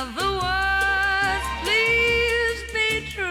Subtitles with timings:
[0.00, 3.28] the world please be true。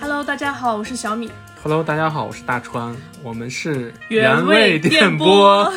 [0.00, 1.30] Hello 大家好，我是小米。
[1.62, 2.94] Hello 大家好，我是大川。
[3.22, 5.72] 我们是原味电波，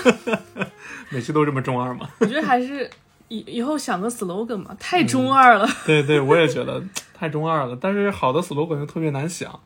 [1.10, 2.10] 每期都这么中二吗？
[2.20, 2.90] 我觉得还是
[3.28, 5.68] 以以后想个 slogan 嘛，太中二了。
[5.86, 9.60] 对对，我也觉得太中二了，但是好的 slogan 又特别难想。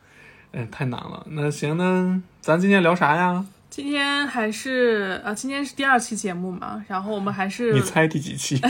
[0.53, 1.25] 哎，太难了。
[1.29, 3.43] 那行，那咱今天聊啥呀？
[3.69, 8.61] 今天还是啊，今天是第二期节目嘛，然后我们还是你猜第几期？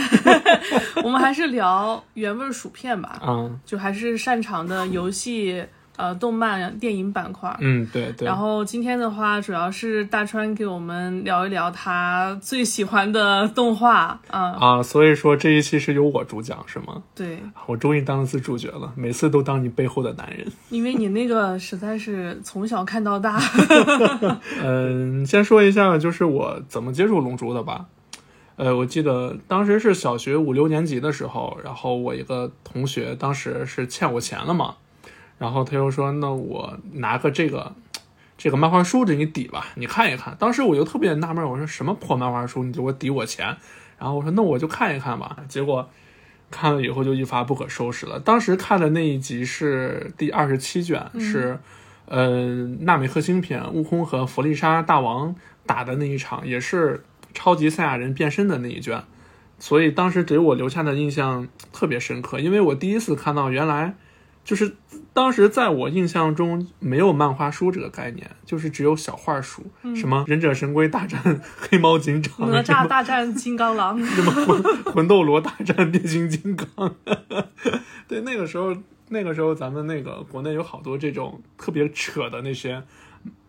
[1.04, 5.62] 我们还是聊原味薯片吧，嗯就还是擅长的游戏、
[5.96, 7.56] 呃动漫、电影板块。
[7.60, 8.26] 嗯，对对。
[8.26, 17.02] 然后今天的话，主要是大川给我们聊一聊他最喜欢的动画啊、啊，所以说这一期是由我主讲是吗？
[17.14, 20.46] 对，我终于当一次主角了，每次都当你背后的男人。
[20.70, 23.40] 因为你那个实在是从小看到大，
[24.62, 27.86] 嗯，先说一下，就是我怎么接触龙珠的吧。
[28.56, 34.76] 呃，我记得当时是小学五六年级的时候，然后我一个同学当时是欠我钱了嘛，
[35.38, 37.74] 然后他又说：“那我拿个这个
[38.38, 43.56] 这个漫画书给你抵吧，你看一看。”当时我就特别纳闷，我说什么破漫画书，你给我抵我钱？
[43.98, 45.36] 然后我说那我就看一看吧。
[45.48, 45.88] 结果
[46.50, 48.20] 看了以后就一发不可收拾了。
[48.20, 51.58] 当时看的那一集是第二十七卷，是
[52.06, 55.34] 呃纳美克星篇，悟空和弗利沙大王
[55.66, 59.02] 打的那一场，也是超级赛亚人变身的那一卷。
[59.58, 63.94] 所以当时给我留下的印象特别深刻，因为我第一次看到原来
[64.44, 64.76] 就是
[65.14, 69.64] 当时在我印象中没有漫画书这个概念，就是只有小画书，
[69.96, 76.94] 什么忍者神龟大战黑猫警长，哪吒大战金刚狼， 什么魂魂斗罗大战变形金刚。
[78.06, 78.76] 对，那个时候，
[79.08, 82.82] 那个时候咱们那个国内有好多这种特别扯的那些，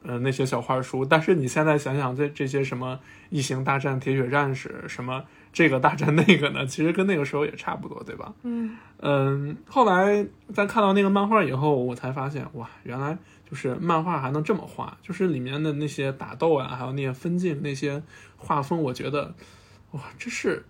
[0.03, 1.03] 呃，那些小画书。
[1.03, 2.99] 但是你现在想想，这这些什么
[3.29, 8.33] 异形大战铁血战士，什么这个大战那个呢，其实跟那个时候也差不多，对吧？
[8.43, 13.17] 嗯嗯，后来在看到那个漫画以后，我才发现，哇，原来
[13.49, 18.01] 就是漫画还能这么画，就是里面的那些打斗啊，还有那些分镜、那些
[18.37, 19.33] 画风，我觉得，
[19.91, 20.65] 哇，这是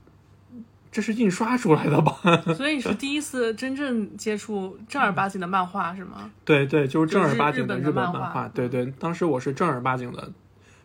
[0.91, 2.17] 这是印刷出来的吧？
[2.55, 6.31] 所以你是第一次真正接触正儿八经的漫画是吗？
[6.43, 10.31] 对对，就是正儿八经的日本漫画漫画，对对，当时我是正儿八经的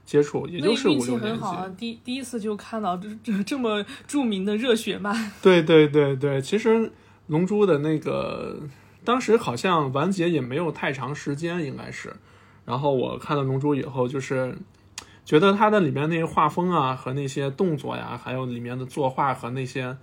[0.05, 1.41] 接触，也就是你运气五六年级。
[1.41, 5.15] 很好啊，第第一次就看到这这这么著名的热血漫。
[5.41, 6.77] 对对对对，其实
[7.31, 8.59] 《龙珠》的那个
[9.05, 12.13] 当时好像完结也没有太长时间，应该是。
[12.65, 14.59] 然后我看了《龙珠》以后，就是
[15.25, 19.97] 觉得它的里面那些画风啊，和那些动作呀，还有里面的作画和那些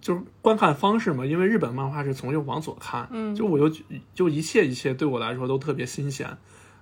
[0.00, 3.82] 就是观看方式嘛，因为日本漫画是从右往左看，嗯就我就
[4.14, 6.26] 就一切一切对我来说都特别新鲜，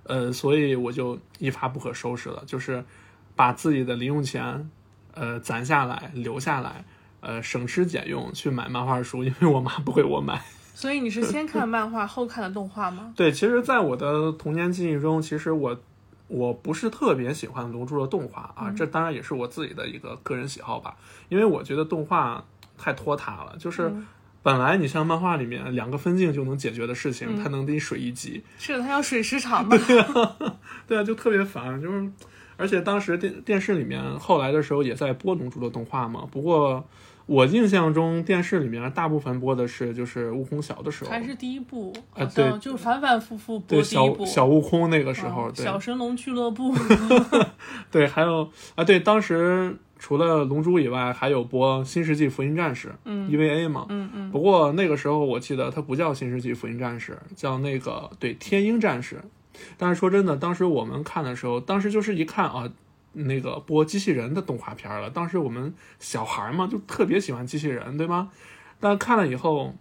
[0.03, 2.85] 呃，所以我就一发不可收拾了，就是
[3.35, 4.69] 把自己的零用钱，
[5.13, 6.85] 呃，攒下来留下来。
[7.21, 10.41] 呃，省吃俭用去买漫画书，因为我妈不给我买。
[10.73, 13.13] 所以你是先看漫画后看的动画吗？
[13.15, 15.79] 对，其实，在我的童年记忆中，其实我
[16.27, 20.95] 我不是特别喜欢《龙珠》的动画啊，这当然也是我自己的一个个人喜好吧，
[21.29, 22.43] 因为我觉得动画
[22.77, 24.07] 太拖沓了，就是嗯
[24.41, 29.77] 本来你像漫画里面两个分镜就能解决的事情，它能给你水一集，是的，它要水时长嘛。
[30.87, 32.11] 对啊， 就特别烦，就是。
[32.57, 36.87] 而且当时电电视里面后来的时候也在播《龙珠》的动画嘛，不过
[37.25, 44.25] 我印象中电视里面大部分播的是就是悟空小的时候，还是第一部，好啊对像就反反复复播对第一部。
[44.25, 46.73] 小小悟空那个时候，嗯对小神龙俱乐部，
[47.91, 53.85] 对，还有啊，对，当时除了龙珠以外，还有播《新世纪福音战士》嗯 EVA 嘛。
[53.89, 59.21] 嗯嗯，不过那个时候我记得它不叫《新世纪福音战士》，叫那个对天鹰战士。
[59.77, 62.67] 但是说真的，当时我们看的时候，当时就是一看啊，
[63.13, 65.09] 那个播机器人的动画片了。
[65.09, 68.31] 当时我们小孩嘛，就特别喜欢机器人，对吗？
[68.79, 69.75] 但看了以后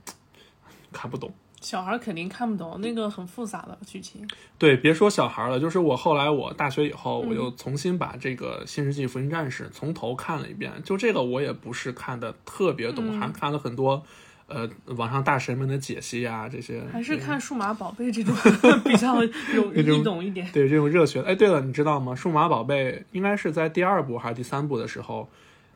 [0.92, 1.32] 看不懂。
[1.60, 4.26] 小孩肯定看不懂那个很复杂的剧情。
[4.56, 10.72] 对，别说小孩了，就是我后来我大学以后，嗯我又重新把这个《新世纪福音战士》从头看了一遍。
[10.82, 14.02] 就这个我也不是看的特别懂，嗯还看了很多
[14.50, 18.34] 呃网上大神们的解析啊，这些还是看数码宝贝这种
[18.84, 19.22] 比较
[19.54, 20.46] 有易懂一点。
[20.52, 21.22] 对这种热血。
[21.22, 22.14] 哎，对了，你知道吗？
[22.14, 25.28] 数码宝贝应该是在第二部还是第三部的时候，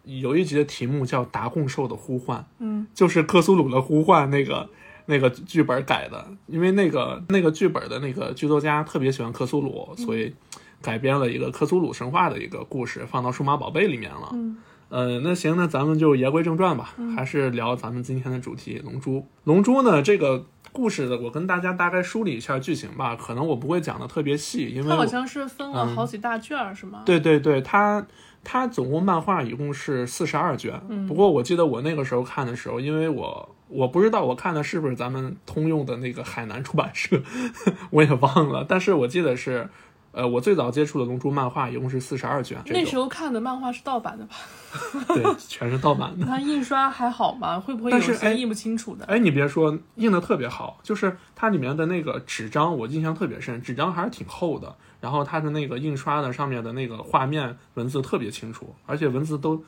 [0.04, 4.68] 有一集的题目叫《达贡兽的呼唤》，嗯，就是克苏鲁的呼唤那个。
[5.06, 10.34] 那个剧本改的，因为那个那个剧本的那个剧作家特别喜欢克苏鲁，所以
[10.80, 14.30] 改编了一个克苏鲁神话的一个故事，放到数码宝贝里面了。
[14.32, 14.56] 嗯
[14.94, 19.18] 呃，那行，那咱们就言归正传吧，还是聊咱们今天的主题《龙珠》。
[19.42, 23.16] 龙珠呢，这个故事的，我跟大家大概梳理一下剧情吧。
[23.16, 27.02] 可能我不会讲的特别细，因为它好像是分了好几大卷儿，是吗？
[27.04, 28.06] 对对对，它
[28.44, 30.80] 它总共漫画一共是四十二卷。
[30.88, 37.20] 嗯不过我记得我那个时候看的时候，因为我我不知道我看的是不是咱们通用的那个海南出版社，
[37.90, 38.64] 我也忘了。
[38.68, 39.68] 但是我记得是，
[40.14, 42.56] 呃，我最早接触的《龙珠》漫画一共是四十二卷。
[42.66, 44.36] 那时候看的漫画是盗版的吧？
[45.14, 46.24] 对，全是盗版的。
[46.24, 47.58] 它印刷还好吗？
[47.58, 49.04] 会不会有些印不清楚的？
[49.06, 54.74] 哎，你别说，印的特别好，就是它里面的那个纸张，我印象特别深，纸张还是挺厚的。
[55.00, 59.62] 然后它的那个印刷的上面的那个画面文字特别清楚，而且文字都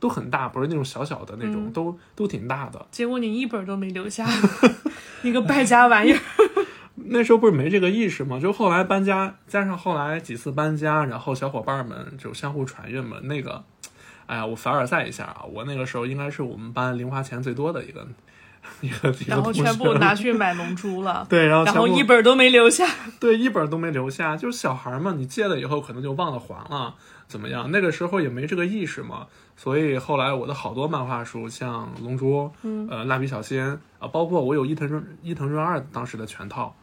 [0.00, 2.86] 都很大，不是那种小小的那种，嗯都都挺大的。
[2.90, 4.26] 结果你一本都没留下，
[5.22, 6.18] 你个败家玩意儿！
[7.06, 8.38] 那时候不是没这个意识吗？
[8.40, 13.18] 就后来搬家，加上后来几次搬家，然后小伙伴们就相互传阅嘛。
[13.22, 13.62] 那个，
[14.26, 18.06] 哎呀，我凡尔赛一下啊，我那个时候应该是我们班零花钱最多的一个
[18.80, 19.52] 一个然后。
[19.52, 22.86] 全部拿去买龙珠了 对，然后然后一本都没留下。
[23.18, 24.36] 对，一本都没留下。
[24.36, 26.94] 就是小孩嘛，你借了以后可能就忘了还了，
[27.26, 27.70] 怎么样？
[27.70, 29.26] 那个时候也没这个意识嘛，
[29.56, 33.62] 所以后来我的好多漫画书，像《龙珠》、嗯呃，《蜡笔小新》
[33.98, 36.74] 啊、包括我有伊藤润伊藤润二当时的全套，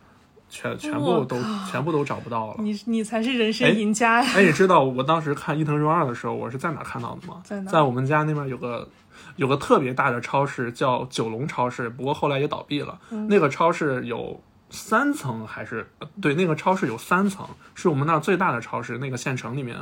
[0.49, 1.37] 全全部都
[1.69, 2.55] 全部都找不到了。
[2.59, 4.31] 你你才是人哎生赢家呀！
[4.35, 7.41] 哎，你知道我当时看伊藤润二的时候，我是在哪看到的吗？
[7.43, 8.87] 在哪在我们家那边有个
[9.35, 12.99] 有个特别大的超市，叫九龙超市，不过后来也倒闭了。
[13.09, 18.97] 嗯那个超市有三层还是呃对，那个超市有三层，是我们那儿最大的超市。
[18.97, 19.77] 那个县城里面，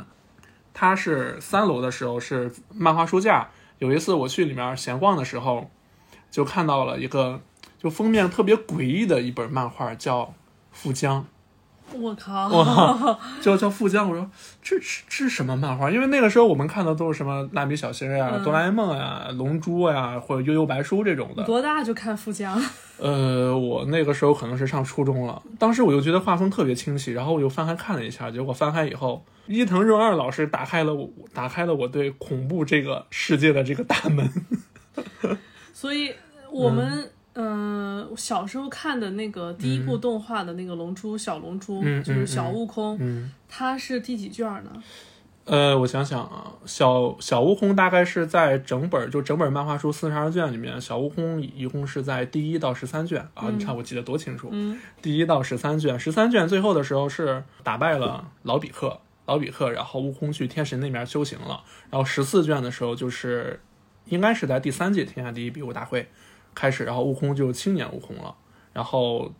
[0.74, 3.48] 它是三楼的时候是漫画书架。
[3.78, 5.70] 有一次我去里面闲逛的时候，
[6.30, 7.40] 就看到了一个
[7.78, 10.22] 就封面特别诡异的一本漫画，叫
[10.76, 11.22] 《富江》。
[11.92, 12.48] 我靠！
[12.48, 14.28] 哇，叫叫富江，我说
[14.60, 15.88] 这是这是什么漫画？
[15.88, 21.44] 因为那个时候我们看的都是什么蜡笔小新呀、嗯哆啦 A 梦呀、龙珠呀，或者悠悠白书这种的。
[21.44, 22.60] 多大就看富江？
[22.98, 34.28] 呃，我那个时候可能是上初中了，当时我就觉得画风特别清晰，然后我就翻开看了一下，结果翻开以后，伊藤润二老师打开了我打开了我对恐怖这个世界的这个大门。
[35.72, 36.12] 所以
[36.50, 44.82] 我们嗯、呃小时候看的那个第一部动画的那个龙珠小龙珠，嗯就是小悟空，嗯，它是第几卷呢？
[45.44, 54.76] 呃，我想想啊，小小悟空大概是在整本就整本漫画书四十二卷里面，小悟空一共是在第一到十三卷啊，你看我记得多清楚，嗯。
[55.00, 63.60] 第一到十三卷，十三卷最后的时候是打败了老比克，老比克，然后悟空去天神那边修行了，然后十四卷的时候就是
[64.06, 66.08] 应该是在第三届天下第一比武大会
[66.56, 68.34] 开始，然后悟空就青年悟空了，
[68.72, 69.32] 然后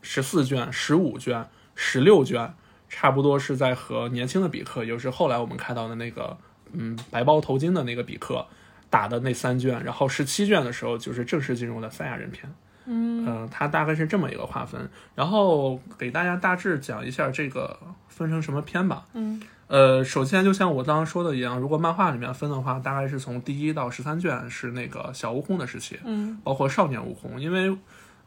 [0.00, 1.46] 十四卷、十五卷、
[1.76, 2.54] 十六卷，
[2.88, 6.36] 差不多是在和年轻的比克，也就是后来我们看到的那个
[6.72, 8.44] 嗯白包头巾的那个比克
[8.90, 12.52] 打的那三卷，然后十七卷的时候就是正式进入了赛亚人篇。
[12.84, 17.78] 嗯嗯、它大概是这么一个划分，然后给大家大致讲一下这个
[18.08, 19.04] 分成什么篇吧。
[19.12, 19.40] 嗯
[19.72, 27.74] 呃，首先就像我刚刚说的一样，如果漫画里面分的话，大概是从第一到十三卷是那个小悟空的时期，嗯包括少年悟空，因为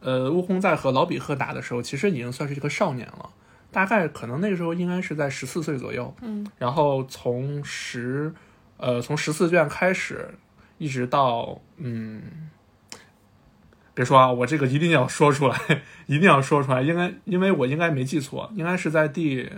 [0.00, 3.30] 呃，悟空在和老比克打的时候，其实已经算是一个少年了，
[3.70, 6.12] 大概可能那个时候应该是在十四岁左右。
[6.20, 8.34] 嗯，然后从十
[8.78, 10.34] 呃从十四卷开始，
[10.78, 12.50] 一直到嗯。
[13.94, 15.56] 别说啊，我这个一定要说出来，
[16.06, 19.48] 一定要说出来，应该因为我应该没记错，应该是在第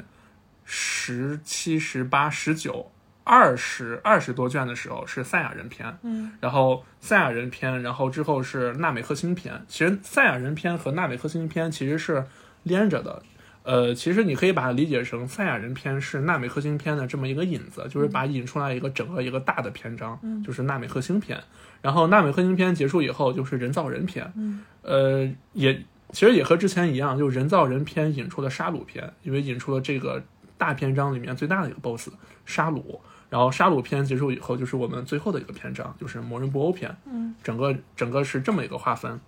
[0.70, 2.92] 十七、十八、十九、
[3.24, 9.64] 二十二十多卷的时候是赛亚人篇，嗯，然后赛亚人篇，然后之后是纳美克星篇。
[9.66, 12.26] 其实赛亚人篇和纳美克星篇其实是
[12.64, 13.22] 连着的。
[13.62, 21.42] 呃，其实你可以把它理解成赛亚人篇是纳美克星篇的这么一个引子，就是把引出来一个整个一个大的篇章，就是纳美克星篇。
[21.80, 25.82] 然后纳美克星篇结束以后就是人造人篇，嗯呃，也
[26.12, 30.22] 其实也和之前一样，就人造人篇引出了杀戮篇，因为引出了这个
[30.58, 32.10] 大篇章里面最大的一个 BOSS
[32.44, 33.00] 沙鲁。
[33.30, 36.96] 然后沙鲁篇结束以后，就是我们最后的一个篇章，就是魔人布欧篇。
[37.04, 39.20] 嗯，整个整个是这么一个划分。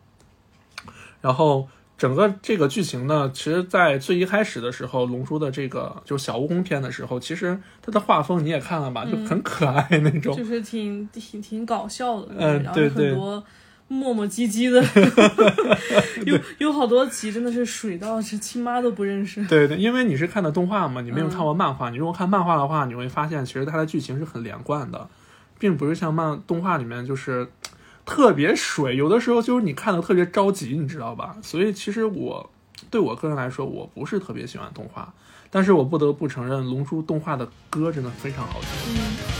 [1.20, 1.68] 然后
[1.98, 10.34] 整个这个剧情呢，其实，在最一开始的时候，龙珠的这个就是小悟空篇的时候，其实它的画风你也看了吧，就很可爱那种。
[10.34, 13.44] 就是挺挺挺搞笑的，嗯对对很多
[13.92, 14.80] 磨磨唧唧的，
[16.24, 19.44] 有有好多集真的是水到是亲妈都不认识。
[19.46, 21.90] 对对，因为你是看的动画嘛，你没有看过漫画。
[21.90, 25.08] 你如果看漫画的话，你会发现其实它的剧情是很连贯的，
[25.58, 27.48] 并不是像漫动画里面就是
[28.06, 31.36] 特别水，有的时候就是你看的特别着急，你知道吧？
[31.42, 32.48] 所以其实我
[32.90, 35.12] 对我个人来说，我不是特别喜欢动画，
[35.50, 38.68] 但是我不得不承认，《龙珠》动画的歌真的非常好听。
[38.94, 39.39] 嗯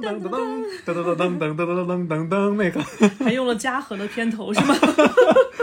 [0.00, 0.34] 噔噔噔
[0.84, 2.80] 噔噔噔噔噔噔噔噔噔噔那个，
[3.24, 4.74] 还用了嘉禾的片头是吗？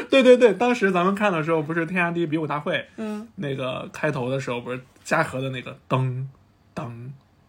[0.10, 6.26] 对对对，当时咱们看的时候，不是天下第一比武大会嗯，那个开头的时候，不是嘉禾的那个噔
[6.74, 6.90] 噔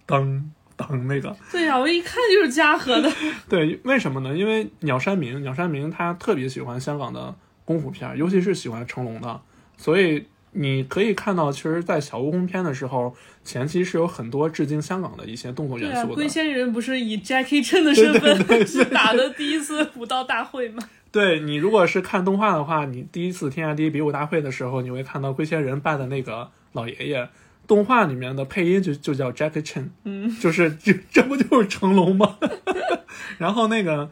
[0.07, 0.43] 噔
[0.77, 3.13] 噔那个，对呀、我一看就是嘉禾的。
[3.49, 4.37] 对，为什么呢？
[4.37, 9.41] 因为鸟山明，鸟山明他特别喜欢香港的功夫片，尤其是喜欢成龙的，
[9.77, 10.27] 所以
[10.59, 16.15] 你可以看到，其实，在小悟空片的时候，前期是有很多致敬香港的一些动作元素的。
[16.15, 20.83] 龟仙人不是以 Jackie Chan 的身份去打的第一次武道大会吗？
[21.13, 27.29] 对你如果是看动画的话，你第一次天下第一比武大会的时候，你会看到龟仙人扮的那个老爷爷，
[27.67, 32.37] 动画里面的配音就就叫 Jackie Chan，嗯，就是这这不就是成龙吗？
[33.39, 34.11] 然后那个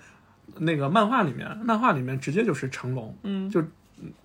[0.59, 3.63] 那个漫画里面，漫画里面直接就是成龙，嗯就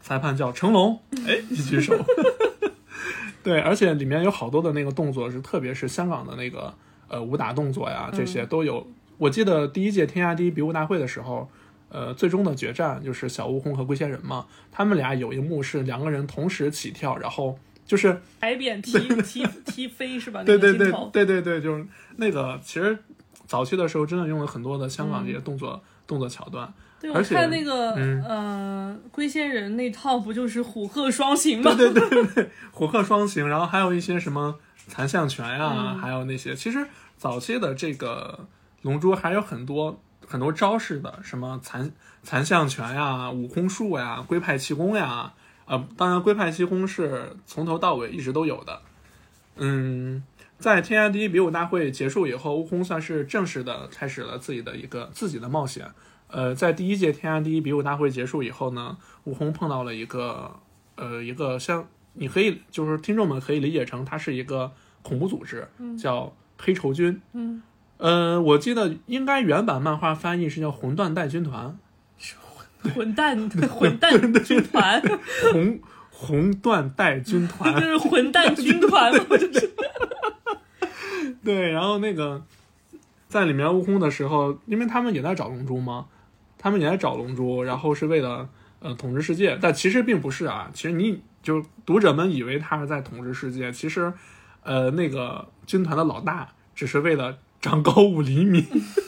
[0.01, 1.95] 裁判叫成龙，哎，一举手。
[3.41, 6.73] 对，而且里面有好多的那个动作是，特别是香港的那个
[7.07, 8.85] 呃武打动作呀，这些都有。
[9.17, 11.49] 我记得第一届天下第一比武大会的时候，
[11.89, 20.43] 呃，最终的决战就是小悟空和龟仙人嘛，他们俩有一幕是两个人同时起跳，然后就是踩扁踢 踢踢飞是吧？
[20.43, 21.85] 对对对对对对，就是
[22.17, 22.97] 那个，其实
[23.47, 26.73] 早期的时候真的用了很多的香港这些动作、动作桥段。
[26.99, 31.73] 对，我看那个、嗯呃龟仙人那套不就是虎鹤双形吗？
[31.75, 34.55] 对对对对，虎鹤双形，然后还有一些什么
[34.87, 36.85] 残像拳呀、嗯还有那些，其实
[37.17, 38.47] 早期的这个
[38.81, 41.91] 龙珠还有很多很多招式的，什么残
[42.23, 45.33] 残像拳呀、悟空术呀、龟派气功呀，
[45.65, 48.81] 呃，当然龟派气功是从头到尾一直都有的。
[49.57, 50.23] 嗯，
[50.57, 55.85] 在天下第一比武大会结束以后，悟空算是正式的开始了自己的一个自己的冒险。
[56.29, 60.59] 呃，在第一届天下第一比武大会结束以后呢，悟空碰到了一个
[60.95, 64.71] 呃一个像你可以就是听众们可以理解成它是一个
[65.01, 65.67] 恐怖组织，
[65.97, 67.21] 叫黑绸军。
[67.33, 67.61] 嗯，
[67.97, 71.77] 呃，我记得应该原版漫画翻译是叫混蛋带军团，
[72.93, 75.01] 混蛋 混蛋军团，
[75.51, 75.79] 红
[76.11, 77.73] 红缎带军团。
[77.79, 77.87] 就。
[77.87, 79.71] 是混蛋军团嘛， 就是。
[81.43, 82.43] 对，然后那个
[83.27, 86.07] 在里面悟空的时候，因为他们也在找龙珠嘛，
[86.59, 88.47] 他们也在找龙珠，然后是为了
[88.81, 90.69] 呃统治世界，但其实并不是啊。
[90.73, 94.13] 其实你就读者们以为他是在统治世界，其实
[94.63, 98.65] 呃那个军团的老大只是为了长高五厘米，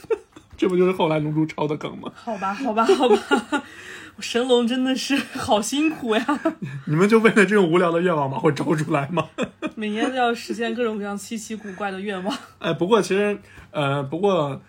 [0.58, 2.12] 这不就是后来龙珠超的梗吗？
[2.16, 3.64] 好吧好吧好吧，
[4.20, 6.26] 神龙真的是好辛苦呀，
[6.88, 9.28] 你们就为了这种无聊的愿望把我招出来吗？
[9.76, 12.38] 每年都要实现各种各样稀奇古怪的愿望。
[12.60, 13.38] 哎，不过其实，
[13.72, 14.62] 呃，不过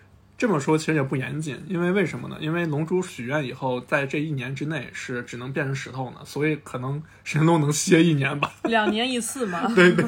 [0.43, 2.35] 这么说其实也不严谨，因为为什么呢？
[2.41, 8.51] 因为龙珠许愿以后，在这一年之内是只能变成石头呢，所以可能神龙能歇一年吧。
[8.67, 10.05] 两年一次嘛，对对。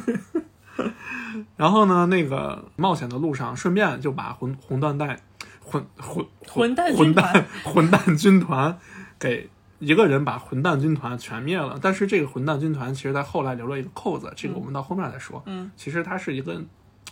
[1.55, 5.17] 然后呢，那个冒险的路上，顺便就把混混蛋带
[5.61, 8.77] 混混混蛋混军团蛋混蛋军团
[9.17, 9.49] 给
[9.79, 11.79] 一个人把混蛋军团全灭了。
[11.81, 15.41] 但是这个混蛋军团其实在后来留了一个扣子，这个我们到后面再说。
[15.45, 16.61] 嗯，其实它是一个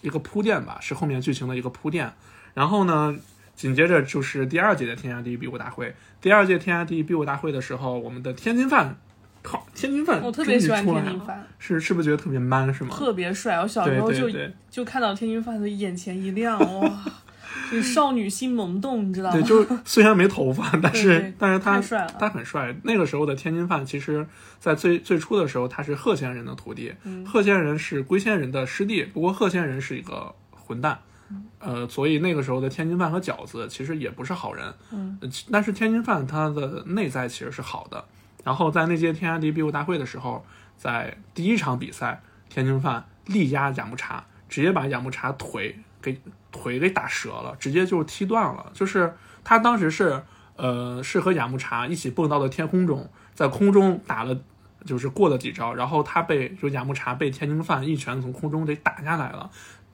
[0.01, 2.12] 一个铺垫吧，是后面剧情的一个铺垫。
[2.53, 3.15] 然后呢，
[3.55, 5.93] 紧接着就是第二届的天下第一比武大会。
[6.22, 8.95] 第二届天下第一比武大会的时候，我们的天津饭，
[9.41, 12.95] 靠，天津饭，我特别喜欢天津，饭，是是不是觉得特别 man 是吗？
[12.95, 13.57] 特别帅。
[13.60, 14.29] 我小时候就
[14.69, 17.03] 就看到天津饭的眼前一亮，哇，
[17.72, 19.36] 就少女心萌动，你知道吗？
[19.36, 21.81] 对，就是虽然没头发， 但是但是他
[22.19, 22.74] 他很帅。
[22.83, 24.25] 那个时候的天津饭，其实
[24.60, 31.00] 在最最初的时候，他是贺仙人的徒弟，嗯贺仙人是龟仙人的师弟，不过贺仙人是一个混蛋。
[31.34, 35.20] 嗯呃，所以那个时候的天津饭和饺子其实也不是好人，嗯
[35.52, 38.04] 但是天津饭它的内在其实是好的。
[38.44, 40.46] 然后在那届天下第一比武大会的时候，
[40.78, 46.22] 在第一场比赛，天津饭力压雅木茶，直接把雅木茶腿给
[46.52, 48.72] 腿给打折了，直接就踢断了。
[48.74, 49.13] 就是
[49.44, 50.22] 他当时是
[50.58, 54.38] 呃是和雅木茶一起蹦到了天空中，在空中打了。
[54.86, 59.50] 就是过了几招，然后他被就雅木茶被天津饭一拳从空中给打下来了，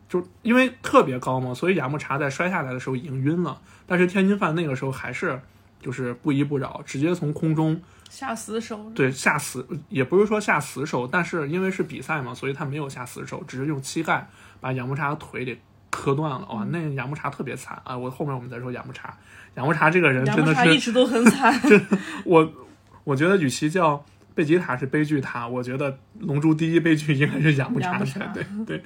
[0.09, 5.39] 就因为特别高嘛，所以雅木茶在摔下来的时候已经晕了，但是天津饭那个时候还是
[5.79, 14.27] 就是不依不饶，直接从空中下死手，对下死，也不是说下死手，但是因为是比赛嘛，所以他没有下死手，只是用膝盖
[14.59, 15.61] 把雅木茶的腿给
[15.91, 16.47] 磕断了。
[16.49, 17.95] 哇，那雅木茶特别惨啊！
[17.95, 19.15] 我后面我们再说雅木茶，
[19.55, 21.53] 雅木茶这个人真的是一直都很惨。
[22.25, 22.51] 我，
[23.03, 27.99] 我觉得与其叫贝吉塔是悲剧塔，我觉得龙珠第一悲剧应该是雅木茶
[28.33, 28.83] 对对。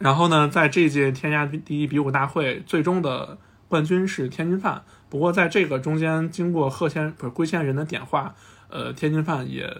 [0.00, 3.38] 然后呢，在这届天下第一比武大会最终的
[3.68, 4.82] 冠军是天津饭。
[5.10, 8.34] 不过在这个中间，经过贺仙不是龟仙人的点化，
[8.68, 9.70] 呃，天津饭也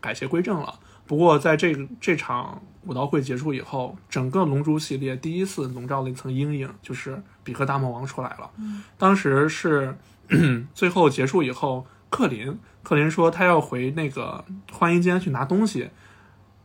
[0.00, 0.78] 改邪归正了。
[1.06, 8.50] 不过在这个这场武道会结束以后，整个龙珠系列第一次笼罩了一层阴影，就是比克大魔王出来了。
[8.98, 9.96] 当时是
[10.74, 15.88] 最后结束以后，克林克林说他要回那个换衣间去拿东西，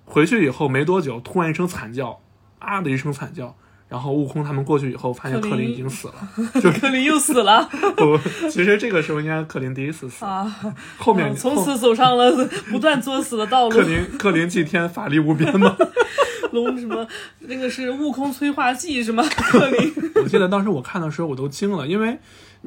[0.03, 2.19] 回去以后没多久，突然一声惨叫，
[2.59, 3.55] 啊的一声惨叫。
[3.87, 6.13] 然后悟空他们过去以后，发现克克林林已经死了。
[6.59, 8.17] 就克林又死了 不，
[8.49, 10.43] 其实这个时候应该克林第一次死，啊！
[10.97, 12.31] 后面嗯从此走上了
[12.71, 13.83] 不断作死的道路克。
[13.83, 15.77] 林克林祭天法力无边嘛。
[16.51, 17.07] 龙什么
[17.41, 19.23] 那个是悟空催化剂是吗？
[19.29, 22.17] 克林我记得当时我看的时候我都惊了，因为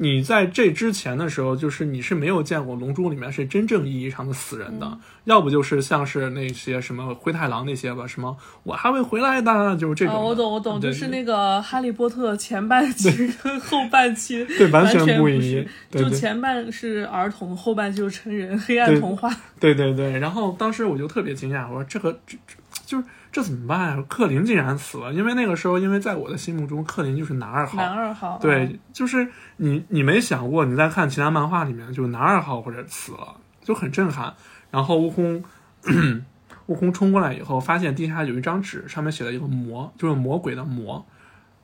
[0.01, 4.99] 你在这之前的时候，就是你是没有见过《龙珠》里面是真正意义上的死人的，嗯。
[5.25, 19.29] 要不就是像是那些什么灰太狼那些吧，什么我还会回来的，就是这种啊，我懂我懂，就是那个哈利波特前半期跟 后半期 对完全不一样，就前半是儿童，后半就是成人，黑暗童话。
[19.59, 24.03] 对对对，然后当时我就特别惊讶，我说这个这这就是这怎么办呀？
[24.07, 34.33] 克林竟然死了，因为那个时候，因为在我的心目中，克林就是男二号，男二号，啊对，就是你你没想过，你在看其他漫画里面，就是男二号或者死了，就很震撼。
[34.71, 35.43] 然后悟空，
[36.67, 41.05] 悟空冲过来以后，发现地下有一张纸，上面写了一个魔，就是魔鬼的魔。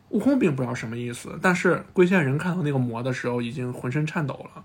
[0.10, 4.64] 悟空并不知道什么意思，但是龟仙人看到那个魔的时候，已经浑身颤抖了，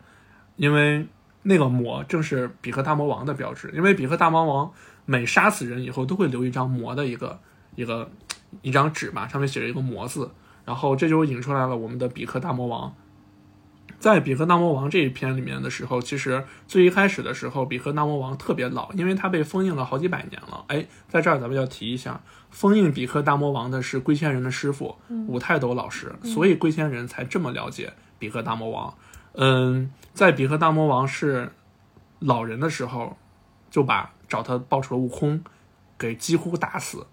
[0.56, 1.06] 因为
[1.42, 3.70] 那个魔正是比克大魔王的标志。
[3.74, 4.72] 因为比克大魔王
[5.06, 7.38] 每杀死人以后，都会留一张魔的一个
[7.74, 8.10] 一个
[8.62, 10.30] 一张纸嘛，上面写着一个魔字。
[10.64, 12.94] 然后这就引出来了我们的比克大魔王。
[13.98, 20.64] 在比克大魔王这一篇里面的时候，其实最一开始的时候，比克大魔王特别老，因为他被封印了好几百年了。
[20.68, 28.88] 哎，在这儿咱们要提一下，封印比克大魔王的是龟仙人的师傅五泰斗老师，所以龟仙人才这么了解比克大魔王。
[28.88, 29.09] 嗯，
[30.12, 31.52] 在比克大魔王是
[32.18, 33.16] 老人的时候，
[33.70, 35.42] 就把找他报仇的悟空
[35.98, 37.06] 给几乎打死。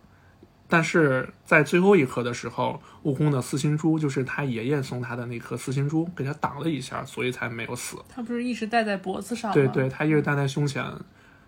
[0.70, 7.96] 但是在最后一刻的时候，悟空的四星珠就是他爷爷送他的那颗四星珠，给他挡了一下，所以才没有死。
[8.10, 9.54] 他不是一直戴在脖子上吗？
[9.54, 10.84] 对对，他一直戴在胸前。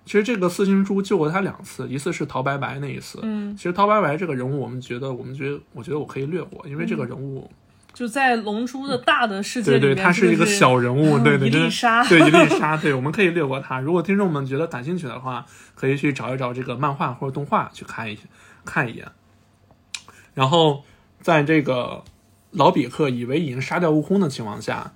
[0.06, 3.20] 其实这个四星珠救过他两次，一次是陶白白那一次。
[3.22, 7.52] 嗯，其实陶白白这个人物，我们觉得，我们觉得，我觉得我可以略过，因为这个人物，
[8.00, 13.82] 就在龙珠的大的世界对对，里面，他是一个小人物，对对一对，粒沙对一粒沙，对，我们可以略过他。
[13.82, 18.18] 如果听众们觉得感兴趣的话，可以去找一找这个漫画或者动画去看一
[18.64, 19.06] 看一眼。
[20.34, 20.86] 然后
[21.20, 22.06] 在这个
[22.52, 24.94] 老比克以为已经杀掉悟空的情况下，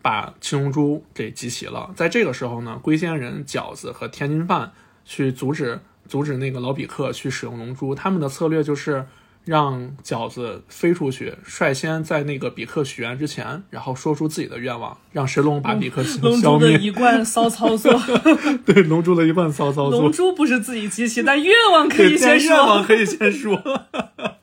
[0.00, 1.90] 把七龙珠给集齐了。
[1.96, 4.70] 在这个时候呢，龟仙人、饺子和天津饭
[5.04, 9.04] 去阻止阻止那个老比克去使用龙珠，他们的策略就是
[9.44, 16.72] 让饺子飞出去，率先在那个比克许愿之前，然后说出自己的愿望，让神龙把比克龙消灭。
[16.72, 17.92] 珠的一贯骚操作。
[18.64, 20.10] 对，龙珠的一贯骚操作龙。
[20.12, 22.86] 珠不是自己集齐，但愿望可以，先说愿望说。
[22.86, 23.62] 可以先说，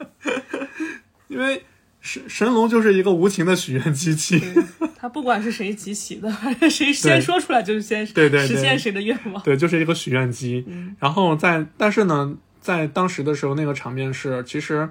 [1.30, 1.64] 因为
[2.00, 4.42] 神神龙就是一个无情的许愿机器。
[4.96, 6.32] 他不管是谁集齐的，
[6.70, 9.42] 谁先说出来就是先对对对实现谁的愿望。
[9.44, 10.64] 对，就是一个许愿机。
[11.00, 14.88] 然后在，但是呢，在当时的时候，那个场面是，其实，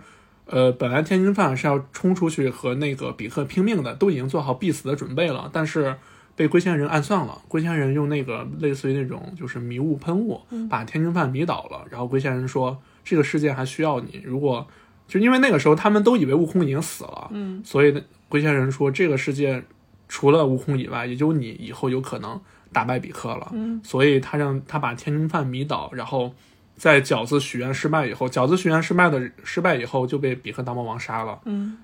[0.47, 5.97] 呃，本来天津饭是要冲出去和那个比克拼命的，都已经做好必死的准备了，但是
[6.35, 7.41] 被龟仙人暗算了。
[7.49, 11.85] 龟仙人用那个类似于那种就是迷雾喷雾，把天津饭迷倒了。
[11.91, 14.21] 然后龟仙人说：“这个世界还需要你。
[14.25, 14.67] 如果
[15.07, 19.63] 就因为那个时候他们都以为悟空已经死了，嗯，所以龟仙人说这个世界
[20.09, 22.41] 除了悟空以外，也就你以后有可能
[22.73, 23.51] 打败比克了。
[23.53, 26.33] 嗯，所以他让他把天津饭迷倒，然后
[26.81, 31.39] 在饺子许愿失败以后，饺子许愿失败的失败以后就被比克大魔王杀了。
[31.45, 31.77] 嗯，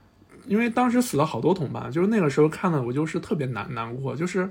[0.46, 4.50] 因为当时死了好多同伴，就是那个时候看的我就是特别难难过，就是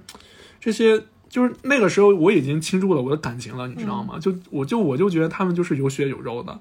[0.60, 1.02] 这些。
[1.28, 4.18] 就是那个时候我已经倾注了我的感情了，你知道吗？
[4.20, 6.58] 就我就我就觉得他们就是有血有肉的。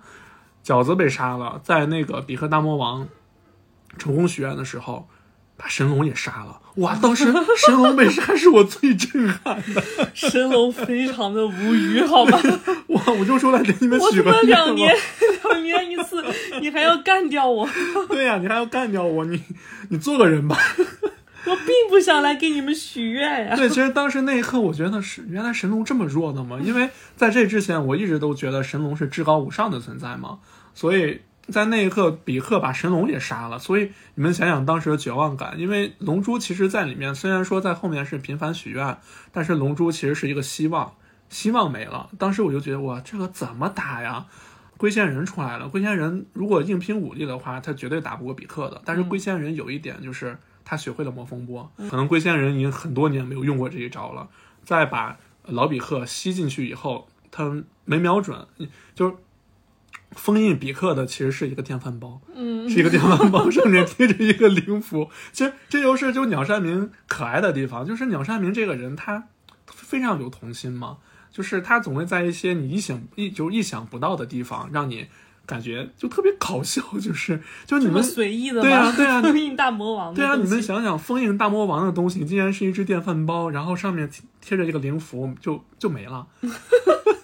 [0.64, 3.06] 饺子被杀了，在那个比克大魔王
[3.98, 5.06] 成功许愿的时候，
[5.56, 6.58] 把神龙也杀了。
[6.76, 9.82] 哇，当时神龙被杀是我最震撼的。
[10.12, 12.40] 神龙非常的无语，好吧？
[12.88, 14.94] 哇，我就说来给你们许个愿望两年
[15.50, 16.24] 两年一次，
[16.60, 17.68] 你还要干掉我？
[18.08, 19.40] 对呀、你还要干掉我，你
[19.90, 20.56] 你做个人吧。
[21.46, 23.54] 我并不想来给你们许愿呀。
[23.54, 26.58] 对，其实当时那一刻，我觉得是原来神龙这么弱的吗？
[26.64, 30.38] 因为在这之前，我一直都觉得神龙是至高无上的存在嘛，
[30.74, 33.58] 所以在那一刻，比克把神龙也杀了。
[33.58, 38.98] 所以你们想想当时的绝望感，因为龙珠其实在里面虽然说在后面是频繁许愿，
[39.30, 40.94] 但是龙珠其实是一个希望，
[41.28, 42.08] 希望没了。
[42.18, 44.26] 当时我就觉得哇，这个怎么打呀？
[44.76, 48.82] 龟仙人出来了，龟仙人如果硬拼武力的话，他绝对打不过比克的。
[48.84, 51.70] 但是龟仙人有一点就是他学会了魔风波。
[51.90, 54.28] 可能龟仙人已经很多年没有用过这一招了，
[54.64, 58.46] 再把老比克吸进去以后，他没瞄准，
[58.94, 59.14] 就是
[60.14, 65.10] 封印比克的其实是一个电饭煲，嗯，是一个电饭煲， 上面贴着一个灵符。
[65.32, 69.24] 其实这就是就鸟山明可爱的地方，就是鸟山明这个人他
[69.66, 70.98] 非常有童心嘛，
[71.30, 75.06] 就是他总会在一些你意想意就意想不到的地方，让你
[75.46, 78.62] 感觉就特别搞笑， 就是就你们随意的？
[78.62, 86.26] 对啊对啊封印大魔王对啊，你们想想，封印大魔王的东西竟然是一只电饭煲，然后上面贴贴着一个灵符，就就没了。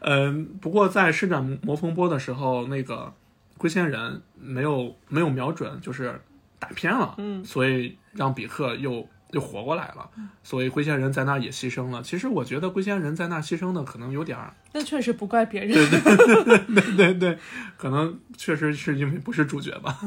[0.00, 3.12] 嗯，不过在施展魔风波的时候，那个
[3.56, 6.20] 龟仙人没有没有瞄准，就是
[6.58, 10.08] 打偏了，嗯所以让比克又又活过来了，
[10.42, 12.02] 所以龟仙人在那也牺牲了。
[12.02, 15.74] 其实我觉得龟仙人在那牺牲的可能有点儿那确实不怪别人。
[15.74, 17.38] 对对对对对，
[17.76, 19.98] 可能确实是因为不是主角吧。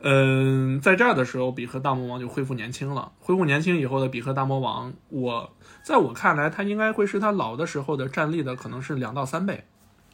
[0.00, 3.12] 嗯，在这儿的时候，比克大魔王就恢复年轻了。
[3.18, 5.50] 恢复年轻以后的比克大魔王，我
[5.82, 9.64] 在我看来，他应该会是他老的时候的战力的可能是两到三倍。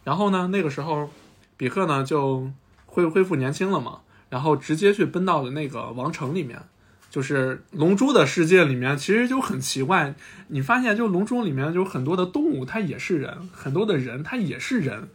[0.04, 1.10] 然后呢，那个时候
[1.56, 2.50] 比克呢就
[2.86, 6.60] 恢恢复年轻了嘛，然后直接去奔到了那个王城里面。
[7.10, 10.14] 就是龙珠的世界里面，其实就很奇怪，
[10.48, 15.10] 你发现就龙珠里面有很多的动物，它也是人；很多的人，它也是人。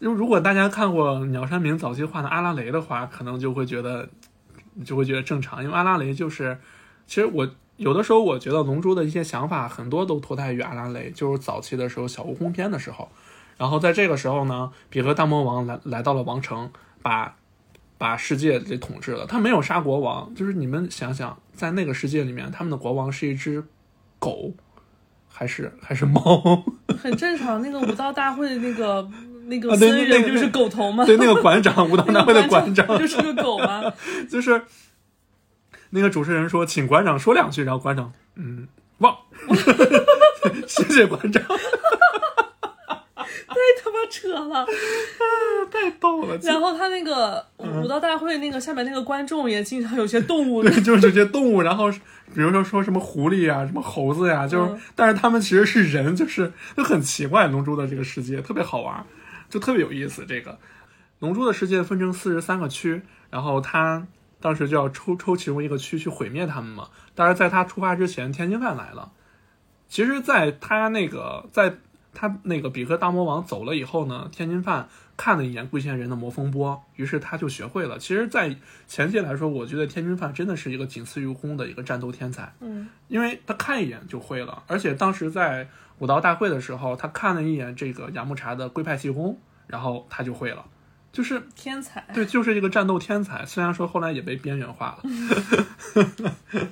[0.00, 4.08] 就如果大家看过鸟山明早期画的阿拉蕾的话，可能就会觉得
[4.84, 6.58] 就会觉得正常，因为阿拉蕾就是，
[7.06, 13.08] 其实我有的时候我觉得龙珠的一些想法很多都脱胎于阿拉蕾，就是早期的时候小悟空篇的时候，
[13.56, 16.70] 然后在这个时候呢，比克大魔王来来到了王城，
[17.02, 17.36] 把
[17.98, 19.26] 把世界给统治了。
[19.26, 23.64] 他没有杀国王，就是你们想想，在那个世界里面，他们的国王是一只
[24.18, 24.52] 狗，
[25.28, 26.62] 还是还是猫？
[27.00, 27.62] 很正常。
[27.62, 29.08] 那个武道大会的那个
[29.46, 33.92] 那个啊对僧那就是狗头嘛，对，那个馆长，武道大会的馆长不就是个狗吗？
[34.30, 34.62] 就是
[35.90, 39.16] 那个主持人说，请馆长说两句，然后馆长，嗯，忘，
[40.66, 41.56] 谢谢馆长，太
[43.82, 44.60] 他妈扯了。
[44.60, 44.66] 啊
[45.68, 47.82] 太逗了，然后他那个嗯。
[47.82, 54.80] 武道大会那个下面那个观众也经常有些动物，对，就是这些动物，然后比如说说什么狐狸啊，什么猴子呀、就是，嗯。
[54.94, 59.04] 但是他们其实是人，就是就很奇怪，龙珠的这个世界特别好玩，
[59.48, 60.24] 就特别有意思。
[60.26, 60.58] 这个
[61.18, 64.06] 龙珠的世界分成四十三个区，然后他
[64.40, 66.88] 当时就要抽抽其中一个区去毁灭他们嘛。
[67.14, 69.12] 但是在他出发之前，天津饭来了。
[69.88, 71.76] 其实，在他那个在
[72.12, 77.98] 他那个比克大魔王走了以后呢，天津饭看了一眼龟仙人的魔风波，于是他就学会了。
[77.98, 78.56] 其实，在
[78.88, 84.62] 前期来说，我觉得天津饭真的是一个仅次于空的一个战斗天才，嗯，因为他看一眼就会了。
[84.66, 90.64] 而且当时在武道大会的时候，他看了一眼这个雅木茶的龟派气功，然后他就会了。
[91.12, 92.04] 就是天才。
[92.12, 93.46] 对，就是一个战斗天才。
[93.46, 95.08] 虽然说后来也被边缘化了。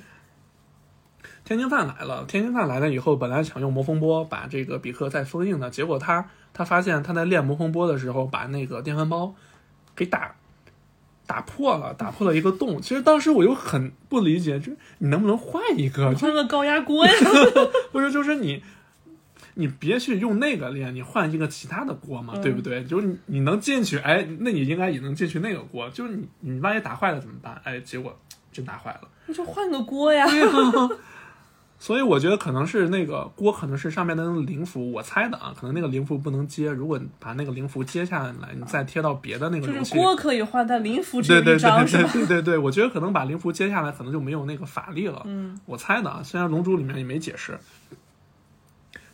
[1.43, 9.35] 天津饭来了，天津饭来了以后，本来想用魔风波把这个比克再封印的，结果他他发现他在练魔风波的时候，把那个电饭煲
[9.95, 10.35] 给打
[11.27, 12.81] 打破了，打破了一个洞。
[12.81, 16.13] 其实当时我又很不理解，就你能不能换一个？
[16.15, 17.13] 换个高压锅呀！
[17.91, 18.63] 不是，就是你，
[19.55, 22.83] 你别去用那个练，你换一个其他的锅嘛，嗯对不对？
[22.83, 25.89] 就是你你能进去，哎，那你应该也能进去那个锅。
[25.89, 27.59] 就是你你万一打坏了怎么办？
[27.63, 28.17] 哎，结果
[28.51, 29.07] 就打坏了。
[29.27, 30.25] 你就换个锅呀！
[31.77, 36.71] 所以我觉得可能是那个锅，可能是上面的那个灵符，我猜的啊，可能那个灵符不能接。
[36.71, 41.97] 如果把那个灵符接下来，你再贴到别的那个就是容器里，锅可以换，但灵符只对对对有一张，是？
[42.17, 45.21] 对对对，我觉得可能把灵符接下来，可能就没有那个法力了。
[45.25, 47.59] 嗯，我猜的啊，虽然《龙珠》里面也没解释。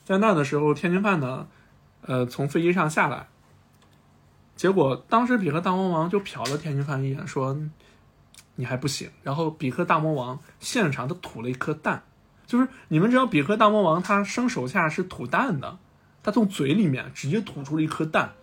[0.04, 1.48] 在那的时候，天津饭呢，
[2.02, 3.28] 呃，从飞机上下来，
[4.56, 7.58] 结果当时比克大魔王就瞟了天津饭一眼，说
[8.56, 12.04] ：“你还不行。”然后比克大魔王现场他吐了一颗蛋，
[12.46, 15.78] 就是你们知道比克大魔王他生手下是吐蛋的，
[16.22, 18.34] 他从嘴里面直接吐出了一颗蛋。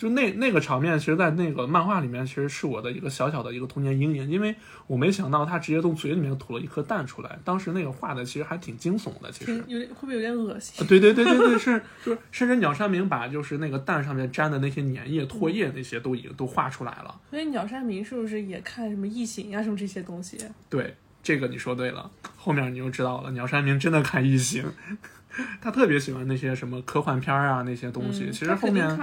[0.00, 7.38] 就那那个场面，其实，在那个漫画里面，其实是我的一个小小的一个童年阴影，因为我没想到他直接从嘴里面吐了一颗蛋出来。
[7.44, 9.62] 当时那个画的其实还挺惊悚的，其实。
[9.66, 10.86] 有点会不会有点恶心？
[10.86, 17.20] 对对对对对，是就是，甚至鸟山明把就是那个蛋上面粘的那些粘液、唾液那些都已经都画出来了。
[17.28, 20.38] 所以鸟山明是不是也看什么异形啊什么这些东西？
[20.70, 24.64] 对，这个你说对了，后面你就知道了，鸟山明真的看异形，
[25.60, 28.24] 他特别喜欢那些什么科幻片儿啊那些东西。
[28.24, 28.98] 嗯其实后面，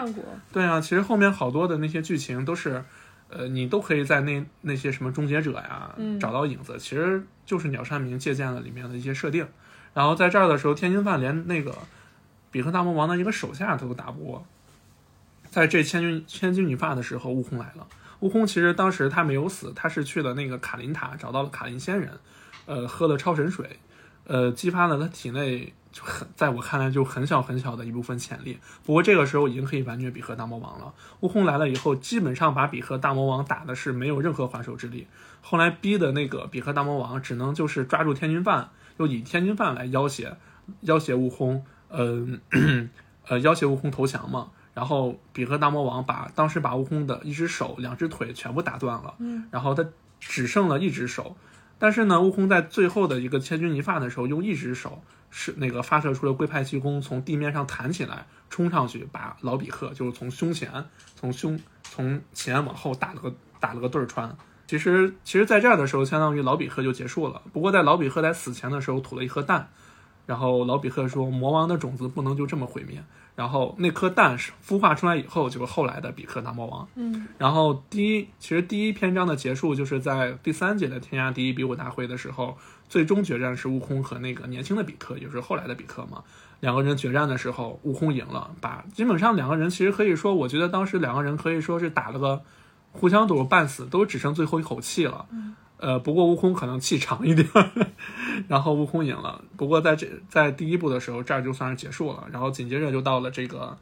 [0.52, 2.84] 对啊，其实后面好多的那些剧情都是，
[3.30, 9.48] 呃，你都可以在那那些什么终结者呀、嗯找到影子，其实就是鸟山明借鉴了里面的一些设定。
[9.94, 11.76] 然后在这儿的时候，天津饭连那个
[12.52, 14.46] 比克大魔王的一个手下他都打不过。
[15.50, 17.88] 在这千钧千钧一发的时候，悟空来了。
[18.20, 22.12] 悟空其实当时他没有死，他是去了那个卡林塔，找到了卡林仙人，
[22.66, 23.80] 呃，喝了超神水，
[24.26, 28.60] 呃，激发了他体内就很，在我看来就很小很小的一部分潜力。
[28.86, 30.94] 不过这个时候已经可以完虐比克大魔王了。
[31.22, 35.08] 悟空来了以后，基本上把比克大魔王打的是没有任何还手之力。
[35.42, 40.38] 后来逼的那个比克大魔王只能就是抓住天津饭，又以天津饭来要挟
[40.82, 42.40] 要挟悟空，嗯、
[43.28, 44.52] 呃，要挟悟空投降嘛。
[44.76, 49.84] 然后比克大魔王把当时把悟空的一只手、两只腿全部打断了，嗯，然后他
[50.20, 51.36] 只剩了一只手。
[51.80, 60.70] 但是呢，悟空在最后的一个千钧一发的时候，用一只手是那个发射出了龟派气功，从地面上弹起来，冲上去把老比克就是从胸前、
[61.16, 64.36] 从胸从前往后打了个打了个对儿穿。
[64.68, 67.42] 其实，其实，在这儿的时候，相当于老比克就结束了。
[67.54, 69.70] 不过，在老比克在死前的时候吐了一颗蛋，
[70.26, 73.02] 然后老比克说：“魔王的种子不能就这么毁灭。”
[73.34, 76.86] 然后那颗蛋是孵化出来以后，就是后来的比克大魔王。
[76.96, 82.58] 嗯，然后第一，其实第一篇章的结束就是在第三节的天下第一比武大会的时候，
[82.90, 86.24] 最终决战是悟空和那个年轻的比克，也就是后来的比克嘛。
[86.60, 92.42] 两个人决战的时候，悟空赢了，把基本上两个人其实可以说，我觉得当时两个人可以说是打了个
[92.92, 95.28] 互相赌半死，都只剩最后一口气了。
[95.78, 97.48] 呃，不过悟空可能气长一点，
[98.50, 99.44] 然后悟空赢了。
[99.56, 102.28] 不过在这在第一部的时候，这儿就算是结束了。
[102.32, 103.78] 然后紧接着就到了这个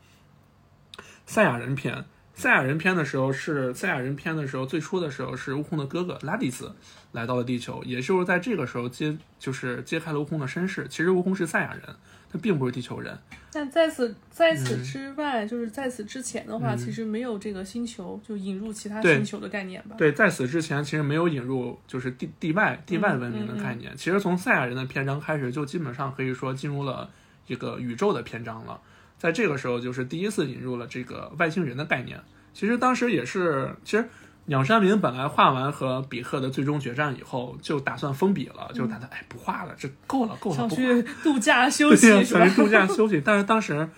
[1.26, 2.06] 赛亚人篇。
[2.36, 6.70] 赛亚人篇的时候是赛亚人篇的时候，最初的时候是悟空的哥哥拉蒂斯
[7.14, 10.86] 来到了地球，也就是在这个时候揭就是揭开了悟空的身世。
[10.90, 11.82] 其实悟空是赛亚人，
[12.30, 13.18] 他并不是地球人。
[13.54, 19.96] 但在此在嗯此之外，就是在此之前的话，其实没有这个星球就引入其他星球的概念吧？
[19.98, 23.96] 对，在此之前其实没有引入就是地地外地外文明的概念。
[23.96, 27.10] 其实从赛亚人的篇章开始，就基本上可以说进入了
[27.48, 28.82] 这个宇宙的篇章了。
[29.18, 32.20] 在这个时候，就是第一次引入了这个外星人的概念。
[32.54, 34.08] 其实当时也是，其实
[34.46, 42.50] 鸟山明本来画完和比克的最终决战以后，就打算封笔了，就打算哎不画了，这够了够了，想不去度假休，息是吧想？
[42.50, 43.20] 去度假休息。
[43.26, 43.90] 但是当时，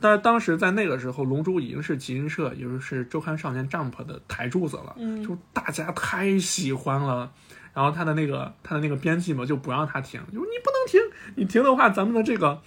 [0.00, 7.30] 但是当时在那个时候，《龙珠》已经是集英社，也就是周刊少年 Jump 的台柱子了，嗯就大家太喜欢了。
[7.72, 11.00] 然后他的那个他的那个编辑嘛，就不让他停，就你不能停，
[11.36, 12.60] 你停的话，咱们的这个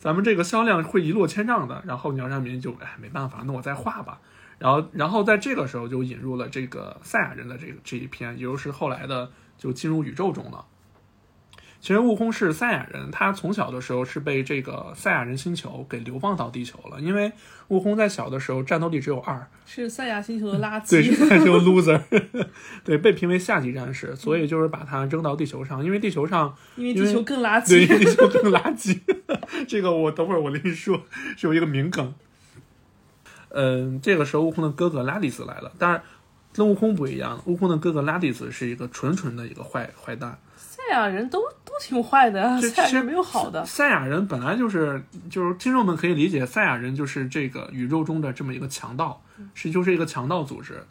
[0.00, 1.80] 咱们这个销量会一落千丈的。
[1.86, 4.18] 然后鸟山明就哎没办法，那我再画吧。
[4.58, 10.64] 然后然后在这个时候就引入了这个赛亚人的这个这一篇，也就是后来的就进入宇宙中了。
[11.80, 17.00] 其实悟空是赛亚人，他从小的时候是被这个赛亚人星球给流放到地球了。
[17.00, 17.32] 因为
[17.68, 21.24] 悟空在小的时候战斗力只有二，是赛亚星球的垃对，是圾。
[21.26, 21.98] 赛球 loser，
[22.84, 27.92] 对，被评为下级战士，所以就是把他扔到地球上，因为地球上因为地球更垃对，因圾。
[27.92, 29.00] 为地球更垃圾。
[29.66, 31.02] 这个我等会儿我跟你说，
[31.38, 32.12] 是有一个名梗。
[33.48, 36.02] 嗯，这个时候悟空的哥哥拉蒂斯来了，但是
[36.52, 40.38] 跟悟空不一样，悟空的哥哥拉蒂斯是一个纯纯的一个坏坏蛋。
[40.90, 43.64] 赛亚人都都挺坏的啊，这 其实赛亚人没有好的。
[43.64, 45.00] 赛亚人本来就是
[45.30, 49.22] 就是听众们可以理解，赛亚人就是这个宇宙中的这么一个强盗，
[49.54, 50.84] 是就是一个强盗组织。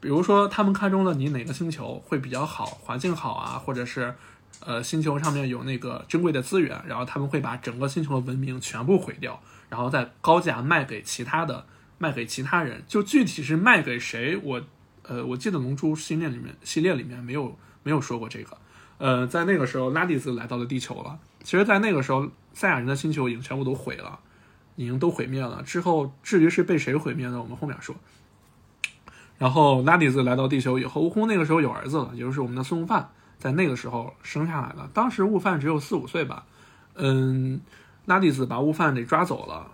[0.00, 4.14] 比如说，他们看中了你哪个星球会比较好，环境好啊，或者是
[4.60, 11.64] 呃星球上面有那个珍贵的资源，然后他们会把整个星球的文明全部毁掉，然后再高价卖给其他的
[11.96, 12.82] 卖给其他人。
[12.86, 14.62] 就具体是卖给谁，我
[15.04, 18.58] 呃我记得《龙珠》系列里面系列里面没有没有说过这个。
[18.98, 21.18] 呃，在那个时候，拉蒂斯来到了地球了。
[21.42, 24.18] 其实，在那个时候，赛亚人的星球已经全部都毁了，
[24.74, 25.62] 已经都毁灭了。
[25.62, 27.94] 之后，至于是被谁毁灭的，我们后面说。
[29.38, 33.08] 然后，拉蒂斯来到地球以后，悟空那个时候有儿子了，也就是我们的孙悟饭，
[33.38, 34.90] 在那个时候生下来了。
[34.92, 36.44] 当时悟饭只有四五岁吧。
[36.96, 37.60] 嗯，
[38.06, 39.70] 拉蒂斯把悟饭给抓走了，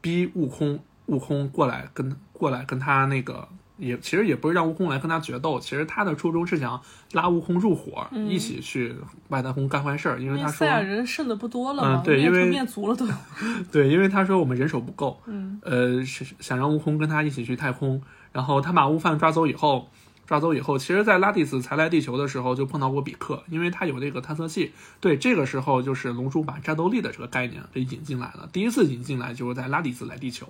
[0.00, 3.48] 逼悟空，悟空过来跟过来跟他那个。
[3.76, 6.80] 也其实也不是让悟空来跟他决斗，其实他的初衷是想
[7.12, 8.94] 拉悟空入伙，一起去
[9.28, 10.20] 外太空干坏事儿。
[10.20, 13.06] 因为他说人剩的不多了嘛，嗯对因为面足了都。
[13.72, 18.02] 对，因为他说我们人手不够，嗯，呃，是想让悟空跟他一起去太空。
[18.32, 19.90] 然后他把悟饭抓走以后，
[20.26, 24.72] 抓走以后，其实，在拉蒂斯才来地球的时候就碰到过比克，因为他有那个探测器。
[25.00, 28.48] 对，这个时候就是龙珠把战斗力的这个概念给引进来了。
[28.50, 30.48] 第一次引进来就是在拉蒂斯来地球，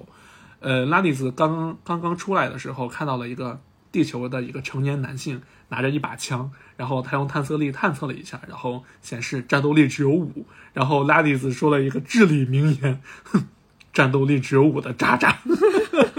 [0.62, 10.46] 呃，拉蒂斯刚刚刚刚出来的时候，看到了一个地球的一个成年男性拿着一把枪，然后他用探测力探测了一下，然后显示战斗力只有五。
[10.72, 13.46] 然后拉蒂斯说了一个至理名言：“哼，
[13.92, 15.37] 战斗力只有五的渣渣。”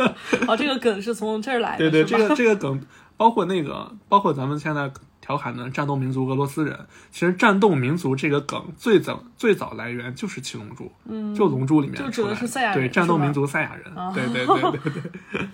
[0.48, 2.80] 哦，这个梗是从这儿来的，对对，这个这个梗，
[3.18, 4.92] 包括那个，包括咱们现在
[5.24, 6.78] 调侃的战斗民族俄罗斯人，
[7.10, 12.76] 其实战斗民族这个梗最早最早来源就是七龙珠，嗯，就龙珠里面就指的是赛亚。
[12.76, 14.12] 人对，战斗民族赛亚人，啊。
[14.14, 15.48] 对对对对对。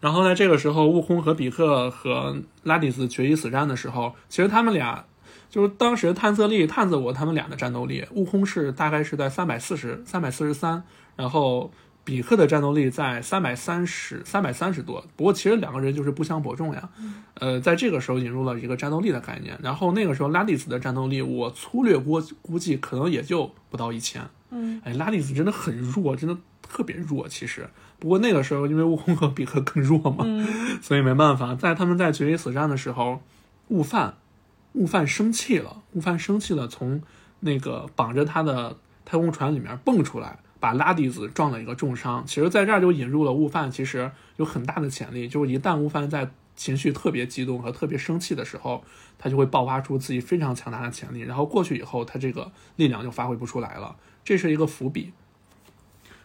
[0.00, 5.04] 然后呢这个时候，悟空和比克和拉蒂斯决一死战的时候，其实他们俩
[5.48, 10.82] 就是当时探测力、探测过他们俩的战斗力，悟空是大概是在三百四十、三百四十三，
[11.14, 11.70] 然后
[12.04, 15.04] 比克的战斗力在三百三十、三百三十多。
[15.16, 16.88] 不过其实两个人就是不相伯仲呀。
[17.34, 24.22] 呃，在这个时候引入了一个战斗力的概念，然后那个时候拉蒂斯的战斗力，我粗略估估计可能也就不到一千。
[24.50, 27.26] 嗯，哎，拉蒂斯真的很弱，真的特别弱。
[27.26, 30.24] 其实，不过那个时候因为悟空和比克更弱嘛，
[30.82, 31.54] 所以没办法。
[31.54, 33.22] 在他们在决一死战的时候，
[33.68, 34.16] 悟饭，
[34.74, 37.00] 悟饭生气了，悟饭生气了，从
[37.40, 42.24] 那个绑着他的太空船里面蹦出来，把拉蒂斯撞了一个重伤。
[42.24, 48.84] 其实，在这儿就引入了悟饭，其实有很大的潜力，就是一旦悟饭在情绪特别激动和特别生气的时候，
[49.18, 53.96] 他就会爆发出自己非常强大的潜力，然后过去以后，他这个力量就发挥不出来了。
[54.24, 55.12] 这是一个伏笔。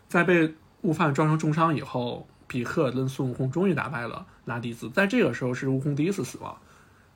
[0.07, 4.87] 在被悟饭撞成重伤以后，比克跟孙悟空终于打败了拉蒂斯。
[4.91, 6.55] 在这个时候，是悟空第一次死亡，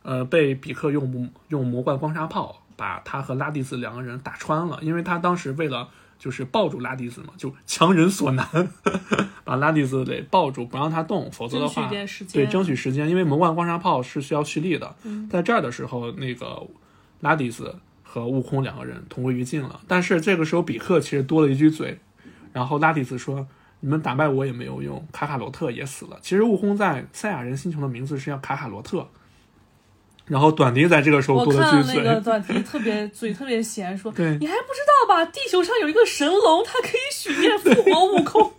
[0.01, 4.79] 呃，被比克用魔用魔幻光沙炮把他和拉蒂斯两个人打穿了。
[4.81, 5.89] 因为他当时为了
[6.21, 8.45] 就是抱住拉蒂斯嘛，就强人所难，
[9.43, 11.89] 把拉蒂斯得抱住，不让他动，否则的话，
[12.31, 14.95] 对，争取时间，因为魔幻光沙炮是需要蓄力的。
[15.31, 16.67] 在这儿的时候，那个
[17.21, 19.81] 拉蒂斯和悟空两个人同归于尽了。
[19.87, 21.97] 但是这个时候，比克其实多了一句嘴，
[22.53, 23.47] 然后拉蒂斯说
[23.81, 29.09] ：“你们打败我也没有用，卡卡罗特也死了。”其实悟空在赛亚人星球的名字是叫卡卡罗特。
[30.31, 35.25] 然后短笛在这个时候我看那个短笛，特别嘴特别闲，说对你还不知道吧？
[35.25, 38.53] 地球上有一个神龙，它可以许愿复活悟空。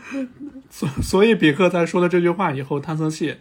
[0.72, 3.36] 所所以比克在说了这句话以后，探测器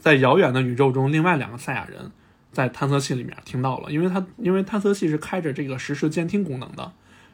[0.00, 2.10] 在遥远的宇宙中，另外两个赛亚人
[2.50, 6.90] 在探测器里面听到了，因为他因为探测器是开着这个实时监听功能的，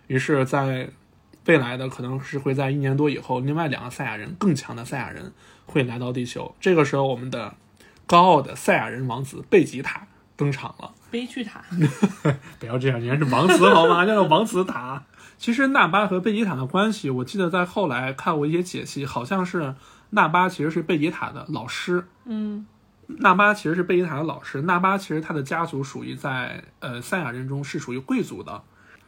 [0.09, 0.89] 于是，在
[1.47, 5.33] 未来的可能是会在一年多以后，另外两个赛亚人更强的赛亚人
[5.67, 7.55] 会来到地球，这个时候我们的
[8.07, 10.93] 高傲的赛亚人王子贝吉塔登场了。
[11.11, 11.63] 悲剧塔，
[12.59, 14.05] 不要这样，人家是王子好吗？
[14.07, 15.03] 叫王子塔。
[15.39, 19.75] 其实纳巴和贝吉塔的关系，我记得在后来看过一些解析，好像是
[20.11, 22.67] 纳巴其实是贝吉塔的老师，嗯，
[23.07, 24.63] 纳巴其实是贝吉塔的老师。
[24.63, 28.63] 纳巴其实他的家族属于在呃赛亚人中是属于贵族的，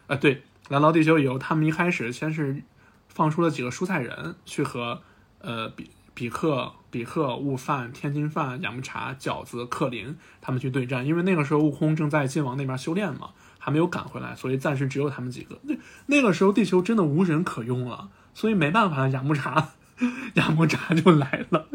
[0.06, 2.62] 呃对，来到地球以后，他们一开始先是
[3.08, 5.02] 放出了几个蔬菜人去和
[5.40, 15.58] 呃比比克、比克、悟饭、天津饭、雅木茶、饺子、克林他们去对战，因为那个时候悟空正在晋王那边修炼嘛，还没有赶回来，所以暂时只有他们几个。
[15.64, 15.76] 那
[16.06, 19.72] 那个时候地球真的无人可用了，所以没办法，雅木茶
[20.34, 21.66] 雅木茶就来了。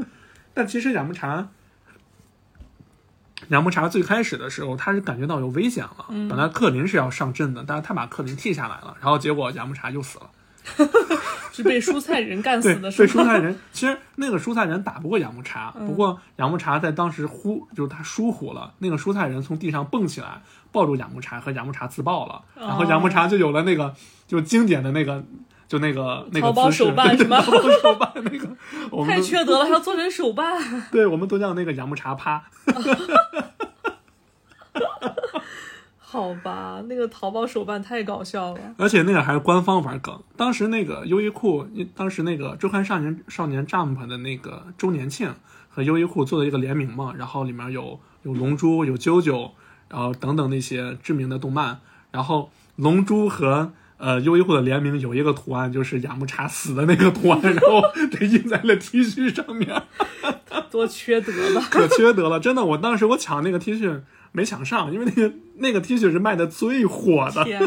[0.56, 1.50] 但其实雅木茶。
[3.50, 6.06] 雅木茶最开始的时候，他是感觉到有危险了。
[6.10, 10.30] 本来克林是要上阵的，但是他把克林替下来了，然后结果雅木茶就死了。
[11.52, 13.24] 是被蔬菜人干，死的，被是吗？
[13.24, 23.94] 蔬菜人，其实那个蔬菜人打不过雅木茶，不过雅木茶在当时忽就是他疏忽了，那个蔬菜人从地上蹦起来，抱住雅木茶和雅木茶自爆了，然后雅木茶就有了那个
[24.28, 25.24] 就经典的那个
[25.68, 28.48] 就那个那个手办是吗淘宝手办那个，
[28.92, 30.84] 我们太缺德了，还要做成手办。
[30.92, 32.44] 对，我们都叫那个雅木茶趴。
[36.12, 38.60] 好吧，那个淘宝手办太搞笑了。
[38.78, 40.22] 而且那个还是官方玩梗。
[40.36, 45.34] 当时那个优衣库，当时那个周刊少年少年 Jump 的那个周年庆
[45.70, 49.52] 和优衣库做了一个联名嘛，然后里面有有龙珠、有啾啾，
[49.88, 51.80] 然后等等那些知名的动漫。
[52.12, 59.82] 然后龙珠和呃优衣库的联名有一个图案，就是雅木茶死的那个图案，然后 给印在了 T 恤上面，
[60.72, 61.68] 多缺德吧！
[61.70, 62.40] 可缺德了。
[62.40, 67.44] 真的，我当时我抢那个 T 恤没抢上，因为那个那个 T 恤是卖的最火的。
[67.44, 67.62] 天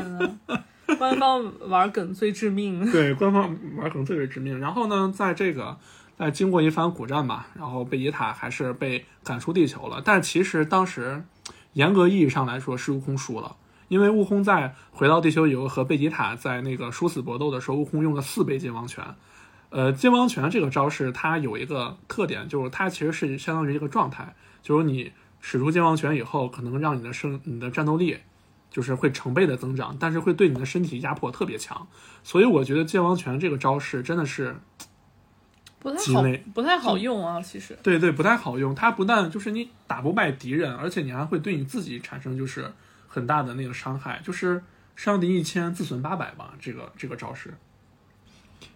[0.47, 0.65] 啊，
[0.99, 2.85] 官方玩梗最致命。
[2.91, 4.59] 对，官方玩梗最为致命。
[4.59, 5.77] 然后呢，在这个
[6.19, 10.01] 在经过一番苦战吧，然后贝吉塔还是被赶出地球了。
[10.05, 11.23] 但其实当时
[11.75, 13.57] 严格意义上来说是悟空输了，
[13.89, 19.05] 因为悟空在回到地球以后和贝吉塔在那个殊死搏斗的时候，悟空用了四倍金王拳。
[19.75, 25.11] 呃，金王拳这个招式它有一个特点，就是它其实是相当于一个状态，就是你
[25.41, 28.19] 使出金王拳以后，可能让你的生你的战斗力
[28.71, 31.89] 就是会成倍的增长，但是会对你的身体压迫特别强。
[32.23, 34.55] 所以我觉得剑王拳这个招式真的是，
[35.81, 37.43] 不太好不太好用啊。
[37.43, 38.73] 其实，对对，不太好用。
[38.77, 42.73] 它不但就是你打不败敌人，而且你还会对你自己产生就是
[43.09, 44.63] 很大的那个伤害，就是
[44.95, 46.55] 伤敌一千自损八百吧。
[46.61, 47.53] 这个这个招式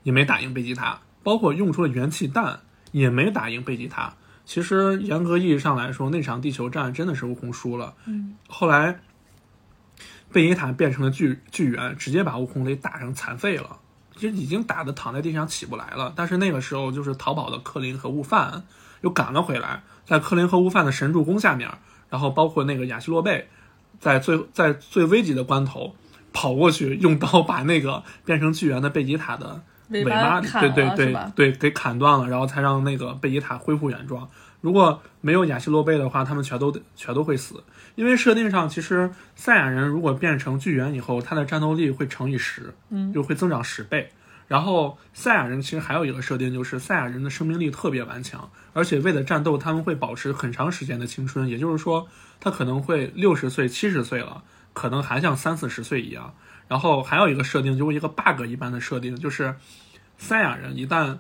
[0.03, 2.61] 也没打赢贝吉塔，包括用出了元气弹
[2.93, 4.15] 也没打赢贝吉塔。
[4.45, 7.95] 其实严格意义上来说，那场地球战真的是悟空输了。
[8.07, 9.01] 嗯，后来
[10.33, 13.79] 贝吉塔变成了巨巨猿，直接把悟空给打成残废了。
[14.17, 16.13] 就已经打的躺在地上起不来了。
[16.17, 18.65] 但是那个时候就是逃跑的克林和悟饭
[19.03, 21.71] 又赶了回来，在克林和悟饭的神助攻下面，
[22.11, 23.49] 然后包括那个亚西洛贝，
[24.01, 25.95] 在最在最危急的关头
[26.33, 31.33] 跑过去，用刀把那个变成巨猿的贝吉塔的尾尾巴，对对对？
[31.35, 34.29] 对，给砍断了，然后才让那个贝吉塔恢复原状。
[34.61, 37.63] 如果没有亚西洛贝的话，他们全都得全都会死。
[37.95, 44.11] 因为设定上，其实赛亚人如果变成巨猿以后，他的战斗力会乘以十，嗯，就会增长十倍。
[44.49, 52.09] 然后赛亚人其实还有一个设定，就是赛亚人的生命力特别顽强，而且为了战斗，他们会保持很长时间的青春，也就是说，
[52.41, 56.35] 他可能会六十岁、七十岁了，可能还像三四十岁一样。
[56.69, 59.57] 然后还有一个设定，就是一个 bug 一般的设定，就是
[60.19, 61.19] 赛亚人一旦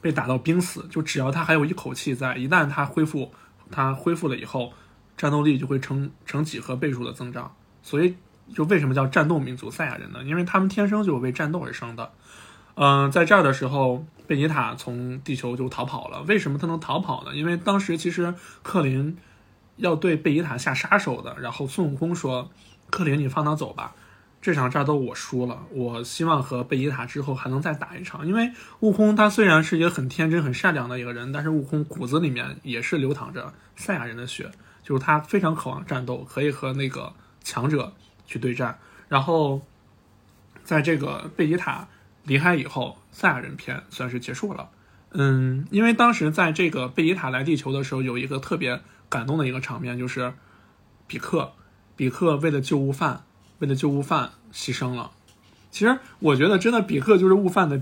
[0.00, 3.32] 被打到濒死，就只要他还有一口气在，一旦他恢复，
[3.70, 4.72] 他恢复了以后，
[5.16, 7.54] 战斗力就会成成几何倍数的增长。
[7.82, 8.14] 所以，
[8.54, 10.22] 就为什么叫战斗民族赛亚人呢？
[10.22, 12.12] 因为他们天生就是为战斗而生的。
[12.76, 16.22] 嗯、在这儿的时候，贝吉塔从地球就逃跑了。
[16.22, 17.34] 为什么他能逃跑呢？
[17.34, 19.16] 因为当时其实克林
[19.76, 22.50] 要对贝吉塔下杀手的，然后孙悟空说
[22.90, 23.94] ：“克林，你放他走吧。”
[24.44, 28.26] 这场战斗我输了，我希望和贝吉塔之后还能再打一场。
[28.26, 34.50] 因为悟空他虽然是一个很天真、很善良的一个人，但是悟空骨子里面也是流淌着赛亚人的血，
[34.82, 37.94] 就是他非常渴望战斗，可以和那个强者
[38.26, 38.78] 去对战。
[39.08, 39.62] 然后，
[40.62, 41.88] 在这个贝吉塔
[42.24, 44.68] 离开以后，赛亚人篇算是结束了。
[45.12, 50.34] 嗯，因为当时在这个贝吉塔来地球的时候，有一个特别感动的一个场面，就是
[51.06, 51.52] 比克，
[51.96, 53.24] 比克为了救悟饭，
[53.64, 55.10] 为了救悟饭牺牲了。
[55.70, 57.80] 其实我觉得，真的比克就是悟饭的，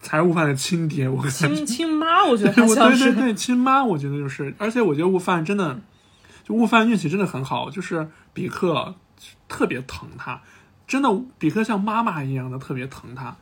[0.00, 1.08] 才是悟饭的亲爹。
[1.08, 5.80] 我亲亲妈，我觉得 对对对，亲妈，我觉得就是，而且我觉得悟饭真的，
[6.44, 8.94] 就悟饭运气真的很好，就是比克
[9.48, 10.40] 特别疼他，
[10.86, 13.36] 真的比克像妈妈一样的特别疼他，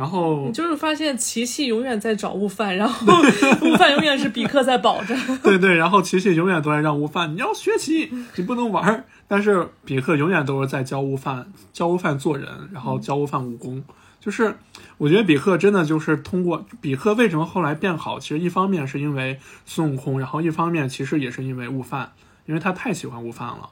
[0.00, 3.06] 然后你就是发现琪琪永远在找悟饭，然后
[3.60, 5.14] 悟饭永远是比克在保着。
[5.42, 9.04] 对对，然后琪琪永远都在让悟饭，你要学习，你不能玩。
[9.28, 13.84] 但是比克永远都是在教悟饭，教悟饭做人，然后教悟饭武功。
[14.18, 14.56] 就是
[14.96, 22.12] 我觉得比克真的就是通过比克为什么后来变好，其实一方面是因为孙悟空，然后一方面其实也是因为悟饭，
[22.46, 23.68] 因为他太喜欢悟饭了。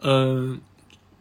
[0.00, 0.60] 嗯、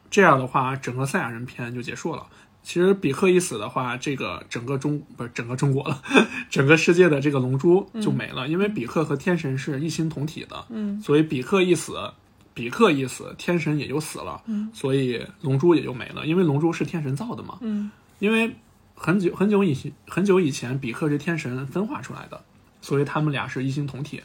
[0.10, 2.24] 这样的话，整个赛亚人篇就结束了。
[2.68, 6.02] 其实比克一死的话，这个整个中不是整个中国了，
[6.50, 12.12] 整个世界的这个龙珠就没了，因为比克和天神是一心同体的，嗯，所以比克一死，
[12.54, 17.90] 比克一死，天神也就死了，嗯，所以龙珠也就没了，因为龙珠是天神造的嘛，嗯，
[18.20, 18.54] 因为
[18.96, 22.44] 很久很久以前很久以前，比克是天神分化出来的，
[22.82, 24.22] 所以他们俩是一心同体。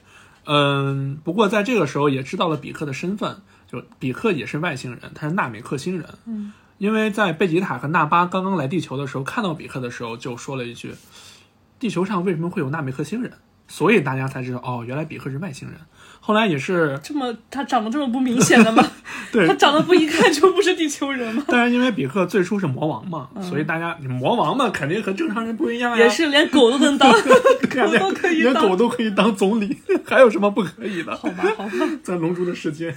[0.46, 3.40] 嗯，不过在这个时候也知道了比克的身份，
[3.70, 6.08] 就比克也是外星人，他是纳美克星人。
[6.26, 6.52] 嗯，
[6.82, 10.92] 因为在贝吉塔和纳巴刚刚来地球的时候，看到比克的时候就说了一句
[11.78, 13.30] ：“地球上为什么会有纳美克星人？”
[13.68, 15.78] 所以大家才知道哦，原来比克是外星人。
[16.18, 18.84] 后来也是这么他长得这么不明显的吗？
[19.30, 21.44] 对他长得不一看就不是地球人吗？
[21.48, 25.98] 但是因为比克最初是魔王嘛，所以大家你魔王嘛，肯定和正常人不一样呀。
[25.98, 27.12] 也是连狗都能当，
[27.70, 31.16] 狗都可以连狗都可以当总理，还有什么不可以的？
[31.16, 31.70] 好吧，好吧。
[32.02, 32.92] 在龙珠的世界，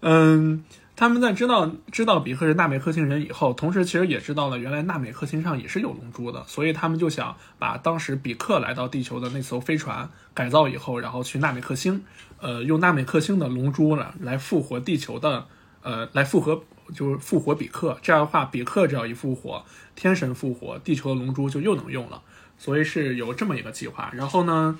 [0.00, 0.64] 嗯，
[1.02, 12.04] 他们在知道知道比克是纳美克星人以后，同时其实也知道了原来纳美克星上也是有龙珠的，所以他们就想把当时比克来到地球的那艘飞船改造以后，然后去纳美克星，
[12.38, 15.48] 呃，用纳美克星的龙珠呢来复活地球的，
[15.82, 16.62] 呃，来复活
[16.94, 17.98] 就是复活比克。
[18.00, 19.64] 这样的话，比克只要一复活，
[19.96, 22.22] 天神复活，地球的龙珠就又能用了。
[22.56, 24.12] 所以是有这么一个计划。
[24.14, 24.78] 然后呢，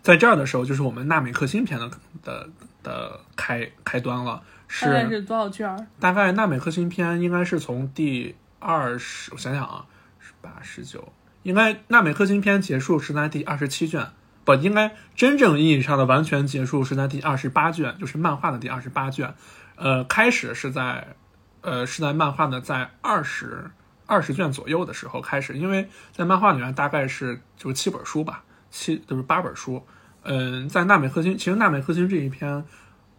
[0.00, 1.90] 在这儿的时候，就是我们纳美克星篇的
[2.22, 2.48] 的
[2.82, 4.42] 的开开端了，
[4.82, 5.86] 大概是多少卷？
[5.98, 9.84] 大概纳美克星篇应该是从第二十，我想想啊，
[10.20, 11.12] 十八、十九，
[11.42, 14.06] 应该纳美克星篇结束是在第二十七卷，
[14.44, 19.34] 不应该真正意义上的完全结束是在第二十八卷，就是漫画的第二十八卷。
[19.74, 21.16] 呃，开始是在
[21.62, 23.72] 呃是在漫画的在二十
[24.06, 29.84] 二十卷左右的时候开始，因为在漫画里面大概是就是七本书吧，七就是八本书。
[30.22, 32.64] 嗯，在纳美克星，其实纳美克星这一篇。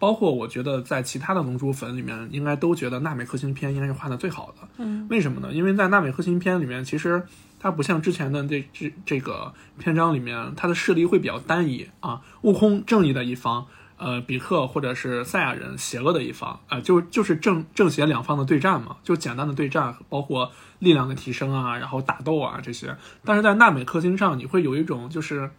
[0.02, 4.68] 包括我觉得在其他的龙珠粉里面，应该都觉得纳美克星篇应该是画的最好的。
[4.80, 5.54] 嗯，为什么呢？
[5.54, 7.24] 因为在纳美克星篇里面，其实
[7.60, 12.20] 它不像之前的这这这个篇章里面，它的势力会比较单一啊。
[12.41, 22.97] 悟空正义的一方，呃，比克或者是赛亚人邪恶的一方，啊、就就是正正邪两方的对战嘛，就简单的对战，包括力量的提升啊，然后打斗啊这些。
[23.24, 25.52] 但是在纳美克星上，你会有一种就是。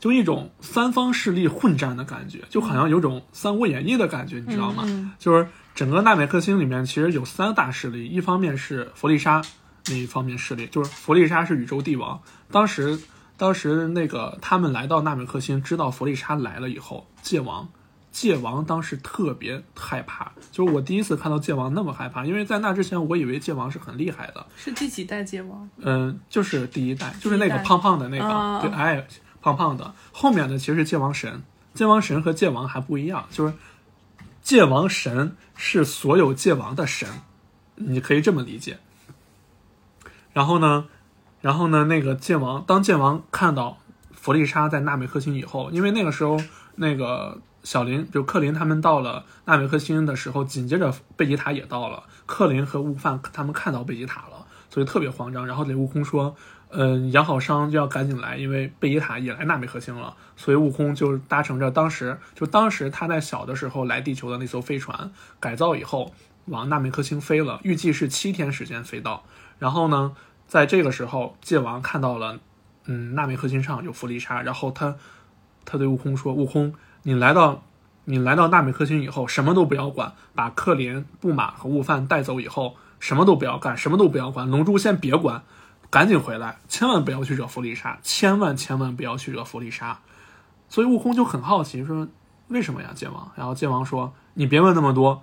[0.00, 4.82] 就一种三方势力混战的感觉，就好像有种《三国演义》的感觉，你知道吗？
[4.86, 9.40] 嗯就是整个纳美克星里面其实有三大势力，一方面是弗利沙
[9.86, 12.20] 那一方面势力，就是弗利沙是宇宙帝王。
[12.50, 12.98] 当时，
[13.36, 17.68] 当时那个他们来到纳美克星，知道弗利沙来了以后，界王，
[18.10, 25.68] 界王当时特别害怕，就是我第一次看到界王那么害怕，因为在那之前我以为界王是很厉害的，是第几代界王？
[25.78, 29.06] 嗯，就是第一代，就是那个胖胖的那个，啊对，哎，
[29.40, 29.94] 胖胖的。
[30.12, 31.42] 后面的其实是界王神，
[31.74, 33.54] 界王神和界王还不一样，就是
[34.42, 37.08] 界王神是所有界王的神，
[37.76, 38.78] 你可以这么理解。
[40.32, 40.86] 然后呢，
[41.40, 43.78] 然后呢，那个界王当界王看到
[44.12, 46.40] 弗利沙在纳美克星以后，因为那个时候
[46.76, 55.46] 那个小林就克林他们到了纳美克星的时候，紧接着贝吉塔也到了，克林和悟饭他们看到贝吉塔了，所以特别慌张。
[55.46, 56.36] 然后给悟空说
[56.70, 66.14] ：“嗯、养好伤就要赶紧来，因为贝吉塔也来纳美克星了。”所以悟空就搭乘着当时就当时他在小的时候来地球的那艘飞船，改造以后
[66.46, 69.24] 往纳美克星飞了，预计是七天时间飞到。
[69.58, 70.12] 然后呢，
[70.46, 72.38] 在这个时候，界王看到了，
[72.86, 74.96] 嗯，纳美克星上有弗利沙，然后他
[75.64, 77.62] 他对悟空说：“悟空，你来到
[78.06, 85.42] 你来到纳美克星以后，什么都不要管，把克林、布马和悟饭带走以后，什么都不要干，什么都不要管，龙珠先别管，
[85.90, 90.00] 赶紧回来，千万不要去惹弗利沙，千万千万不要去惹弗利沙。”
[90.70, 92.06] 所以悟空就很好奇，说
[92.46, 95.22] ：“为什么呀，剑王？”然后剑王说：“你别问那么多，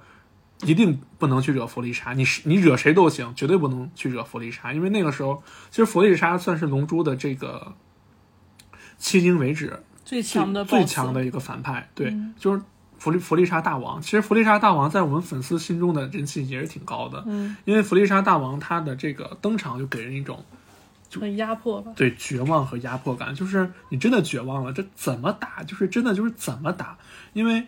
[0.63, 7.73] 一定不能去惹弗利沙，你是你惹谁都行，绝对不能去惹弗利沙，因为那个时候其实弗利沙算是龙珠的这个
[8.99, 12.61] 迄今为止最最强的最强的一个反派，对，就是
[12.97, 14.01] 弗利弗利沙大王。
[14.01, 20.43] 其实弗利沙大王在我们粉丝心中的人气也是挺高的，嗯，因为弗利沙大王他的这个登场就给人一种
[21.19, 21.93] 很压迫吧？
[21.95, 25.63] 对绝望和压迫感，就是你真的绝望了，这怎么打？
[25.63, 26.97] 就是真的就是怎么打？
[27.33, 27.65] 因为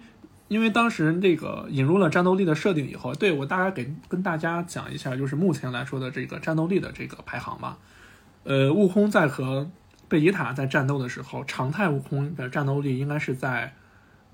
[0.49, 7.77] 因为当时这个引入了战斗力的设定以后，对我大概给跟大家讲一下，就是目前来说的这个战斗力的这个排行吧。
[8.43, 9.69] 呃，悟空在和
[10.07, 13.75] 贝吉塔在战斗的时候，常态悟空的战斗力应该是在，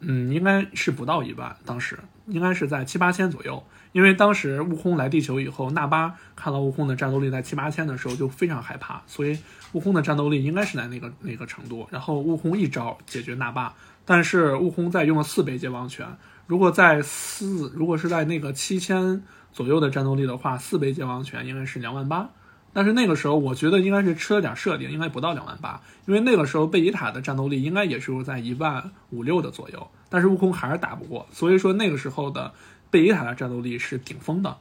[0.08, 1.98] 嗯，应该是不到一万，当时
[2.28, 3.64] 应该是在七八千左右。
[3.92, 9.40] 因为当时悟空来地球以后，纳巴看到悟空的战斗力在七八千的时候就非常害怕，所以
[9.72, 11.88] 悟空的战斗力应该是在那个那个程度。
[11.90, 16.06] 然后悟空一招解决纳巴，但是悟空在用了四倍界王拳，
[16.46, 22.30] 如果在四，如果是在那个七千左右的战斗力的话，四倍界王拳应该是两万八。
[22.76, 32.54] 但是那个时候，我觉得应该是吃了点设定，应该不到两万八，因为那个时候贝吉塔的战斗力应该也是在一万五六的左右，但是悟空还是打不过，所以说那个时候的
[32.92, 34.58] 贝吉塔的战斗力是顶峰的。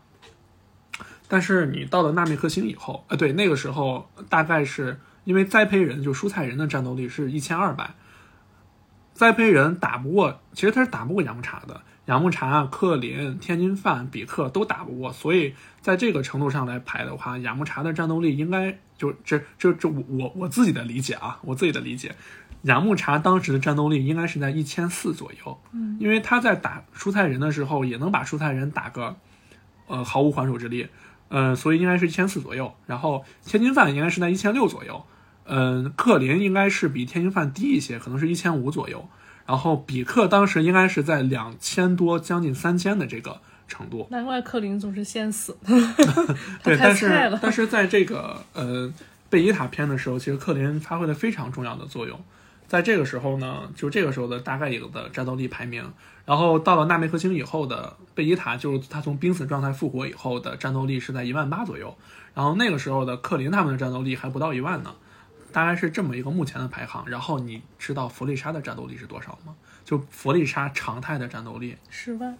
[1.27, 7.95] 但是你到了纳美克星以后，呃，对，那个时候大概是因为栽培人就蔬菜人的战斗力是一千二百，
[9.13, 11.83] 栽培人打不过，其实他是打不过雅木茶的。
[12.07, 22.15] 雅木茶、克林、天津饭、比克都打不过，所以在这个程度上来排的话，雅木茶的战斗力应该就这这这我我我自己的理解啊，我自己的理解，
[22.63, 29.17] 雅木茶当时的战斗力应该是在一千四左右，嗯，因为他在打蔬菜人的时候也能把蔬菜人打个
[29.87, 30.89] 呃毫无还手之力，
[31.29, 32.75] 呃，所以应该是一千四左右。
[32.87, 35.07] 然后天津饭应该是在一千六左右，
[35.47, 39.09] 嗯、克林应该是比天津饭低一些，可能是一千五左右。
[39.47, 44.07] 然后比克当时应该是在两千多，将近三千的这个程度。
[44.11, 45.57] 难怪克林总是先死，
[46.63, 48.93] 对，太但是但是在这个呃
[49.29, 52.19] 贝吉塔篇的时候，其实克林发挥了非常重要的作用。
[52.67, 55.85] 在这个时候呢，就这个时候的大概有的战斗力排名，
[56.25, 61.95] 然后到了纳梅克星以后的贝吉塔，就是他从濒死状态复活以后的战斗力是在一万八左右，
[62.35, 64.95] 然后那个时候的克林他们的战斗力还不到一万呢，
[65.55, 67.09] 大概是这么一个目前的排行。
[67.09, 69.55] 然后你知道弗利沙的战斗力是多少吗？
[69.85, 72.37] 就弗利沙常态的战斗力十万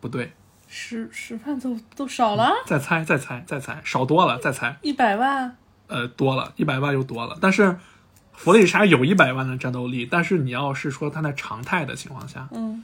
[0.00, 0.32] 不对，
[0.66, 4.76] 十十万都都少了，再猜再猜再猜，少多了，再猜。
[4.82, 7.78] 一百万呃，多了一百万又多了，但是
[8.32, 12.82] 弗利沙有一百万的战斗力，但是你要是说他在常态的情况下，嗯，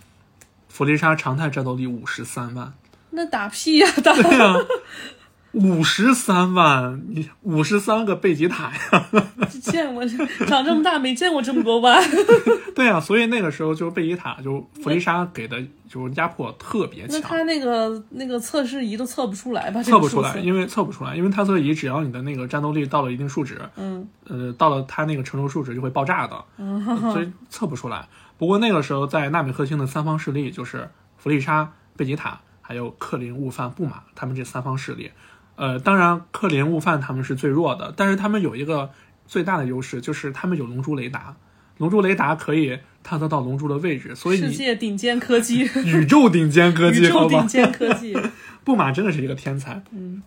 [0.69, 2.75] 弗利沙常态战斗力五十三万，
[3.11, 4.55] 那打屁呀、打对呀、
[5.53, 9.09] 五十三万，你五十三个贝吉塔呀，
[9.62, 10.05] 见过
[10.46, 12.03] 长这么大没见过这么多万，
[12.76, 15.57] 对呀、所以那个时候就是贝吉塔就弗利沙给的
[15.88, 19.82] 就是压迫特别强，那他那个那个测试仪都测不出来吧？
[19.82, 26.44] 这测不出来，因为测不出来，因为探测仪只要你的那个战斗力到了一定数值，嗯，呃，到了它那个承受数值就会爆炸的，
[27.12, 28.07] 所以测不出来。
[28.36, 35.11] 不过那个时候在纳米克星的三方势力就是弗利沙、贝吉塔，还有克林、悟饭、布马，他们这三方势力。
[35.59, 38.91] 呃，当然克林、悟饭他们是最弱的，但是他们有一个
[39.27, 41.35] 最大的优势，就是他们有龙珠雷达。
[41.79, 47.47] 龙珠雷达可以探测到龙珠的位置，所以世界顶尖科技， 宇宙顶尖科技，宇宙顶？
[47.49, 48.17] 尖科技，
[48.63, 49.83] 布马真的是一个天才。
[49.91, 50.23] 嗯，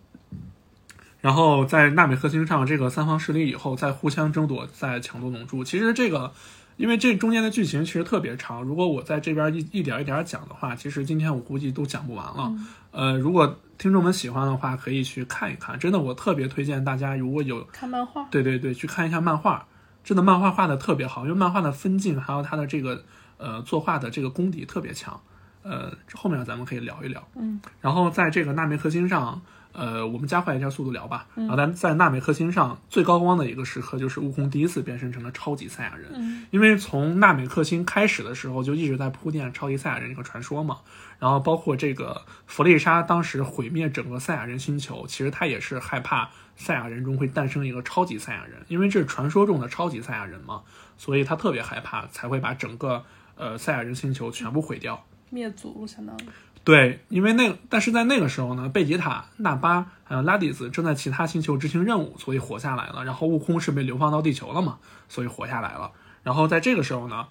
[1.21, 5.63] 然后在纳美克星上这个三方势力以后，再互相争夺，再抢夺龙珠。
[5.63, 6.33] 其实这个，
[6.75, 12.53] 因为这中间的剧情其实特别长，如果我在这边一一点一点讲的话，其实今天我估计都讲不完了。
[12.91, 15.79] 呃，如果听众们喜欢的话，可以去看一看。
[15.79, 19.65] 真的，我特别推荐大家，如果有看漫画，对对对，去看一下漫画，
[20.03, 23.03] 真的漫画画的特别好，因为漫画的分镜还有它的这个
[23.37, 25.19] 呃作画的这个功底特别强。
[25.63, 27.27] 呃，后面咱们可以聊一聊。
[27.35, 29.41] 嗯，然后在这个纳米克星上，
[29.73, 31.27] 呃，我们加快一下速度聊吧。
[31.35, 36.11] 然后咱在纳美克星上最高光的一个时刻，就是悟空第一次变身成了超级赛亚人。
[36.13, 40.79] 嗯，因为从纳美克星开始的时候，就一直在铺垫超级赛亚人这个传说嘛。
[41.19, 50.63] 然后包括这个弗利莎当时毁灭整个赛亚人星球，其实他也是害怕赛亚人中会诞生一个超级赛亚人，因为这是传说中的超级赛亚人嘛，
[50.97, 53.03] 所以他特别害怕，才会把整个
[53.35, 55.05] 呃赛亚人星球全部毁掉。
[55.29, 56.21] 灭族相当于，
[56.63, 63.03] 对，因为那个，但是在那个时候呢，贝吉塔、纳巴还有拉蒂斯正在其他星球执行任务，所以活下来了。
[63.03, 64.77] 然后悟空是被流放到地球了嘛，
[65.09, 65.91] 所以活下来了。
[66.23, 67.27] 然后在这个时候呢，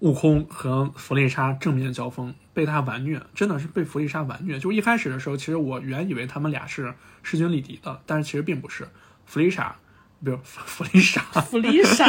[0.00, 4.58] 悟空和弗利莎正面交锋，被他完虐，真的是被弗利莎完虐。
[4.58, 8.88] 就一开始的时候，其实我原以为他们俩是势均力敌的，但是其实并不是。
[9.24, 9.76] 弗利莎，
[10.24, 12.04] 比如弗利莎，弗利莎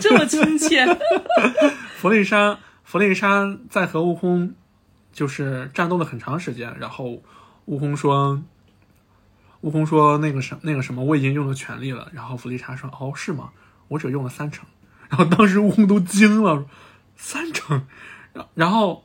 [0.00, 0.86] 这么亲切，
[2.00, 4.54] 弗利莎，弗利莎在和悟空
[5.14, 7.22] 就是战斗了很长时间，然后
[7.64, 8.42] 悟空说，
[9.62, 12.10] 悟空说那个什那个什么，我已经用了全力了。
[12.12, 13.50] 然后弗利莎说，哦，是吗？
[13.88, 14.66] 我只用了三成。
[15.08, 16.66] 然后当时悟空都惊了，
[17.16, 17.86] 三成。
[18.32, 19.04] 然然后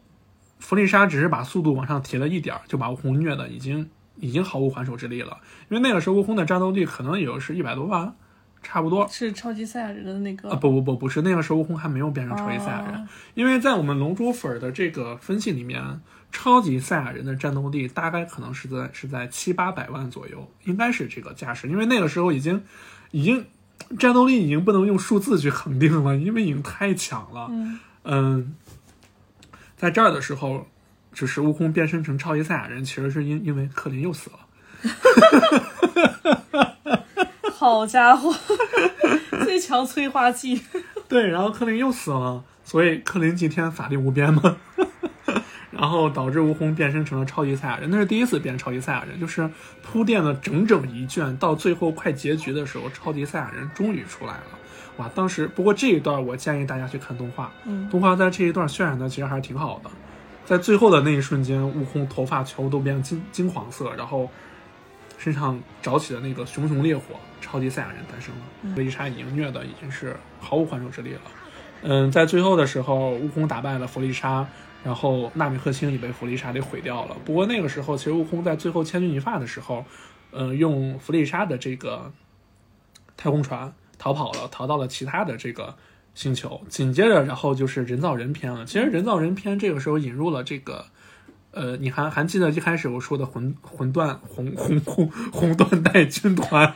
[0.57, 5.37] 弗利莎只是把速度往上提了一点，就把悟空虐的已经已经毫无还手之力了。
[5.69, 8.15] 因为那个时候悟空的战斗力可能也就是一百多万，
[8.61, 9.07] 差不多。
[9.07, 16.01] 是超级赛亚人的那个啊，不不不，不是那个时候悟空还没有变成超级赛亚人，哦因为在我们龙珠粉儿的这个分析里面，
[16.31, 22.63] 超级赛亚人的战斗力大概可能是在是在七八百万左右，应该是这个架势，因为那个时候已经
[23.11, 23.45] 已经
[23.97, 27.47] 战斗力已经不能用数字去恒定了，因为已经太强了。
[27.49, 28.55] 嗯嗯，
[29.77, 30.67] 在这儿的时候，
[31.13, 34.39] 就是悟空变身成超级赛亚人，其实是因因为克林又死了。
[37.59, 38.33] 好家伙，
[39.43, 40.61] 最强催化剂，
[41.09, 44.55] 对，然后克林又死了，所以克林今天法力无边嘛，
[45.69, 49.49] 然后导致悟空变身成了超级赛亚人，那是第一次变超级赛亚人，就是
[49.83, 54.43] 铺垫了整整一卷，到最后快结局的时候，超级赛亚人终于出来了。
[54.95, 57.89] 哇，当时不过这一段我建议大家去看动画，嗯。
[57.89, 59.89] 动画在这一段渲染的其实还是挺好的，
[60.45, 64.29] 在最后的那一瞬间，悟空头发全部都变金金黄色，然后
[65.19, 67.03] 身上着起的那个熊熊烈火，
[67.41, 68.73] 超级赛亚人诞生了。
[68.73, 71.21] 贝吉莎已经虐的已经是毫无还手之力了。
[71.81, 74.47] 嗯，在最后的时候，悟空打败了弗利莎，
[74.81, 77.17] 然后纳米克星也被弗利莎给毁掉了。
[77.25, 79.83] 不过那个时候，其实悟空在最后千钧一发的时候，
[80.31, 82.11] 嗯，用弗利莎的这个
[83.17, 85.75] 太空船逃跑了，逃到了其他的这个
[86.15, 86.61] 星球。
[86.69, 88.65] 紧接着，然后就是人造人篇了。
[88.65, 90.85] 其实人造人篇这个时候引入了这个。
[91.51, 96.71] 呃，你还还记得一开始我说的魂魂断红红红红缎带军团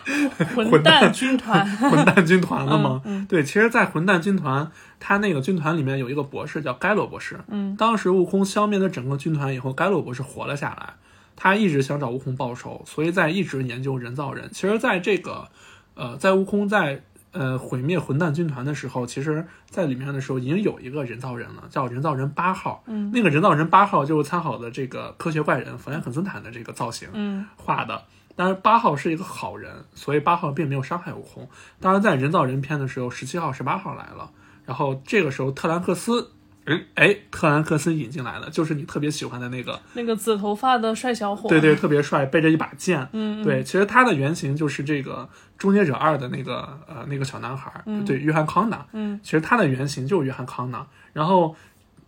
[0.56, 3.02] 混蛋军团， 混蛋军团了吗？
[3.06, 7.40] 嗯对，其实，在混蛋军团，他那个军团里面有一个博士叫盖洛博士。
[7.50, 10.96] 嗯，当时悟空消灭了整个军团以后，盖洛博士活了下来，
[11.36, 14.50] 他一直想找悟空报仇，所以在一直研究人造人。
[14.52, 15.50] 其实，在这个，
[15.94, 17.04] 呃，在悟空在
[17.34, 22.82] 呃毁灭混蛋军团的时候，其实在里面的时候已经有一个人造人了，叫人造人八号。
[22.88, 27.10] 嗯，那个人造人八号就是参考的这个科学怪人弗兰肯斯坦的这个造型。
[27.12, 28.04] 嗯画的。
[28.36, 31.48] 当然，八号是一个好人，所以八号并没有伤害悟空。
[31.80, 34.32] 当然，在人造人篇的时候，十七号、十八号来了，
[34.66, 36.32] 然后这个时候特兰克斯，
[36.66, 43.02] 嗯，哎，特兰克斯引进来了，就是你特别喜欢的那个，那个紫头发的帅小伙，对对，特别帅，背着一把剑。
[43.12, 48.86] 嗯，嗯，对，其实他的原型就是这个《终结者二》的那个呃那个小男孩，对，约翰康纳。
[48.94, 50.88] 嗯，其实他的原型就是约翰康纳。
[51.12, 51.56] 然后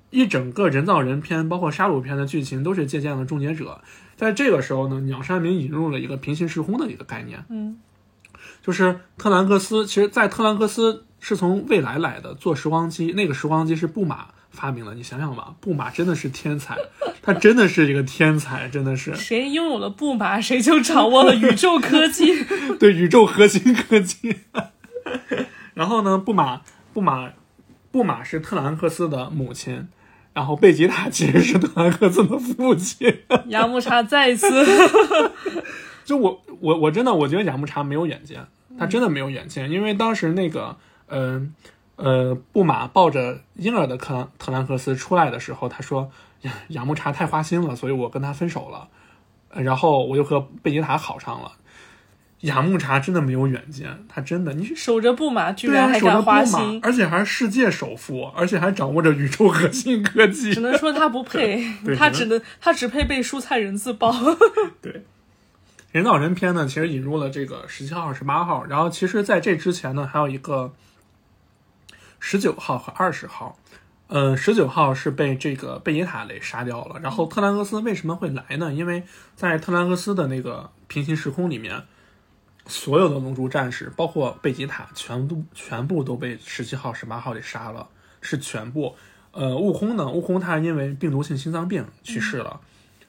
[0.09, 3.81] 一整个人造人篇，包括杀戮片的剧情都是借鉴了《终结者》。
[4.15, 7.77] 在这个时候呢，鸟山明引入了一个平行时空的一个概念，嗯
[8.61, 9.85] 就是特兰克斯。
[9.85, 14.95] 其实，在特兰克斯是从未来来的，坐时光机，那个时光机是布马发明的。
[14.95, 16.75] 你想想吧，布马真的是天才，
[17.21, 19.13] 他真的是一个天才，真的是。
[19.13, 22.43] 谁拥有了布马，谁就掌握了宇宙科技。
[22.79, 24.37] 对宇宙核心科技。
[25.75, 26.61] 然后呢，布马
[26.93, 27.29] 布马
[27.91, 29.87] 布马是特兰克斯的母亲，
[30.33, 33.13] 然后贝吉塔其实是特兰克斯的父亲。
[33.47, 34.47] 雅木茶再一次，
[36.05, 38.45] 就我我我真的我觉得雅木茶没有远见，
[38.79, 40.77] 他真的没有远见，因为当时那个
[41.07, 41.47] 嗯、呃，
[42.51, 46.11] 布马抱着婴儿的克兰特兰克斯出来的时候，他说
[46.43, 48.89] ：“呀，雅木茶太花心了，所以我跟他分手了。
[49.49, 51.53] 呃然后我又和贝吉塔好上了。”
[52.41, 60.59] 雅木茶真的没有远见，他真的，你守着布马居然还敢花心，，而且还是世界首富，而且还掌握着宇宙核心科技只。
[60.59, 61.65] 能说他不配
[61.97, 64.13] 他只能他只配被蔬菜人自爆。
[64.79, 65.05] 对，
[65.91, 70.71] 人造人篇呢，其实引入了这个十七号、十八号，然后其实在这之前呢，还有一个
[72.27, 73.55] 十九号和二十号。
[74.07, 76.99] 呃，十九号是被这个贝吉塔给杀掉了。
[76.99, 78.73] 然后特兰克斯为什么会来呢？
[78.73, 79.03] 因为
[79.35, 81.83] 在特兰克斯的那个平行时空里面，
[82.65, 87.87] 所有的龙珠战士，包括贝吉塔，全部全部都被十七号、十八号给杀了，
[88.21, 88.95] 是全部。
[89.31, 90.07] 呃，悟空呢？
[90.07, 92.59] 悟空他因为病毒性心脏病去世了。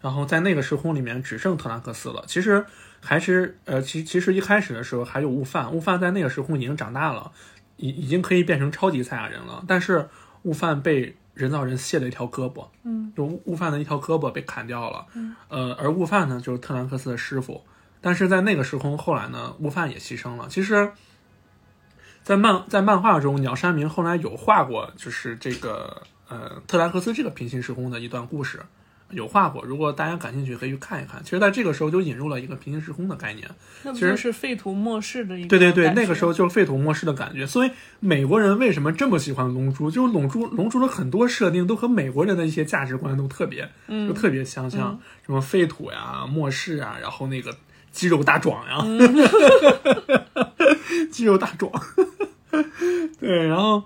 [0.02, 2.22] 然后在那个时空里面只剩特兰克斯了。
[2.26, 2.64] 其实
[3.00, 7.32] 还是呃，其其实一开始的时候还有悟饭，悟饭在那个时空已经长大了，
[7.76, 9.64] 已已经可以变成超级赛亚人了。
[9.66, 10.08] 但是
[10.42, 15.06] 悟饭被人造人卸了一条胳膊，嗯，就悟悟饭的一条胳膊被砍掉了，
[15.48, 17.62] 呃，而悟饭呢就是特兰克斯的师傅。
[18.00, 20.48] 但是在那个时空后来呢，悟饭也牺牲了。
[20.48, 20.92] 其实。
[22.22, 28.60] 在漫在漫画中，鸟山明后来有画过，就是这个呃特兰克斯这个平行时空的一段故事，
[29.10, 29.62] 有画过。
[29.64, 31.22] 如果大家感兴趣，可以去看一看。
[31.22, 33.46] 其实，在这个时候就引入了一个平行时空的概念。
[33.46, 37.46] 其实那不就是废土末世的一个对对对，那个时候就是废土末世的感觉。
[37.46, 39.90] 所以美国人为什么这么喜欢龙珠？
[39.90, 47.56] 就是龙珠龙珠的很多设定都和美国人的一些价值观都特别，嗯就特别相像，什么废土呀、末世啊，然后那个
[47.92, 48.98] 肌肉大壮呀，嗯
[51.12, 51.70] 肌肉大壮。
[53.20, 53.84] 对，然后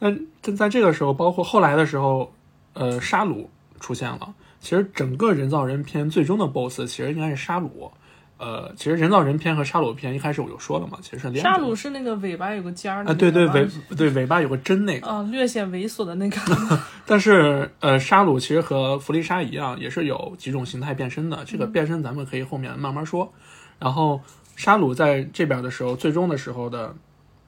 [0.00, 0.10] 那
[0.42, 2.34] 在在这个时候，包括后来的时候，
[2.72, 4.34] 呃，沙鲁出现了。
[4.66, 7.88] 其实整个人造人篇最终的 BOSS 其实应该是沙鲁。
[8.36, 16.36] 呃，其实人造人篇和沙鲁篇一开始我就说了嘛，其实是连沙鲁是那个尾巴有个尖儿的啊，对对尾吗对尾巴有个针那个，啊，略显猥琐的那个，
[17.06, 21.44] 但是呃，沙鲁其实和弗利沙一样，也是有几种形态变身的。
[21.46, 23.32] 这个变身咱们可以后面慢慢说。
[23.78, 24.20] 然后
[24.56, 26.92] 沙鲁在这边的时候，最终的时候的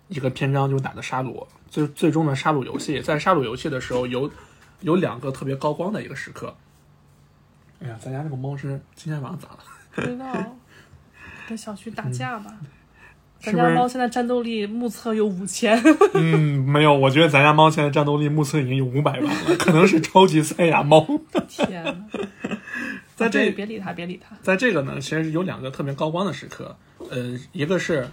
[0.06, 4.30] 一个篇章就打的沙鲁，最最终的沙鲁游戏，在沙鲁游戏的时候有
[4.82, 6.54] 有两个特别高光的一个时刻。
[7.80, 9.58] 哎呀，咱家这个猫是今天晚上咋了？
[9.94, 10.56] 不知道
[11.48, 12.52] 跟小区打架吧？
[13.40, 15.80] 咱家猫现在战斗力目测有五千，
[16.14, 21.06] 嗯， 没有，我觉得咱家猫现在战斗力目测已经有五百万了，可能是超级赛亚猫。
[21.48, 21.96] 天 呐！
[23.14, 24.36] 在这里别理他，别理他。
[24.42, 26.76] 在这个呢，其实有两个特别高光的时刻，
[27.10, 28.08] 呃，一个是，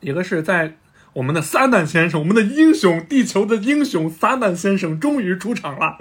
[0.00, 0.76] 一个是在
[1.12, 5.98] 我们的撒旦先生，我们的英雄，地球的英雄撒旦先生终于出场了，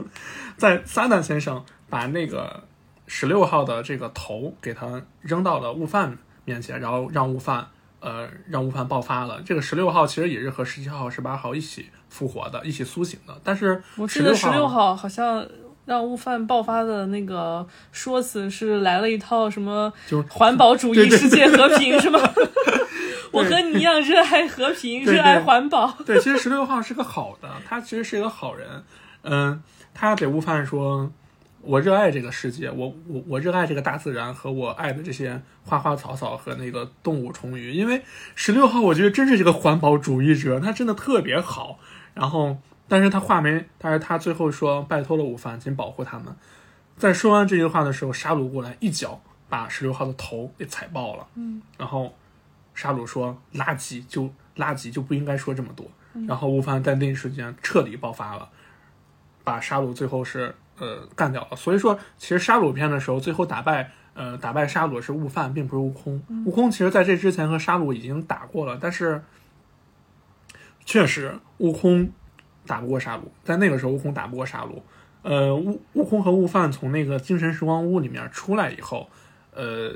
[0.58, 2.64] 在撒旦先生把那个
[3.08, 7.68] 十六号的这个头给他扔到了悟饭面前，然后让悟饭。
[8.02, 9.42] 呃，让悟饭爆发了。
[9.44, 13.36] 这个十六号其实也是和十七号、十八号一起复活的，一起苏醒的。
[13.44, 15.44] 但是我记得十六号号好像
[15.86, 22.20] 让悟饭爆发的那个说辞是来了一套什么就是环保主义、世界和平是吗？
[23.34, 25.92] 我和你一样热爱和平，热爱环保。
[26.06, 28.84] 对，其实十六号是个好的，他其实是一个好人。
[29.24, 29.64] 嗯，
[29.96, 31.12] 他给悟饭说
[31.66, 38.04] ：“我热爱这个世界，我我我热爱这个大自然和我爱的这些花花草草和那个动物虫鱼。”因为
[38.36, 41.80] 十六号，我觉得真是这个环保主义者，他真的特别好。
[42.14, 42.58] 然后，
[42.88, 46.36] 但是他话没，但是他最后说拜托了悟饭，请保护他们。
[46.98, 51.28] 在说完这句话的时候，沙鲁过来一脚把十六号的头给踩爆了。
[51.36, 52.16] 嗯，然后
[52.74, 54.24] 沙鲁说：“垃圾就
[54.56, 55.86] 垃圾就不应该说这么多。
[56.26, 58.48] 然后悟饭在那一瞬间彻底爆发了，
[59.44, 61.56] 把沙鲁最后是呃干掉了。
[61.56, 66.22] 所以说，其实沙鲁篇的时候，最后打败呃打败沙鲁是悟饭，并不是悟空。
[66.46, 69.24] 悟空其实在这之前和沙鲁已经打过了，但是
[70.86, 72.10] 确实悟空
[72.66, 74.84] 打不过沙鲁，在那个时候悟空打不过沙鲁。
[75.24, 79.10] 呃，悟悟空和悟饭从那个精神时光屋里面出来以后，
[79.52, 79.96] 呃，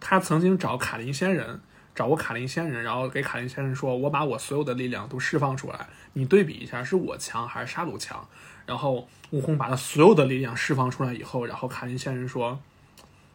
[0.00, 1.60] 他曾经找卡林仙人，
[1.94, 8.26] 找过卡林仙人，然后给卡林仙人说：“我把我所有的力量都释放出来，你对比一下，是我强还是沙鲁强？”
[8.64, 12.58] 然后悟空把他所有的力量释放出来以后，然后卡林仙人说：“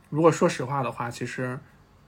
[0.09, 1.59] 如果说实话的话，其实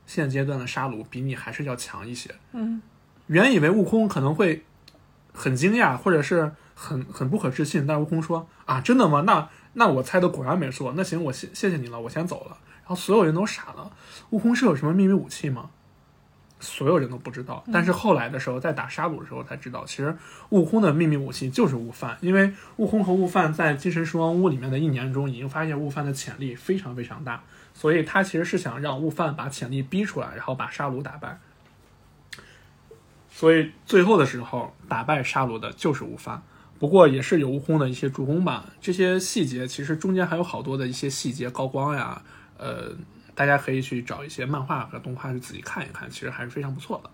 [0.06, 2.82] 现阶段的沙鲁比你还是要强一些。”嗯，
[3.28, 4.64] 原以为悟空可能会
[5.34, 9.22] 很惊讶，或者是很很不可置信，但是悟空说：“啊，真的吗？
[9.22, 10.94] 那那我猜的果然没错。
[10.96, 13.92] 那行，我谢谢谢你了，我先走了。”然后所有人都傻了，
[14.32, 15.70] 悟空是有什么秘密武器吗？
[16.60, 17.64] 所有人都不知道。
[17.72, 20.16] 但是后来的时候，在打沙鲁的时候才知道，其实
[20.50, 27.44] 悟空的秘密武器就是悟饭，因为悟空和悟饭在精神时光屋里面的一年中，已经发现悟饭的潜力非常非常大，
[27.74, 31.40] 所以他其实是想让悟饭把潜力逼出来，然后把沙鲁打败。
[33.32, 36.42] 所以最后的时候打败沙鲁的就是悟饭。
[36.78, 42.22] 不过也是有悟空的一些助攻吧，这些细节其实中间还有好多的一些细节高光呀，
[42.58, 42.94] 呃，
[43.40, 47.10] 大家可以去找一些漫画和动画去自己看一看，其实还是非常不错的。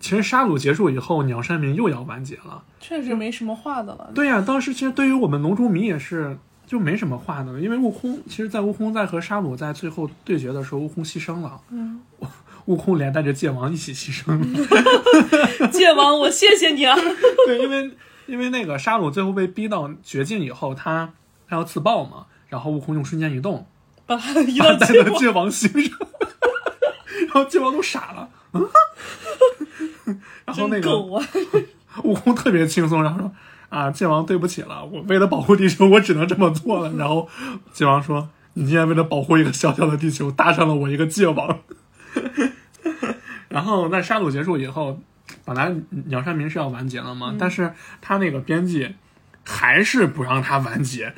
[0.00, 2.64] 其实沙鲁结束以后，鸟山明又要完结了。
[2.80, 4.10] 确实没什么画的了。
[4.12, 6.36] 对呀、当时其实对于我们龙珠迷也是
[6.66, 12.00] 就没什么画的了，因为悟空其实，在悟空在和沙鲁在最后对决的时候，悟空牺牲了，嗯，
[12.64, 14.46] 悟空连带着界王一起牺牲了。
[15.70, 16.96] 界王，我谢谢你啊！
[17.46, 17.90] 对，因为
[18.26, 21.12] 因为那个沙鲁最后被逼到绝境以后，他
[21.48, 23.64] 他要自爆嘛，然后悟空用瞬间移动
[24.08, 25.98] 把他移把到界王，带到界王心上，
[27.28, 28.68] 然后界王都傻了，嗯，
[30.46, 30.98] 然后那个！
[32.04, 33.32] 悟空特别轻松，然后说
[33.70, 37.28] ：“啊，界王，对不起了，我为了保护地球，我只能这么做了。”然后
[37.72, 41.58] 界王说：“你竟然为了保护一个小小的地球，搭上了我一个界王。”
[43.50, 45.00] 然后那杀戮结束以后，
[45.44, 45.74] 本来
[46.06, 48.94] 鸟山明是要完结了嘛，但是他那个编辑
[49.44, 51.14] 还是不让他完结，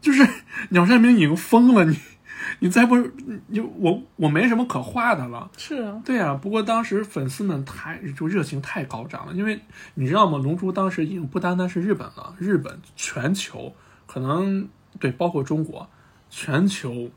[0.00, 0.26] 就是
[0.70, 1.96] 鸟山明已经疯了，你
[2.58, 2.96] 你再不
[3.48, 5.50] 你我我没什么可画的了。
[5.56, 9.60] 是啊，对啊，不过当时粉丝们太就热情太高涨了，因为
[9.94, 10.38] 你知道吗？
[10.38, 13.74] 龙珠当时已经不单单是日本了，日本全球
[14.06, 14.68] 可能
[14.98, 15.88] 对，包括中国，
[16.30, 17.10] 全球，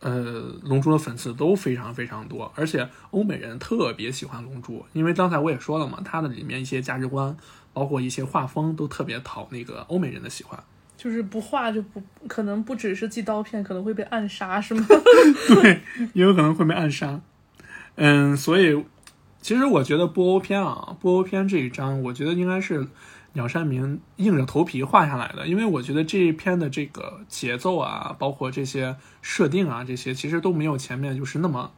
[0.00, 7.36] 呃，龙珠的粉丝都非常非常多，而且欧美人特别喜欢龙珠，因为刚才我也说了嘛，它的里面一些价值观，
[7.72, 10.62] 包括一些画风都特别讨那个欧美人的喜欢。
[11.04, 14.86] 就是不画就不可能不只是寄刀片，可能会被暗杀，是吗？
[15.60, 15.82] 对，
[16.14, 17.20] 也有可能会被暗杀。
[17.96, 18.82] 嗯，所以
[19.42, 22.88] 其实我觉得布欧篇啊，布欧篇这一章，我觉得应该是
[23.34, 31.70] 鸟山明硬着头皮画下来的，因为我觉得这一篇的这个节奏啊，包括这些设定啊，这些其实都没有前面就是那么，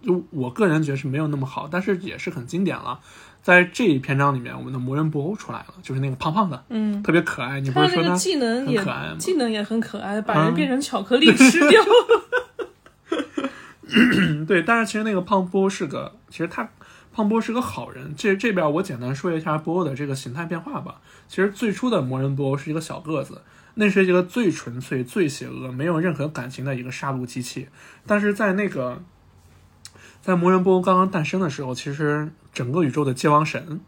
[0.00, 3.00] 就我个人觉得是没有那么好，但是也是很经典了。
[3.44, 7.60] 在这一篇章里面，我们的魔人布欧出来了，就是那个胖胖的，嗯，特别可爱。
[7.60, 11.82] 你不是说他技能也很可爱吗技能也很可爱，把嗯人变成巧克力吃掉。
[13.82, 16.66] 嗯， 对，但是其实那个胖波是个，其实他
[17.12, 18.14] 胖波是个好人。
[18.16, 21.02] 这这边我简单说一下波欧的这个形态变化吧。
[21.28, 23.42] 其实最初的魔人波欧是一个小个子，
[23.74, 27.68] 那是一个最纯粹、最邪恶、没有任何感情的一个杀戮机器。
[28.06, 29.02] 但是在那个
[30.24, 33.82] 在魔人布欧刚刚诞生的时候，其实整个宇宙的界王神。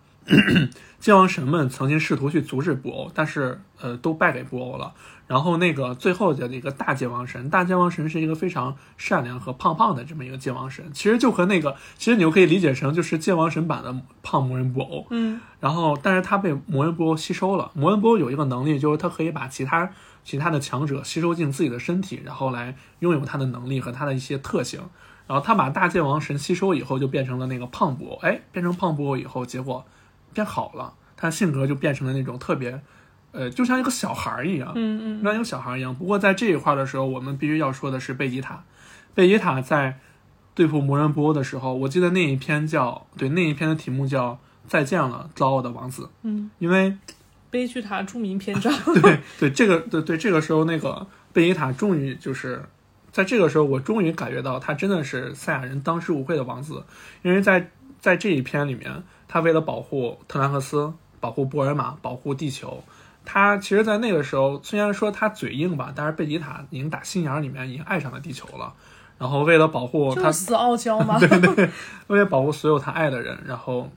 [1.00, 4.92] 界王神们曾经试图去阻止布欧，但是呃都败给布欧了。
[5.26, 15.06] 然后那个最后的一个大界王神，大界王神是一个非常善良和胖胖的这么一个界王神，其实就和那个，其实你就可以理解成就是界王神版的胖魔人布欧。
[15.08, 17.70] 嗯，然后，但是他被魔人布欧吸收了。
[17.72, 19.90] 魔人布欧有一个能力，就是他可以把其他
[20.22, 24.82] 其他的强者吸收进自己的身体，然后来拥有他的能力和他的一些特性。
[25.26, 28.16] 然后他把大界王神吸收以后，就变成了那个胖布欧。
[28.18, 29.84] 哎，变成胖布欧以后，结果
[30.32, 32.80] 变好了，他性格就变成了那种特别，
[33.32, 34.70] 呃，就像一个小孩儿一样。
[34.76, 35.92] 嗯嗯，像一个小孩一样。
[35.92, 38.62] 不过在这一块的时候，我们必须要说的是贝吉塔。
[39.14, 39.98] 贝吉塔在
[40.54, 44.32] 对付魔人布欧的时候，我记得那一篇叫对那一篇的题目叫
[44.68, 46.02] 《再见了，骄傲的王子》。
[46.22, 46.96] 嗯，因为
[47.50, 48.72] 悲剧塔著名篇章。
[49.02, 52.64] 对对这个对对这个时候那个贝吉塔终于就是。
[53.16, 56.84] 在这个时候，我终于感觉到他真的是赛亚人当之无愧的王子，
[57.22, 62.84] 因为在在这一篇里面，他为了保护特兰克斯、保护布尔玛、保护地球，
[63.24, 68.74] 他其实，在那个时候虽然说他嘴硬吧，但是贝吉塔已经打心眼儿里面已经爱上了地球了。
[69.16, 71.18] 然后为了保护他就是，死傲娇嘛。
[72.08, 73.90] 为了保护所有他爱的人，然后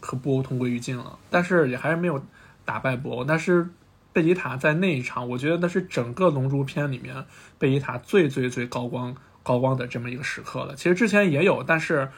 [0.00, 1.18] 和布欧同归于尽了。
[1.28, 2.24] 但是也还是没有
[2.64, 3.24] 打败布欧。
[3.24, 3.68] 但是
[4.12, 7.24] 贝吉塔在那一场，我觉得那是整个龙珠篇里面
[7.58, 10.74] 贝吉塔最最最高光高光的这么一个时刻了。
[10.74, 12.10] 其实之前也有，但是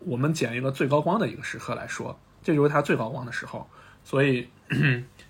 [0.00, 3.68] 我们捡一个最高光的一个时刻来说，这就是他最高光的时候。
[4.02, 4.48] 所以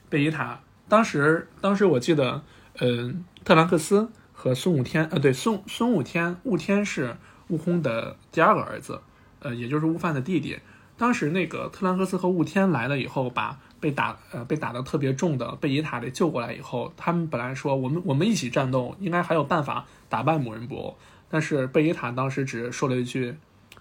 [0.08, 2.42] 贝吉塔当时当时我记得，
[2.80, 7.16] 嗯、特兰克斯和孙悟天，呃，对，孙孙悟天，悟天是
[7.48, 9.00] 悟空的第二个儿子，
[9.40, 10.58] 呃，也就是悟饭的弟弟。
[10.96, 20.96] 当时那个特兰克斯和悟天来了以后，把被打呃被打的特别重的贝吉塔给救过来以后，他们本来说我们我们一起战斗，应该还有办法打败魔人布欧。
[21.28, 23.36] 但是贝吉塔当时只说了一句：“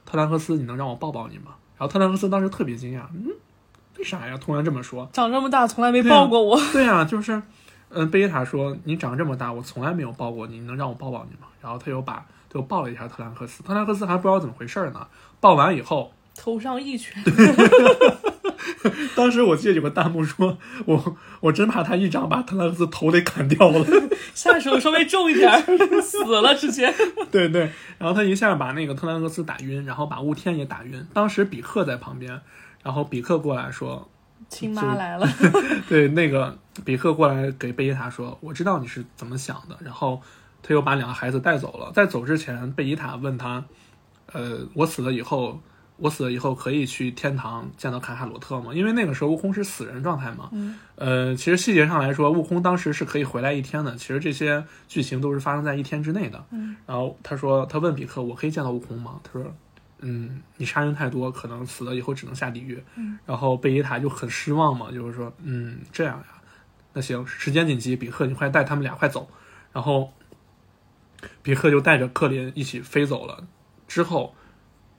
[0.06, 3.32] 特兰克斯，你能让我抱抱你吗？”然后特兰克斯当时特别惊讶，嗯，
[3.98, 4.38] 为啥呀？
[4.38, 5.10] 突然这么说？
[5.14, 6.60] 长这么大从来没抱过我。
[6.74, 7.42] 对呀、就是，
[7.88, 15.08] 嗯，贝吉塔说：“你长这么大，我从来没有抱过你，你能让我抱抱你吗？”然后他又把就抱了一下特兰克斯，特兰克斯还不知道怎么回事呢。
[15.40, 17.24] 抱完以后，头上一拳，
[19.16, 23.86] 当时我记得有个弹幕说，我我真怕他一掌把特兰克斯头给砍掉了。
[24.34, 25.62] 下手稍微重一点儿，
[26.02, 26.94] 死了直接。
[27.32, 31.06] 对对，然后他一下把那个特兰克斯打晕，然后把雾天也打晕。
[31.14, 32.42] 当时比克在旁边，
[32.84, 34.10] 然后比克过来说，
[34.50, 35.28] 亲妈来了，
[35.88, 40.22] 对，那个比克过来给贝吉塔说：“我知道你是怎么想的。”然后
[40.62, 41.92] 他又把两个孩子带走了。
[41.94, 43.64] 在走之前，贝吉塔问他
[44.34, 45.60] ：“呃，我死了以后，
[45.98, 48.74] 我死了以后可以去天堂见到卡卡罗特吗？
[48.74, 50.50] 因为那个时候悟空是死人状态嘛。
[50.52, 53.96] 嗯呃，其实细节上来说，悟空当时是可以回来一天的。
[53.96, 56.44] 其实这些剧情都是发生在一天之内的。
[56.52, 59.54] 嗯然后他说：“他问比克，我可以见到悟空吗？”他说
[60.02, 62.84] ：“嗯，你杀人太多，可能死了以后只能下地狱。”
[63.26, 66.26] 然后贝吉塔就很失望嘛，就是说，嗯，这样呀，
[66.94, 69.28] 那行，时间紧急，比克你快带他们俩快走。
[69.72, 70.12] 然后
[71.42, 73.46] 比克就带着克林一起飞走了。
[73.88, 74.36] 之后，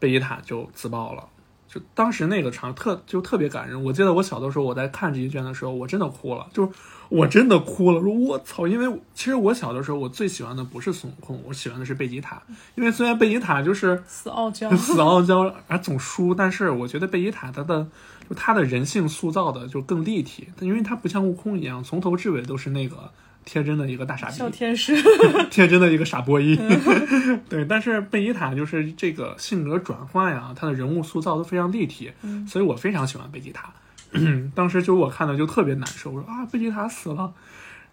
[0.04, 1.24] 贝吉塔就自爆了。
[1.66, 6.70] 就当时那个场特就特别感人，我记得我小的时候我在看这一卷的时候，我真的哭了，就是
[7.08, 8.68] 我真的哭了，说我操！
[8.68, 12.40] 因为其实我小的时候我最喜欢的不是孙悟空，我喜欢的是贝吉塔，
[12.76, 17.84] 因为虽然贝吉塔就是死傲娇， 死傲娇而总输，但是我觉得贝吉塔他的
[18.28, 23.10] 就他的人性塑造的就更立体，因为他不像悟空一样从头至尾都是那个
[23.44, 24.94] 天真的一个大傻逼，小天使。
[25.50, 26.56] 天真的一个傻波一。
[27.48, 32.12] 对，但是贝吉塔就是这个性格转换呀，他的人物塑造都非常立体，
[32.48, 33.72] 所以我非常喜欢贝吉塔。
[34.54, 37.32] 当时就我看的就特别难受，我说啊，贝吉塔死了。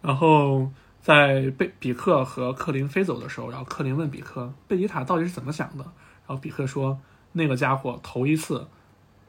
[0.02, 0.72] 然后
[1.02, 5.84] 在贝比克和克林飞走的时候，然后克林问比克，贝吉塔到底是怎么想的？
[5.84, 6.99] 然后比克说，
[7.34, 8.68] 那个家伙头一次，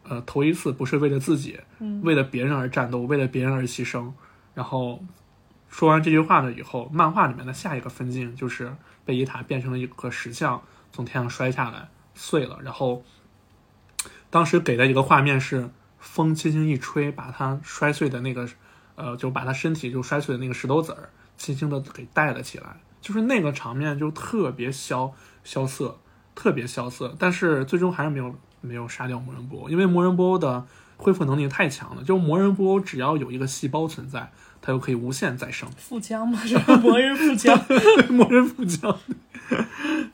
[0.05, 1.59] 呃，头一次不是为了自己，
[2.03, 4.13] 为了别人而战斗，为了别人而牺牲。
[4.55, 5.03] 然后
[5.73, 10.63] 说完这句话呢以后，漫画里面的下一个分镜就是贝吉塔变成了一个石像，
[10.93, 12.59] 从天上摔下来碎了。
[12.63, 13.03] 然后
[14.29, 18.47] 当时给的一个画面是风轻轻一吹，把它摔碎的那个，
[18.97, 21.09] 呃，就把他身体就摔碎的那个石头子儿，
[21.39, 22.77] 轻轻的给带了起来。
[23.01, 25.99] 就是那个场面就特别萧萧瑟，
[26.35, 27.17] 特别萧瑟。
[27.19, 30.67] 但是最终还是没有没有杀掉魔人布欧，因为魔人布欧的
[30.99, 32.05] 恢复能力太强了。
[32.05, 34.31] 就魔人布欧只要有一个细胞存在，
[34.63, 35.69] 它又可以无限再生。
[35.77, 37.59] 富江嘛，这个 魔人富江。
[38.09, 38.97] 魔人富江。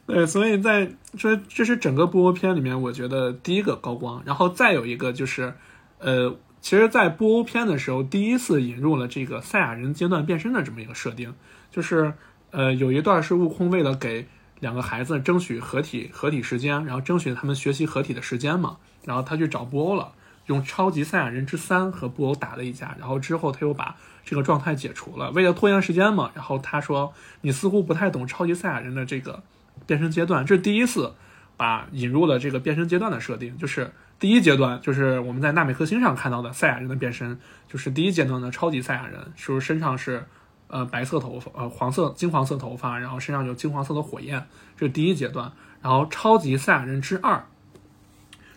[0.06, 4.20] 对，所以在这这是整个布欧篇里面，我觉得第一个高光。
[4.24, 5.54] 然后再有一个就是，
[5.98, 11.34] 呃，其实，在布欧篇的时候，第一次引入了这个赛亚人阶段变身的这么一个设定，
[11.70, 12.14] 就是
[12.50, 14.26] 呃，有一段是悟空为了给
[14.60, 20.12] 两个孩子争取合体合体时间，然后争取他们学习合体的时间嘛，然后他去找布欧了。
[20.46, 23.94] 用超级赛亚人之三和布欧打了一架，然后之后他又把
[24.28, 26.30] 这个状态解除了，为了拖延时间嘛。
[26.34, 29.42] 然后他说：“你似乎不太懂超级赛亚人的这个
[29.86, 31.14] 变身阶段。”这是第一次
[31.56, 40.26] 把引入了这个变身阶段的设定，就是第一阶段就是我们在纳美克星上看到的赛亚人的变身，就是第一阶段的超级赛亚人，是不是身上是
[40.66, 45.50] 呃白色头发，呃黄色金黄色头发，然后身上有金黄色的火焰，这是第一阶段。
[45.80, 47.46] 然后超级赛亚人之二。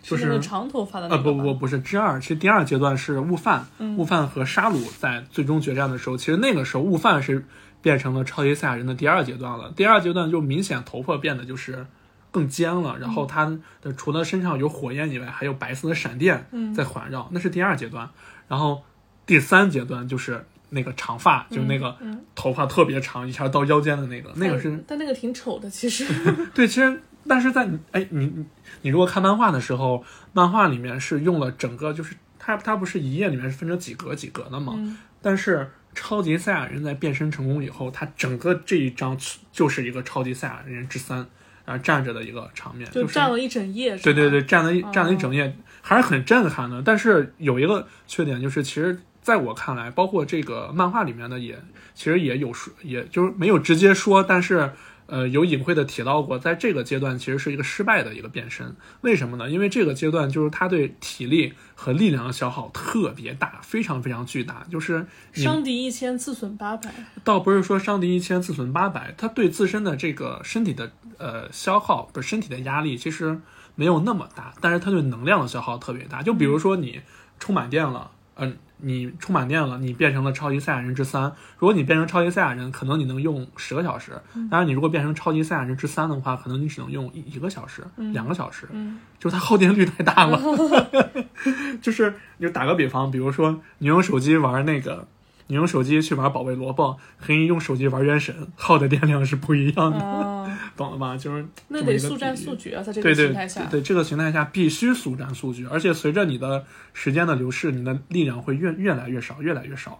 [0.02, 3.66] 就是那个长头发的啊呃，个吧不不不是之二，其实第二阶段是悟饭，
[3.97, 7.45] 悟饭和沙鲁在最终决战的时候，其实那个时候悟饭是
[7.82, 9.72] 变成了超级赛亚人的第二阶段了。
[9.76, 11.86] 第二阶段就明显头发变得就是
[12.32, 16.45] 更尖了，然后他的除了身上有火焰以外，还有白色的闪电
[16.76, 18.10] 在环绕，那是第二阶段。
[18.47, 18.84] 然后
[19.26, 21.95] 第三阶段就是那个长发，就那个
[22.34, 26.06] 头发特别长，一下到腰间的那个，那个是但但那个挺丑的，其实。
[26.56, 28.45] 对，其实但是在哎，你你
[28.82, 30.03] 你如果看漫画的时候，
[30.34, 34.73] 漫画里面是用了整个就是它它不是一页里面是分成几格几格的嘛？
[34.75, 39.17] 嗯但是超级赛亚人在变身成功以后，他整个这一章
[39.51, 41.25] 就是一个超级赛亚人之三，
[41.63, 46.82] 然后站着的一个场面，就是站了一整夜，是对对对，站了一站了一哦整夜，还是很震撼的。
[46.82, 51.55] 但是有一个缺点就是，其实在我看来，包括这个漫画里面的也，
[51.93, 54.71] 其实也有说，也就是没有直接说，但是
[55.12, 58.74] 呃有隐晦的提到过，在这个阶段其实是一个失败的一个变身。
[59.01, 59.49] 为什么呢？
[59.49, 66.89] 因为这个阶段就是他对体力和力量的消耗特别大，非常非常巨大，就是伤敌一千，自损八百。
[67.26, 73.38] 倒不是说伤敌一千自损八百，他对自身的这个身体的呃消耗，不是身体的压力，其实
[73.76, 76.24] 没有那么大，但是他对能量的消耗特别大。
[76.24, 77.01] 就比如说你
[77.38, 81.23] 充满电了，嗯、你充满电了，你变成了超级赛亚人之三。
[81.57, 84.11] 如果你变成超级赛亚人，可能你能用十个小时，
[84.49, 88.67] 当然你如果变成超级赛亚人之三的话，可能你只能用一一个小时、两个小时。
[88.71, 90.41] 嗯 就是它耗电率太大了。
[91.82, 95.07] 就是你就打个比方，比如说你用手机玩那个
[95.47, 101.17] 你用手机去玩保卫萝卜，和你用手机玩原神，耗的电量是不一样的，啊， 懂了吧？
[101.17, 109.99] 就是那得速战速决啊，在这个形态下，对，这个形态下必须速战速决，而且随着你的时间的流逝，你的力量会越越来越少，越来越少。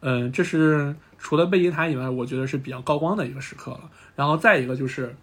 [0.00, 3.90] 嗯，这是除了贝吉塔以外，我觉得是比较高光的一个时刻了。
[4.16, 5.14] 然后再一个就是，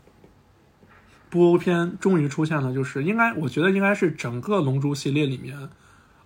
[1.30, 5.70] 布欧篇终于出现了，就是应该我觉得应该是整个龙珠系列里面，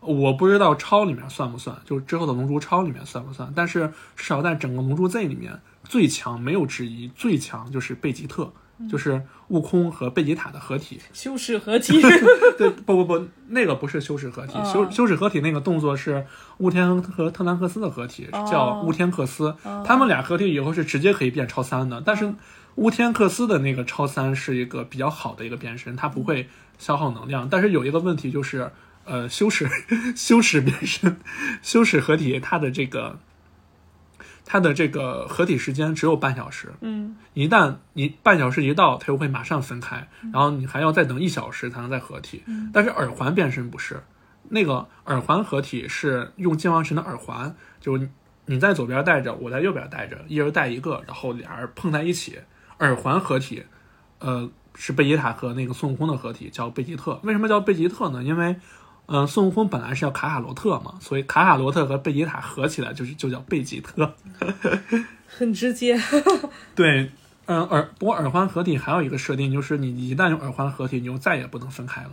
[0.05, 8.51] 我不知道超里面算不算，就是之后的龙珠超里面算不算，但是至少在整个龙珠 Z 里面最强没有之一，最强就是贝吉特。
[8.89, 12.01] 就是悟空和贝吉塔的合体，修饰合体，
[12.57, 16.25] 对，不不不，那个不是修饰合体，哦修修饰合体那个动作是
[16.57, 19.55] 悟天和特兰克斯的合体，哦叫乌天克斯。
[19.85, 22.33] 他们俩合体以后是直接可以变超三的，但是
[22.75, 26.49] 乌天克斯的那个超三是一个比较好的一个变身，它不会
[26.79, 27.47] 消耗能量。
[27.47, 28.71] 但是有一个问题就是，
[29.05, 29.67] 呃，修饰
[30.15, 31.17] 修饰变身，
[31.61, 33.19] 修饰合体它的这个。
[34.45, 42.43] 它的这个合体时间只有半小时，嗯，一旦你半小时一到，它又会马上分开，然后你还要再等一小时才能再合体。
[42.73, 44.03] 但是耳环变身不是，
[44.49, 48.09] 那个耳环合体是用金王神的耳环，就是
[48.45, 52.37] 你在左边戴着，我在右边戴着，一人戴一个，然后俩人碰在一起，
[52.79, 53.63] 耳环合体，
[54.19, 57.17] 呃，是贝吉塔和那个孙悟空的合体，叫贝吉特。
[57.23, 58.21] 为什么叫贝吉特呢？
[58.21, 58.57] 因为
[59.07, 64.13] 嗯、呃孙悟空本来是叫卡卡罗特嘛，所以卡卡罗特和贝吉塔合起来就是就叫贝吉特。
[65.27, 65.99] 很直接。
[66.75, 67.11] 对，
[67.47, 72.11] 嗯，耳不过耳环合体还有一个设定，就是你一旦用耳环合体，你就再也不能分开了。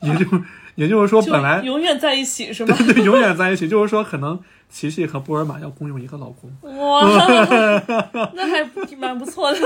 [0.00, 0.26] 也就
[0.74, 2.76] 也就是说，本来永远在一起是 吗？
[2.78, 6.50] 对永远在一起，就是说，可能琪琪和波尔玛要共用一个老公。
[6.62, 7.00] 哇，
[8.34, 9.58] 那还蛮不错的。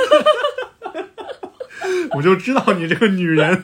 [2.15, 3.63] 我就知道你这个女人。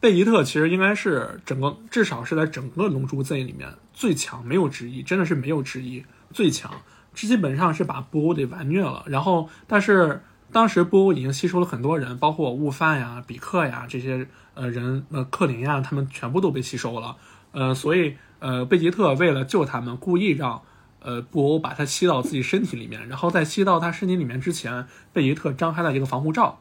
[0.00, 6.72] 贝吉特其实应该是整个，至少是在整个《龙珠 Z》里面最强，没有之一，真的是没有之一，最强。
[7.12, 9.04] 基本上是把布欧给完虐了。
[9.06, 17.16] 然后，但是当时布欧已经吸收了很多人，包括悟饭呀、比克呀这些呃人，呃克林呀，他们全部都被吸收了。
[17.52, 20.62] 呃，所以呃贝吉特为了救他们，故意让
[21.00, 26.58] 呃布欧把他吸到自己身体里面，然后在吸到他身体里面之前，贝吉特张开了一个防护罩。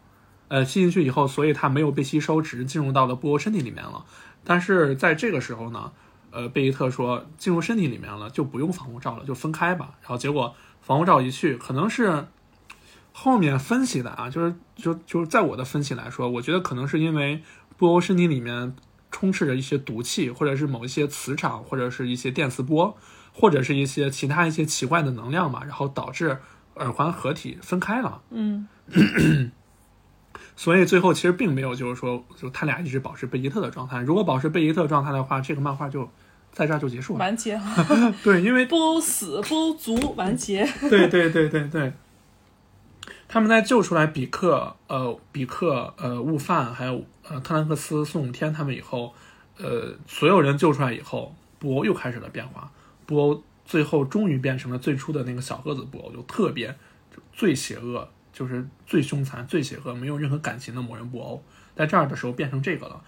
[0.49, 4.03] 呃，吸进去以后，所以它没有被吸收，只是进入到了布欧身体里面了。
[4.43, 5.91] 但是在这个时候呢，
[6.31, 9.91] 呃，贝伊特说进入身体里面了，就不用防护罩了，就分开吧。
[10.01, 12.25] 然后结果防护罩一去，可能是
[13.11, 17.41] 后面分析的啊，就是就就是在我的分析来说，我觉得可能是因为
[17.77, 18.75] 布欧身体里面
[19.11, 22.97] 充斥着一些毒气，或者是某一些磁场，或者是一些电磁波，
[23.33, 26.39] 或者是一些其他一些奇怪的能量嘛，然后导致
[26.75, 28.21] 耳环合体分开了。
[28.29, 28.67] 嗯，
[30.59, 34.01] 所以最后其实并没有，就是说，就他俩一直保持贝吉特的状态。
[34.01, 36.09] 如果保持贝吉特状态的话，这个漫画就
[36.51, 37.19] 在这儿就结束了。
[37.19, 37.57] 完结，
[38.21, 40.69] 对，因为布欧死，布欧族完结。
[40.89, 41.93] 对对对对对，
[43.29, 49.13] 他们在救出来比克、呃比克、呃悟饭还有呃特兰克斯、孙悟天他们以后，
[49.59, 52.69] 呃所有人救出来以后，布欧又开始了变化。
[53.05, 56.67] 布欧最后终于变成了最初的那个小个子布欧，就特别
[57.15, 61.43] 就最邪恶，就是最凶残、最邪恶，没有任何感情的魔人布欧，
[61.75, 63.03] 在这儿的时候变成这个了。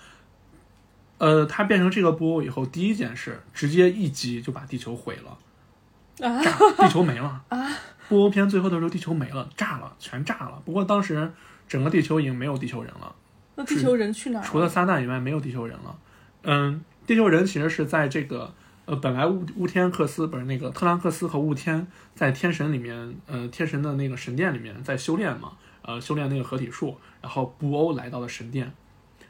[1.20, 6.28] 呃，他变成这个布欧以后，第一件事直接一击就把地球毁了。
[6.28, 7.70] 啊炸，地球没了 啊！
[8.10, 10.62] 布欧篇最后的时候，地球没了，炸了，全炸了。
[10.66, 11.32] 不过当时
[11.66, 13.16] 整个地球已经没有地球人了，
[13.56, 14.44] 那地球人去哪儿？
[14.44, 15.98] 除了撒旦以外，没有地球人了。
[16.44, 18.54] 嗯，地球人其实是在这个
[18.92, 26.98] 呃，本来乌乌天克斯不是那个特兰克斯和雾天在天神里面，呃，天神的那个神殿里面在修炼嘛，呃，修炼那个合体术。
[27.22, 28.70] 然后布欧来到了神殿，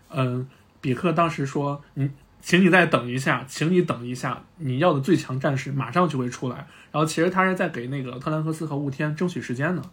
[0.10, 0.50] 嗯，
[0.82, 2.10] 比克当时说：“你，
[2.42, 9.84] 请你再等一下，请你等一下，你要的最强战士马上就会出来。”然后其实他是在给那个特兰克斯和雾天争取时间呢。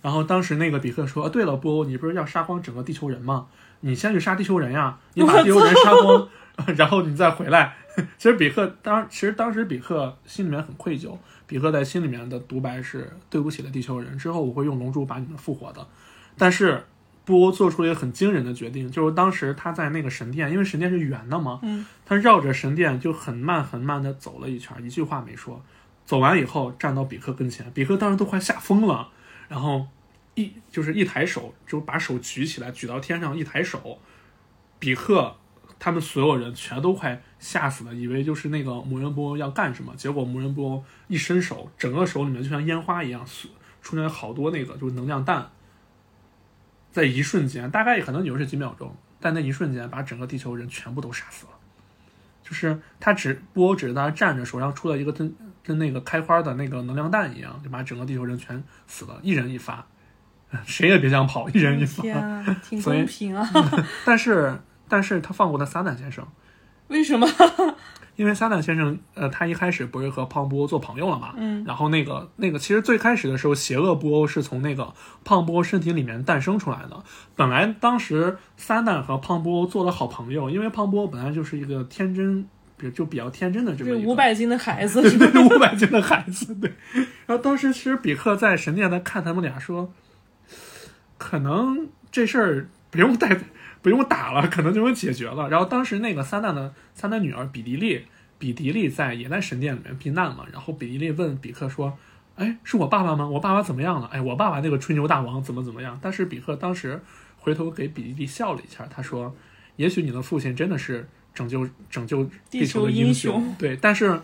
[0.00, 3.48] 然后当时那个比克说：“啊，对了，布欧，你不是要杀光整个地球人吗？
[3.80, 6.26] 你先去杀地球人呀，你把地球人杀光，
[6.78, 7.76] 然后你再回来。”
[8.16, 11.16] 其实比克当，其实当时比克心里面很愧疚。
[11.46, 15.86] 比克在心里面的独白是：“对不起了，地球人，之后我会用龙珠把你们复活的。”
[16.36, 16.84] 但是
[17.24, 25.62] 布欧做出了一个很惊人的决定，就是当时他在那个神殿，因为神殿是圆的嘛，嗯，他绕着神殿就很慢很慢的走了一圈，一句话没说。
[26.04, 29.08] 走完以后，站到比克跟前，比克当时都快吓疯了，
[29.48, 29.86] 然后
[30.34, 33.98] 一就是一抬手，就把手举起来，举到天上，一抬手，
[34.78, 35.34] 比克
[35.78, 43.24] 他们所有人全都快吓死了，以为就是那个魔人布欧要干什么，结果魔人布欧一伸手，整个手里面就像烟花一样，
[43.80, 45.50] 出现好多那个就是能量弹，
[46.90, 51.52] 在一瞬间，大概也可能也就是几秒钟，但那一瞬间把整个地球人全部都杀死了。
[52.42, 59.86] 就是他只波只是在那站着，手上出了一个跟跟那个开花的那个能量弹一样，就把整个地球人全死了，一人一发，
[60.64, 62.00] 谁也别想跑，一人一发。
[62.02, 63.46] 天啊，挺公平啊！
[64.06, 64.58] 但是
[64.88, 66.26] 但是他放过了撒旦先生，
[66.88, 67.28] 为什么？
[68.16, 74.92] 因为撒旦先生，呃，他一开始不是和胖布欧做朋友了嘛，嗯，然后那个那个，其实最开始的时候，邪恶布欧是从那个
[75.24, 77.00] 胖布欧身体里面诞生出来的。
[77.36, 82.44] 本来当时撒旦和胖布欧做了好朋友，因为胖布欧本来就是一个天真，
[82.76, 85.00] 比就比较天真的这么这一个五百斤的孩子？
[85.16, 86.72] 对五百斤的孩子，对。
[87.24, 89.92] 然后当时其实比克在神殿在看他们俩说，
[91.16, 93.28] 可能这事儿不用带，
[93.88, 95.48] 不用打了，可能就能解决了。
[95.48, 98.04] 然后当时那个撒旦的撒旦女儿比迪利，
[98.38, 100.44] 比迪利在也在神殿里面避难嘛。
[100.52, 101.96] 然后比迪利问比克说
[102.36, 103.26] ：“哎，是我爸爸吗？
[103.26, 104.06] 我爸爸怎么样了？
[104.12, 107.02] 哎，我爸爸那个吹牛大王怎么怎么样？”但是比克当时
[107.38, 109.34] 回头给比迪利笑了一下，他说
[109.76, 114.20] ：“也许你的父亲真的是拯救拯救地球的英，雄对，但是。”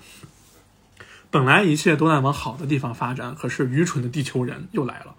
[1.31, 5.17] 本来一切都在往好的地方发展，可是愚蠢的地球人又来了。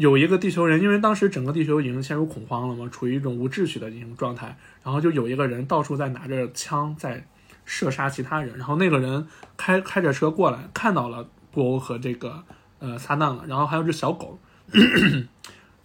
[0.00, 7.26] 有一个地球人，因为当时整个地球已经陷入恐慌了嘛，处于一种无秩序的一种状态，然后就有一个人到处在拿着枪在
[7.66, 9.26] 射杀其他人，然后那个人
[9.58, 12.42] 开开着车过来，看到了布欧和这个
[12.78, 14.38] 呃撒旦了，然后还有只小狗，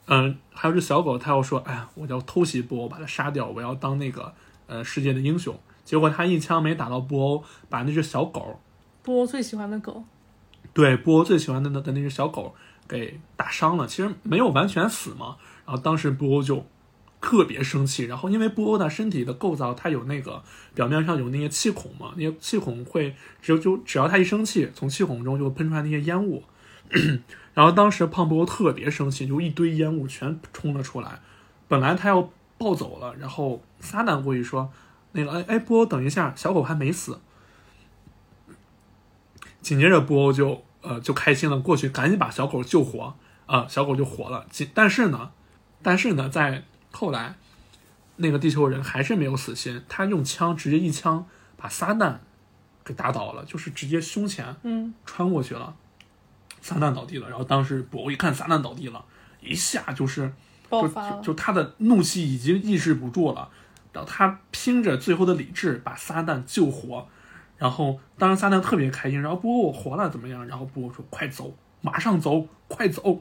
[0.07, 4.33] 嗯、还有只小狗，他又说，哎呀，我要偷袭布欧，把他杀掉，我要当那个
[4.67, 5.53] 呃世界的英雄。
[5.83, 8.61] 结果他一枪没打到布欧，把那只小狗
[9.03, 10.05] 布欧最喜欢的狗，
[10.73, 12.55] 对布欧最喜欢的那的那只小狗
[12.88, 15.38] 给打伤了，其实没有完全死嘛。
[15.66, 16.66] 然后当时布欧就
[17.20, 20.44] 特别生气，然后因为布欧的身体的构造，它有那个
[20.74, 26.44] 表面上有那些气孔嘛，那些气孔会只有就只要他一生气，从气孔中就会喷出来那些烟雾。
[27.56, 31.20] 然后当时胖布欧特别生气，就一堆烟雾全冲了出来。
[31.68, 32.30] 本来他要
[32.60, 34.72] 暴走了，然后撒旦过去说
[35.14, 37.20] ：“那个，哎哎，布欧，等一下，小狗还没死。”
[39.64, 43.16] 紧接着布欧就呃就开心了，过去赶紧把小狗救活
[43.48, 44.45] 啊、小狗就活了。
[44.49, 45.32] 紧但是呢，
[45.82, 47.36] 但是呢，在后来
[48.18, 52.16] 那个地球人还是没有死心，他用枪直接一枪把撒旦
[52.84, 55.76] 给打倒了，就是直接胸前嗯，穿过去了，
[56.62, 57.28] 撒旦倒地了。
[57.30, 59.03] 然后当时博欧一看撒旦倒地了，
[59.41, 60.34] 一下就是
[60.70, 63.49] 爆发就就他的怒气已经抑制不住了，
[63.91, 67.07] 然后他拼着最后的理智把撒旦救活，
[67.65, 70.45] 然后当时撒旦特别开心，然后布欧我活了怎么样？
[70.45, 71.51] 然后布欧说快走，
[71.81, 73.19] 马上走，快走。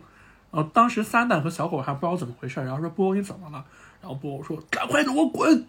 [0.51, 3.65] 然后当时撒旦和小狗还不知道怎么回事，然后说布欧你怎么了？
[4.03, 5.67] 然后布欧说赶快给我滚，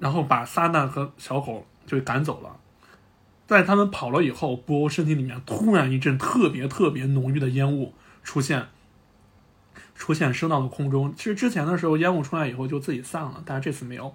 [0.00, 2.56] 然后把撒旦和小狗就赶走了。
[3.46, 8.66] 在他们跑了以后，布欧身体里面突然一阵特别特别浓郁的烟雾出现，
[9.94, 11.14] 出现升到了空中。
[11.14, 14.12] 其实之前的时候，烟雾出来以后就自己散了，但是这次没有，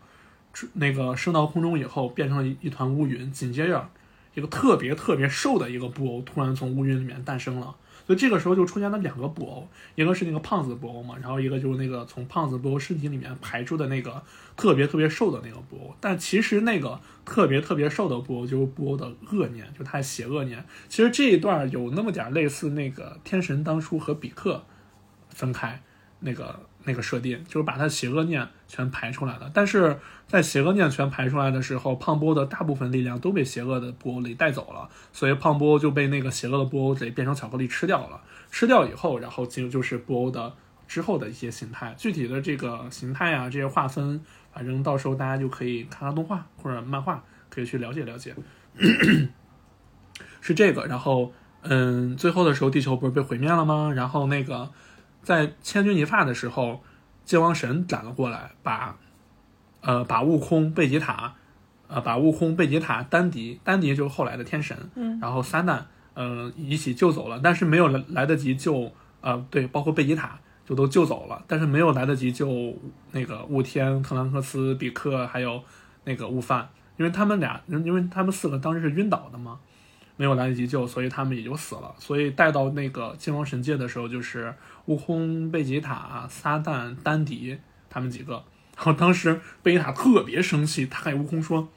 [0.73, 3.89] 那个升到空中以后变成了一一团乌云，紧接着
[4.33, 7.75] 一个特别特别瘦的一个布偶突然从乌云里面诞生了。
[8.05, 14.23] 所以这个时候就出现了两个布偶，一个是那个胖子布偶嘛，然后一个就是那个从胖子布偶身体里面排出的那个
[14.55, 15.93] 特别特别瘦的那个布偶。
[15.99, 20.63] 但其实那个特别特别瘦的布偶就是布偶的恶念，就他的邪恶念。
[20.87, 24.63] 其实这一段有那么点类似那个天神当初和比克
[25.29, 25.81] 分开
[26.21, 29.51] 那个那个设定，就是把他邪恶念全排出来了。
[29.53, 38.19] 但是在邪恶念全排出来的时候，胖波的大部分力量都被邪恶的布欧给带走了，所以胖波就被那个邪恶的布欧给变成巧克力吃掉了。
[38.49, 40.53] 吃掉以后，然后进入就是布欧的
[40.87, 44.21] 之后的一些形态，具体的这个形态啊，这些划分，
[44.53, 48.33] 反正到时候大家就可以看看动画或者漫画，可以去了解了解。
[50.39, 51.33] 是这个，然后
[51.63, 53.91] 嗯，最后的时候地球不是被毁灭了吗？
[53.93, 54.71] 然后那个
[55.27, 56.81] 在千钧一发的时候，
[57.25, 58.95] 界王神赶了过来，把
[59.81, 61.33] 呃把悟空、贝吉塔，
[61.89, 65.81] 呃把悟空、贝吉塔、丹迪，丹迪就是后来的天神，嗯，然后撒旦，
[66.13, 68.89] 呃一起救走了，但是没有来来得及救，
[69.19, 72.73] 呃对，包括贝吉塔就都救走了，但是没有来得及救
[73.11, 75.61] 那个雾天、特兰克斯、比克还有
[76.05, 79.59] 那个悟饭，因为他们俩，因为他们四个当时是晕倒的嘛。
[80.17, 81.95] 没有来得及救，所以他们也就死了。
[81.99, 84.53] 所以带到那个金王神界的时候，就是
[84.85, 87.57] 悟空、贝吉塔、撒旦、丹迪
[87.89, 88.43] 他们几个。
[88.75, 91.69] 然后当时贝吉塔特别生气，他跟悟空说，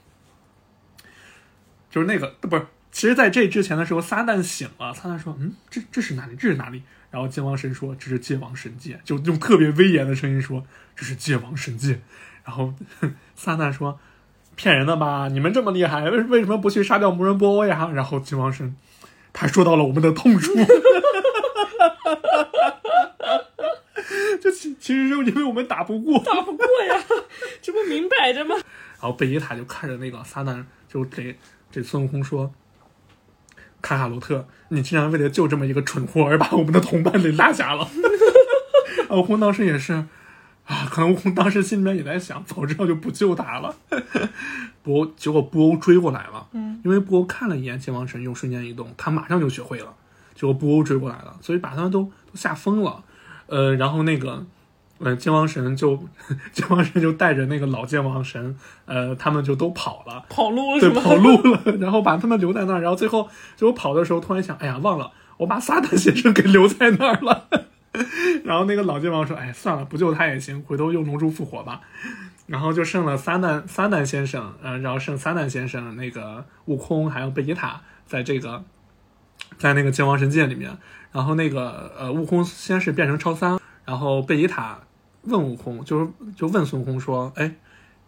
[1.90, 6.34] 就是那个不是，其实在这之前的时候，撒旦醒了，撒旦说，嗯，这这是哪里？
[6.34, 6.82] 这是哪里？
[7.10, 12.00] 然后金王神说，这是界王神界，就用特别威严的声音说，这是界王神界。
[12.44, 12.74] 然后
[13.36, 14.00] 撒旦说。
[14.60, 15.28] 骗人的吧？
[15.32, 17.90] 你们这么厉害，为为什么不去杀掉魔人布欧呀？
[17.94, 18.76] 然后金王神，
[19.32, 20.52] 他说到了我们的痛处，
[24.38, 27.02] 就其其实是因为我们打不过，打不过呀，
[27.62, 28.54] 这不明摆着吗？
[28.54, 31.38] 然后贝吉塔就看着那个撒旦，就给
[31.72, 32.52] 给孙悟空说
[33.80, 37.88] ：“卡卡罗特，你竟然为了救这么一个蠢货而把我们的同伴给落下了。”
[39.08, 40.04] 悟空当时也是
[40.70, 43.74] 啊， 可能悟空当时心里面也在想，早知道就不救他了。
[44.82, 49.92] 布欧结果布欧追过来了，嗯，因为布欧看了一眼剑王神用瞬间移动，他马上就学会了，
[50.34, 53.02] 结果布欧追过来了，所以把他们都都吓疯了。
[53.48, 54.46] 呃，然后那个
[54.98, 56.04] 呃剑王神就
[56.52, 58.56] 剑王神就带着那个老剑王神，
[58.86, 60.24] 呃，他们就都跑了。
[60.30, 67.48] 跑路对，跑路了， 然后把他们留在那儿，然后最后最后跑的时候，突然想，哎呀，忘了我把撒旦先生给留在那儿了。
[68.44, 71.80] 然后那个老剑王说，哎，算了，不救他也行，回头用龙珠复活吧。
[72.46, 78.64] 然后就剩了三难三难先生，呃，然后剩三难先生、那个悟空还有贝吉塔在这个
[79.56, 80.76] 在那个剑王神界里面。
[81.12, 84.80] 然后那个呃，悟空先是变成超三，然后贝吉塔
[85.22, 87.54] 问悟空，就是就问孙悟空说，哎，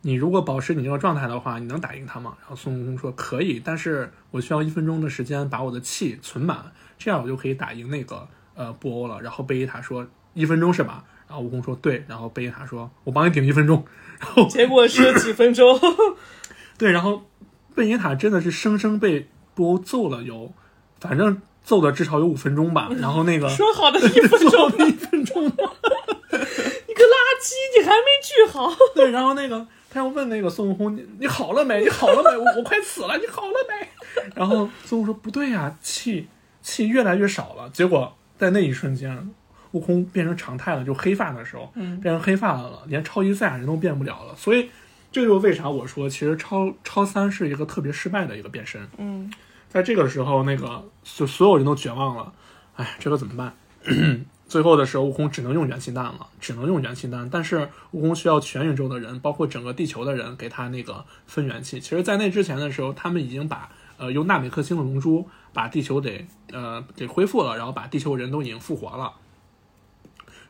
[0.02, 2.34] 你如果保持你这个状态的话，你能打赢他吗？
[2.40, 9.20] 然后孙悟空说可以，但是我需要一分钟的时间把我的气存满，这样我就可以打赢那个呃布欧了。
[9.20, 11.04] 然后贝吉塔说一分钟是吧？
[11.28, 13.84] 然后悟空说对，然后贝吉塔说我帮你顶一分钟。
[14.20, 15.78] 然后结果是几分钟，
[16.78, 17.22] 对，然后
[17.74, 20.52] 贝吉塔真的是生生被布欧揍了有，
[21.00, 22.88] 反正揍的至少有五分钟吧。
[22.98, 28.70] 然后那个说好的一分钟， 一分钟， 你个垃圾，你还没治好。
[28.94, 31.82] 对，然后那个他要问那个孙悟空：“你你好了没？
[31.82, 32.36] 你好了没？
[32.36, 33.88] 我我快死了，你好了没？”
[34.36, 36.28] 然后孙悟空说：“不对呀、气
[36.62, 39.30] 气越来越少了。”结果在那一瞬间，
[39.70, 44.34] 悟空变成常态了，就黑发的时候，嗯变成黑发了，连超级赛亚人都变不了了。
[44.36, 44.68] 所以
[45.12, 48.84] 这就是为啥我说，其实超超三是一个特别失败的一个变身。
[48.98, 49.32] 嗯，
[49.68, 52.32] 在这个时候，那个所所有人都绝望了，
[52.74, 53.54] 哎，这个怎么办？
[54.48, 57.30] 最后的时候，悟空只能用元气弹了，只能用元气弹。
[57.30, 61.78] 但是悟空需要全宇宙的人，包括整个地球的人，给他那个分元气。
[61.78, 69.12] 其实，在那之前的时候，他们已经把呃用纳美克星的龙珠把地球给呃给恢复了，然后把地球人都已经复活了。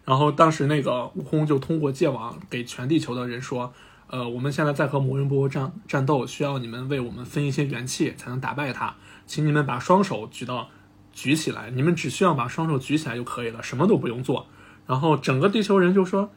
[0.05, 3.73] 然后当时那个悟空就通过界网给全地球的人说，
[4.09, 8.97] 呃，我们现在在和魔人布欧战战斗，需要你们为我们分一些元气才能打败他，
[9.27, 10.69] 请你们把双手举到
[11.13, 14.47] 举起来，你们只需要把双手举起来就可以了，什么都不用做。
[14.87, 16.31] 然后整个地球人就说：“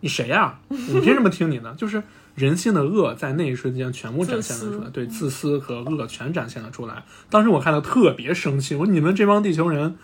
[0.00, 2.02] 你谁呀、你凭什么听你的？”就是
[2.40, 7.04] 人性的恶在那一瞬间全部展现了出来，对自私和恶全展现了出来。
[7.28, 9.96] 当时我看的特别生气，我说你们这帮地球人。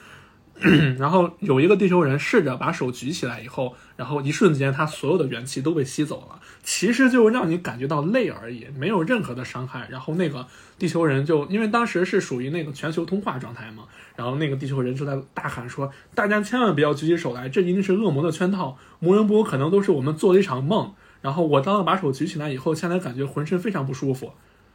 [0.99, 9.87] 然后有一个地球人试着把手举起来以后，然后一瞬间他所有的元气都被吸走了，其实就让你感觉到累而已，没有任何的伤害。
[9.91, 10.47] 然后那个
[10.79, 13.83] 地球人就因为当时是属于那个全球通话状态嘛，
[14.17, 24.33] 然后那个地球人就在大喊说：“大家千万不要举起手来，这一定是恶魔的圈套，魔人布可能都是我们做了一场梦。”然后我当我把手举起来以后，现在感觉浑身非常不舒服，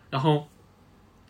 [0.10, 0.48] 然后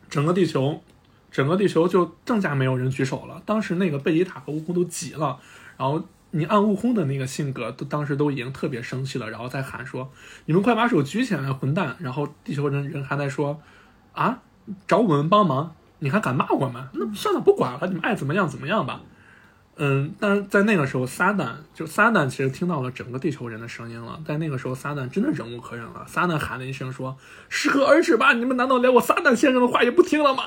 [0.10, 0.82] 整个地球
[1.30, 3.42] 整个地球就更加没有人举手了。
[3.46, 5.40] 当时那个贝吉塔和悟空都急了，
[5.78, 10.12] 然后你按悟空的那个性格，都当时都已经特别生气了，然后再喊说
[10.46, 13.62] ：“你们快把手举起来，混蛋！”然后地球人人还在说
[14.14, 14.40] ：“啊，
[14.88, 16.88] 找我们帮忙，你还敢骂我们？
[16.94, 19.02] 那算了，不管了，你们爱怎么样怎么样吧。”
[19.84, 24.22] 嗯，但是在那个时候，撒旦就撒旦其实听到了整个地球人的声音了。
[24.24, 26.06] 在那个时候，撒旦真的忍无可忍了。
[26.08, 27.18] 撒旦喊了一声说
[27.50, 28.34] ：“适可而止吧！
[28.34, 30.44] 你们难道连我撒旦先生的话也不听了吗？”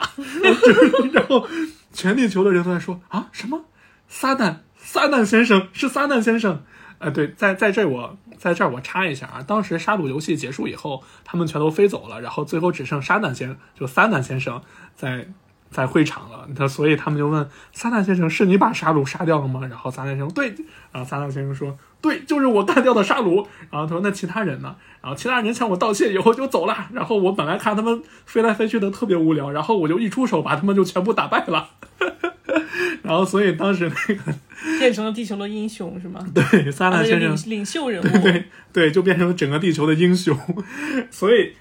[1.12, 1.48] 然后
[1.92, 3.64] 全地球的人都在说：“啊，什么？
[4.06, 4.58] 撒旦？
[4.76, 6.62] 撒旦先生是撒旦先生？”
[6.98, 14.62] 呃，对，在在这我在这儿我插一下啊，当时杀戮游戏结束以后，他们全都飞走了，然后最后只剩撒旦先就撒旦先生
[14.94, 15.26] 在
[15.74, 20.54] 在会场了，他所以他们就问撒旦先生：“是你把沙鲁杀掉了吗？”然后撒旦先生对，
[20.92, 26.86] 然后撒旦先生说：“对，就是我干掉的沙鲁。”然后他说：“那其他人呢？”然后其他人向我道歉以后就走了。
[26.92, 31.70] 然后我本来看他们飞来飞去的特别无聊，然后我就一出手把他们就全部打败了。
[33.02, 34.32] 然后所以当时那个
[34.78, 36.24] 变成了地球的英雄是吗？
[36.32, 38.22] 对撒他的旦先生领领袖人物。
[38.22, 40.38] 对对，就变成了整个地球的英雄。
[41.10, 41.52] 所以，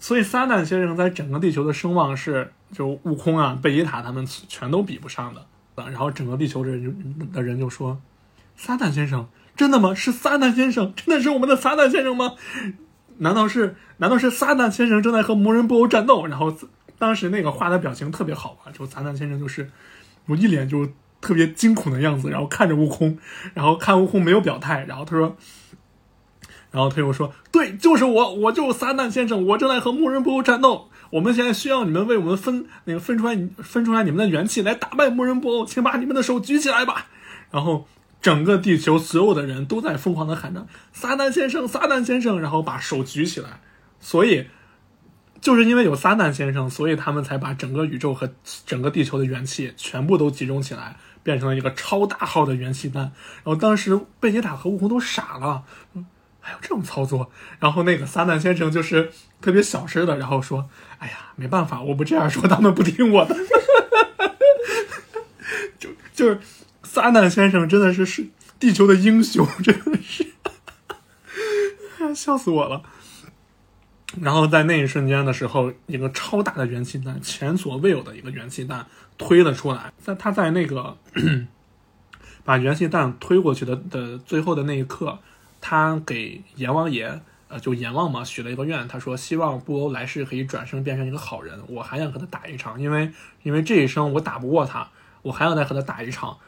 [0.00, 5.44] 所以撒旦先生在整个地球的声望是，就悟空啊、贝吉塔他们全都比不上的。
[5.74, 8.00] 然后整个地球人的人就说
[8.56, 9.94] ：“撒旦先生，真的吗？
[9.94, 12.34] 是撒旦先生，真的是我们的撒旦先生吗？
[13.18, 16.56] 难道是难道是撒旦先生正在和魔人布欧战斗？”然后
[16.98, 19.70] 当时那个画的表情特别好吧，就撒旦先生就是
[20.26, 20.88] 有一脸就
[21.20, 23.18] 特别惊恐的样子，然后看着悟空，
[23.54, 25.36] 然后看悟空没有表态，然后他说。
[26.70, 30.90] 然后他又说：“对，就是我，我就是撒旦先生，我正在和魔人布欧战斗。
[31.10, 37.06] 我们现在需要你们为我们分那个分出来分出来你们的元气来打败魔人布欧，请把你们的手举起来吧。”
[37.50, 37.86] 然后
[38.20, 43.60] 整个地球所有的人都在疯狂的喊着：“撒旦先生，撒旦先生！”然后把手举起来。
[44.00, 44.48] 所以
[45.40, 48.30] 就是因为有撒旦先生，所以他们才把整个宇宙和
[48.66, 53.04] 整个地球的元气全部都集中起来，变成了一个超大号的元气弹。
[53.04, 55.62] 然后当时贝吉塔和悟空都傻了，
[56.48, 57.30] 还有这种操作。
[57.58, 60.68] 然后那个撒旦先生就是特别小声的，然后说
[60.98, 63.36] ：“哎呀，没办法，我不这样说，他们不听我的。
[65.78, 66.40] ”就就是
[66.82, 68.26] 撒旦先生真的是是
[68.58, 70.26] 地球的英雄，真的是，
[72.14, 72.82] 笑死我了。
[74.22, 78.86] 然后在那一瞬间的时候，一个超大的元气弹，前所未有的一个元气弹
[79.18, 79.92] 推了出来。
[79.98, 80.96] 在他在那个
[82.42, 85.18] 把元气弹推过去的的最后的那一刻，
[85.68, 93.12] 他给阎王爷，呃，就阎王嘛，许了一个愿，他说希望布欧来世可以转生变成一个好人，我还想和他打一场，因为
[93.42, 94.88] 因为这一生我打不过他，
[95.20, 96.38] 我还要再和他打一场。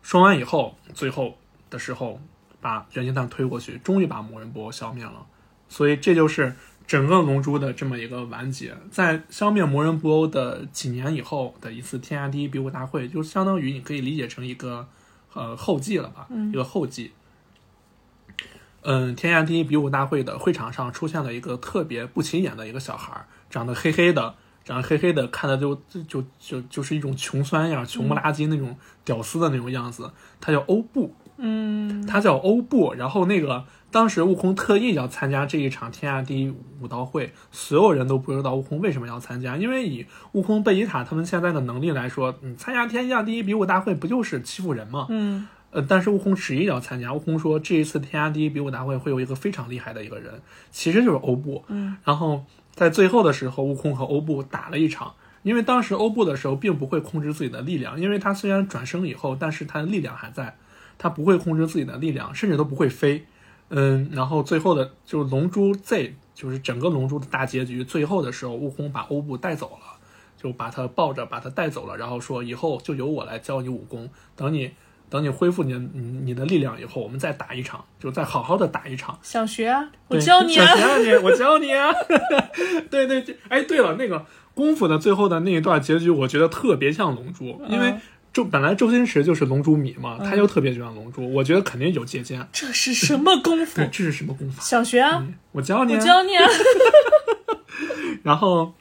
[0.00, 1.36] 说完以后，最后
[1.68, 2.18] 的时候
[2.58, 5.26] 把元气弹推过去，终于把魔人布欧消灭了。
[5.68, 8.74] 所以这就是整个龙珠的这么一个完结。
[8.90, 14.88] 在消灭魔人布欧的几年以后的一次天下第一比武大会，就相当于你可以理解成一个
[15.34, 17.12] 呃后记了吧，一个后记。
[17.14, 17.20] 嗯，
[19.16, 24.34] 天下第一比武大会的会场上出现了一个特别不起眼的一个小孩儿，长得黑黑的，
[24.64, 30.10] 长得黑黑的，看的就就就就就是一种穷酸样、穷不拉几那种屌丝的那种样子。
[30.40, 32.92] 他叫欧布，嗯，他叫欧布。
[32.94, 45.06] 然后那个当时悟空特意要参加这一场天下第一武道会，所有人都不知道悟空为什么要参加，因为以悟空、贝吉塔他们现在的能力来说，你参加天下第一比武大会不就是欺负人吗？
[45.08, 47.12] 嗯呃，但是悟空执意要参加。
[47.12, 50.40] 悟空说，这一次天下第一比武大会会有一个非常厉害的一个人，
[50.70, 51.64] 其实就是欧布。
[51.66, 55.14] 嗯，然后在最后的时候，悟空和欧布打了一场。
[55.42, 60.56] 因为当时欧布的时候并不会控制自己的力量，因为他虽然转生以后，但是他的力量还在，
[60.96, 63.26] 他不会控制自己的力量，甚至都不会飞。
[63.68, 69.98] 嗯，然后最后的就是龙珠 Z，就是整个龙珠的大结局，最后的时候，悟空把欧布带走了，
[70.38, 74.70] 就把他抱着把他带走了，然后说以后就由我来教你武功，等你
[75.10, 79.18] 等你恢复你你你的力量以后，我们再打一场，就再好好的打一场。
[79.22, 80.76] 想学啊，我教你啊想。
[80.76, 81.92] 学啊你，我教你啊！
[82.90, 84.24] 对对对，哎，对了，那个
[84.54, 88.00] 功夫的最后的那一段结局，我觉得特别像《龙珠》，因为嗯
[88.32, 92.44] 周本来周星驰就是《龙珠》迷嘛，他就特别喜欢《龙珠》，我觉得肯定有借鉴。
[92.52, 93.86] 这是什么功夫对，？
[93.92, 94.60] 这是什么功法？
[94.60, 95.98] 想学啊，我教你啊。
[96.00, 96.44] 我教你啊。
[98.24, 98.72] 然后，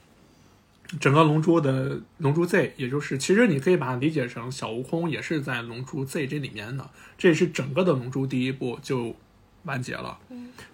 [0.99, 9.15] 整个《龙珠》的《龙珠 Z》，也就是其实你可以把它理解成小悟空也是在《龙珠 Z》这里面的，这也是整个的《龙珠》第一部就
[9.63, 10.17] 完结了。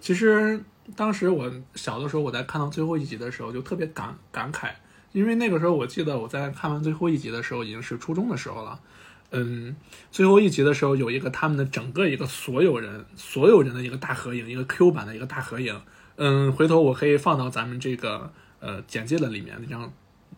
[0.00, 0.62] 其实
[0.96, 4.70] 当时我小的时候，我在看到最后一集的时候，就特别感感慨，
[5.12, 8.80] 因为那个时候我记得我在看完最后一集的时候，已经是初中的时候了。
[9.32, 9.76] 嗯，
[10.10, 15.80] 最后一集的时候有一个他们的整个一个所有人所有人的一个大合影，一个 Q 版的一个大合影。
[16.16, 19.92] 嗯，回头我可以放到咱们这个呃简介的里面那张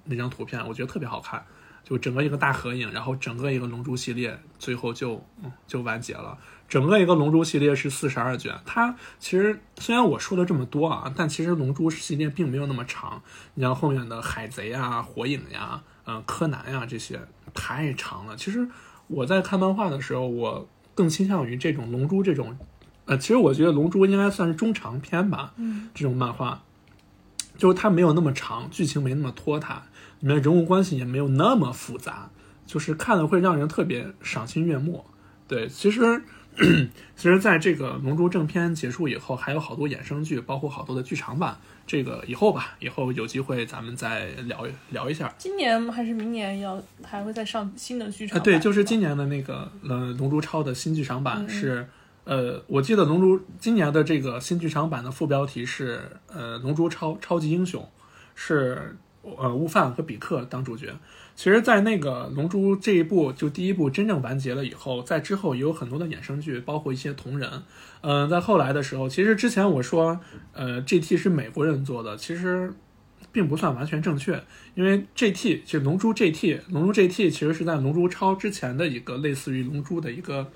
[0.05, 1.45] 那张图片，我觉得特别好看。
[1.85, 6.39] 就整个一个大合影，然后整个一个龙珠系列最后就嗯就完结了。
[6.69, 13.21] 整个一个龙珠系列是四十二卷，它其实虽然我说了这么多啊，但其实龙珠系列并没有那么长。
[13.55, 17.21] 你像后面的海贼啊、火影呀、嗯、柯南呀这些
[17.53, 18.37] 太长了。
[18.37, 18.67] 其实
[19.09, 22.57] 我在看漫画的时候，我更倾向于这种龙珠这种，
[23.07, 26.63] 呃，其实我觉得龙珠应该算是中长篇吧，嗯，这种漫画，
[27.59, 29.83] 就是它没有那么长，剧情没那么拖沓，
[30.23, 32.31] 里面人物关系也没有那么复杂，
[32.65, 35.05] 就是看了会让人特别赏心悦目。
[35.47, 36.23] 对，其实
[37.17, 41.59] 其实在这个《龙珠》正片结束以后，还有好多衍生剧，包括好多的剧场版。
[41.85, 45.35] 这个以后吧，以后有机会咱们再聊聊一下。
[45.37, 51.89] 今年还是明年要还会再上新的剧场啊，对，就是今年的那个呃《龙珠超》的新剧场版是，
[52.23, 57.83] 呃，我记得《龙珠》今年的这个新剧场版的副标题是呃《龙珠超超级英雄》，
[58.37, 60.95] 是呃悟饭和比克当主角。
[61.35, 67.51] 其实，在那个《龙珠》这一部就第一部真正完结了以后，在之后也有很多的衍生剧，包括一些同人。
[68.03, 70.21] 嗯、在后来的时候，其实之前我说，
[70.53, 72.75] 呃，GT 是美国人做的，其实
[73.33, 74.45] 并不算完全正确，
[74.75, 80.53] 因为 GT 就龙珠 GT，龙珠 GT 其实是在龙珠超之前的一个类似于龙珠的一个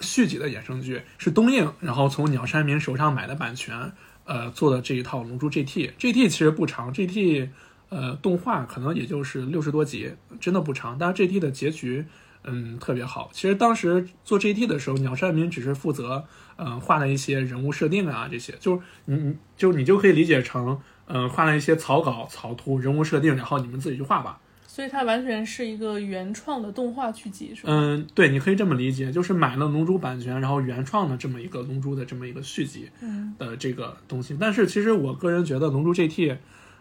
[0.00, 3.92] 续集的衍生剧，是东映然后从鸟山明手上买的版权，
[4.24, 5.92] 呃做的这一套龙珠 GT。
[5.98, 7.48] GT 其实不长，GT
[7.88, 10.96] 呃动画可能也就是六十多集，真的不长。
[10.98, 12.04] 但是 GT 的结局。
[12.44, 13.30] 嗯，特别好。
[13.32, 16.24] 其实当时做 GT 的时候，鸟山明只是负责，
[16.56, 20.76] 嗯、画了一些人物设定啊，这些，就是你你就你就可以理解成，
[21.06, 24.40] 嗯、画了一些草稿、草图、人物设定，然后你们自己去画吧。
[24.72, 27.68] 所以它完全是一个原创的动画剧集，是吧？
[27.70, 34.34] 嗯，对，你可以这么理解，就是买了《龙珠》版权，然后原创的这么一个《龙珠》的这么一个续集嗯的这个东西。
[34.40, 36.32] 但是其实我个人觉得《龙珠 GT》，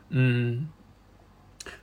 [0.07, 0.69] 嗯，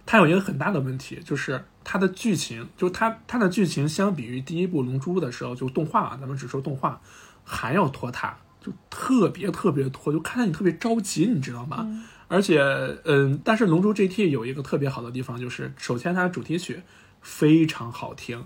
[0.06, 6.98] 它有一个很大的问题，就是它的剧情，就它它的剧情相比于第一部《龙珠》的时候，就动画啊，咱们只说动画，
[7.44, 11.86] 还要拖沓，就特别特别拖，就看得你特别着急，你知道吗？
[12.28, 12.60] 而且，
[13.04, 16.82] 嗯，但是《龙珠 GT》有一个特别好的地方，就是首先它的主题曲
[17.22, 18.44] 非常好听，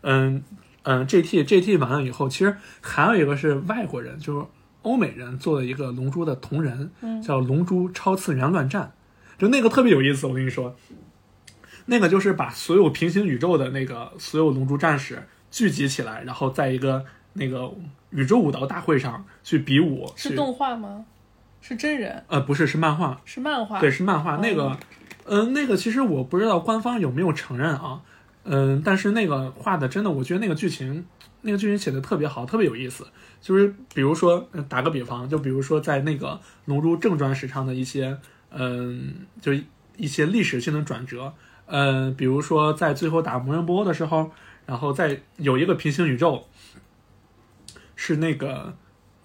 [0.00, 0.42] 嗯
[0.82, 4.46] 嗯，GT GT 完了以后，其实还有一个是外国人，就是
[4.82, 6.90] 欧美人做的一个《龙珠》的同人，
[7.22, 8.94] 叫《龙珠超次元乱战》，
[9.40, 10.26] 就那个特别有意思。
[10.26, 10.74] 我跟你说，
[11.84, 17.70] 那个就是把所有平行宇宙的那个所有龙珠战士聚集起来，然后在一个那个
[18.08, 21.04] 宇宙武道大会上去比武，是动画吗？
[21.60, 22.24] 是真人？
[22.28, 23.80] 呃不是是漫画，是漫画？
[23.80, 24.36] 对，是漫画。
[24.36, 24.78] 那个哦，
[25.26, 28.00] 嗯、那个其实我不知道官方有没有承认啊，
[28.44, 31.04] 嗯、但是那个画的真的，我觉得那个剧情，
[31.42, 33.06] 那个剧情写的特别好，特别有意思。
[33.40, 36.28] 就是比如说，呃打个比方，就比如说在那个
[36.64, 38.18] 《龙珠正传史》上的一些，
[38.50, 39.52] 嗯、就
[39.96, 41.32] 一些历史性的转折，
[41.66, 44.30] 嗯、比如说在最后打魔人布欧的时候，
[44.66, 46.46] 然后在有一个平行宇宙，
[47.96, 48.74] 是那个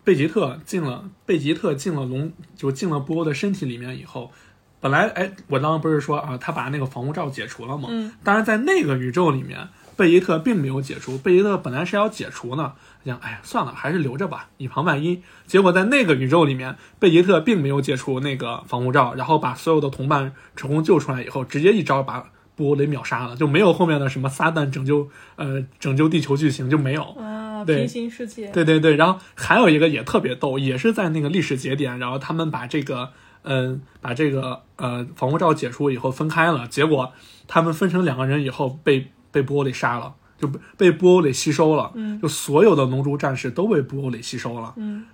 [0.06, 4.32] 贝吉特进了贝吉特进了龙，就进了布欧的身体里面以后，
[4.80, 7.90] 本来哎，我刚刚不是说啊，他把那个防护罩解除了吗？
[7.92, 9.68] 嗯，当然在那个宇宙里面，
[9.98, 12.74] 贝吉特并没有解除，贝吉特本来是要解除呢，
[13.04, 15.24] 想哎呀算了，还是留着吧，以防万一。
[15.48, 27.18] 结果在那个宇宙里面，贝吉特并没有解除那个防护罩，然后把所有的同伴成功救出来以后，直接一招把布欧给秒杀了，就没有后面的什么撒旦拯救呃拯救地球剧情就没有。
[27.64, 28.48] 平行世界。
[28.48, 33.12] 对对对，然后还有一个也特别逗，也是在那个历史节点，然后他们把这个，
[33.44, 37.14] 嗯、把这个呃防护罩解除以后分开了，结果
[37.48, 45.06] 他们分成两个人以后被被波欧给杀了，就被被布欧给吸收了，嗯就所有的龙珠战士都被布欧给吸收了，嗯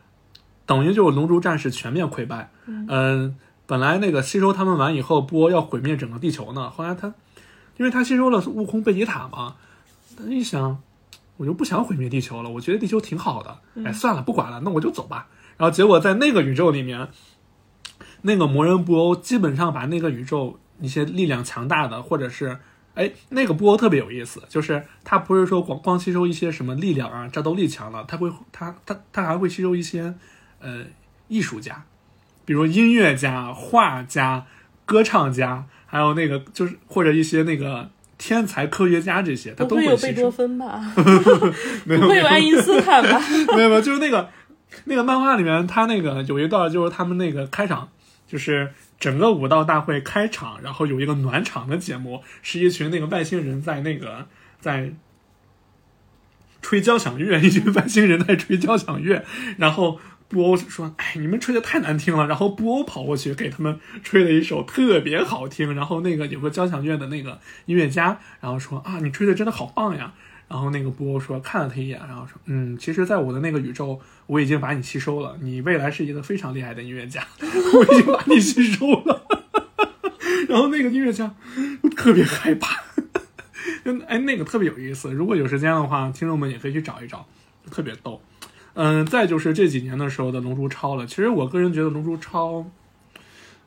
[0.66, 2.50] 等于就是龙珠战士全面溃败。
[2.66, 3.36] 嗯、
[3.66, 7.14] 本来那个吸收他们完以后，布欧要毁灭整个地球呢，后来他
[7.78, 9.56] 因为他吸收了悟空贝吉塔嘛，
[10.16, 10.82] 他一想。
[11.42, 13.84] 我就不想毁灭地球了，我觉得地球挺好的。
[13.84, 15.28] 哎，算了，不管了，那我就走吧。
[15.58, 17.08] 然后结果在那个宇宙里面，
[18.22, 22.60] 那个魔人布欧基本上把那个宇宙一些力量强大的，或者是
[22.94, 30.14] 哎，那个布欧特别有意思，就是他不是说光光吸收一些什么力量啊、战斗力强了，他会他他他还会吸收一些
[30.60, 30.84] 呃
[31.28, 31.86] 艺术家，
[32.46, 34.46] 比如音乐家、画家、
[34.86, 37.90] 歌唱家，还有那个就是或者一些那个
[38.24, 40.30] 天才科学家这些，他都不会有贝多。
[40.30, 40.80] 芬吧？
[41.86, 43.20] 没有有爱因斯坦吧？
[43.58, 44.30] 没有没有，就是那个
[44.86, 47.90] 那个漫画里面，他那个有一段就是他们那个开场，
[48.28, 54.28] 就是整个武道大会开场，然后有一个暖场的节目，是一群那个外星人在那个
[54.60, 54.94] 在
[56.62, 59.26] 吹交响乐，一群外星人在吹交响乐，
[59.58, 60.00] 然后。
[60.32, 65.76] 布欧说：“哎，你们吹的太难听了。”然后布欧跑过去给他们吹了一首特别好听。
[65.76, 70.14] 然后那个有个交响乐的那个音乐家，然后说：“啊，你吹的真的好棒呀！”
[70.48, 75.38] 然后那个布欧说，看了他一眼，然后说：“嗯，其实，在我的那个宇宙，我已经把你吸收了。
[75.42, 79.26] 你未来是一个非常厉害的音乐家，我已经把你吸收了。”
[80.50, 81.34] 然后那个音乐家
[81.96, 82.84] 特别害怕，
[84.08, 85.12] 哎，那个特别有意思。
[85.12, 87.26] 如果有时间的话，听众们也可以去找一找，
[87.70, 88.22] 特别逗。
[88.74, 91.06] 嗯，再就是这几年的时候的《龙珠超》了。
[91.06, 92.60] 其实我个人觉得《龙珠超》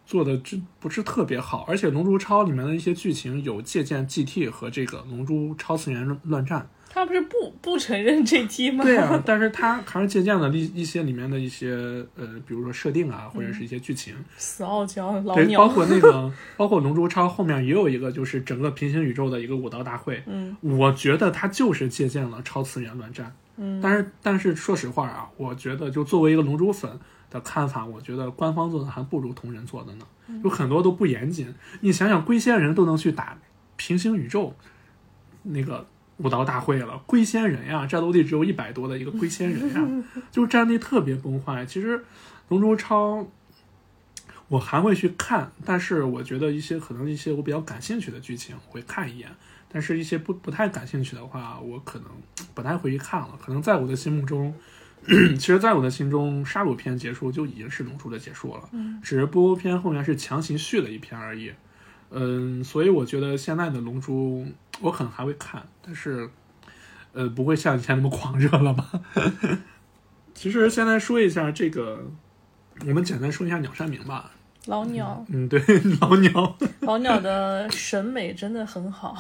[0.06, 6.60] 做的真不是特别好，而且《龙珠超》里面的一些剧情有借鉴 GT 和这个《龙珠超次元乱战》。
[6.90, 8.84] 他不是不不承认 GT 吗？
[8.84, 11.72] 对啊， 但是他还是借鉴了一一些里面的一些
[12.14, 14.14] 呃，比如说设定啊，或者是一些剧情。
[14.36, 15.68] 死傲娇老对，包。
[15.68, 20.22] 括那个， 包括《龙珠超》后面也有一个，就是整个平行宇宙的一个武道大会。
[20.26, 23.34] 嗯我觉得他就是借鉴了超次元乱战。
[23.56, 26.98] 嗯，但是，但是说实话啊，我觉得就作为一个龙珠粉
[27.30, 31.54] 的看法，我觉得官方做的还不如同人做的呢，嗯有很多都不严谨。
[31.80, 33.38] 你想想，龟仙人都能去打
[33.76, 34.54] 平行宇宙
[35.42, 35.86] 那个
[36.18, 39.88] 武道大会了，龟仙人呀，战斗力只有一百多的一个龟仙人呀，
[40.32, 41.64] 就战力特别崩坏。
[41.64, 42.04] 其实，
[42.48, 43.26] 龙珠超。
[44.48, 49.28] 我还会去看，但是我觉得一些可能一些我比较感兴趣的剧情我会看一眼，
[49.74, 52.08] 但是一些不不太感兴趣的话，我可能
[52.54, 53.36] 不太会去看了。
[53.44, 54.54] 可能在我的心目中，
[55.36, 61.52] 其实，在我的心中，杀戮篇结束就已经是龙珠的结束了，嗯只是布欧篇后面是强行续了一篇而已。
[62.10, 64.46] 嗯，所以我觉得现在的龙珠
[64.80, 66.30] 我可能还会看，但是
[67.12, 68.88] 呃，不会像以前那么狂热了吧？
[70.34, 72.06] 其实现在说一下这个，
[72.86, 74.30] 我们简单说一下鸟山明吧。
[74.66, 75.60] 老鸟，嗯，对，
[76.00, 76.56] 老鸟。
[76.80, 79.16] 老鸟的审美真的很好。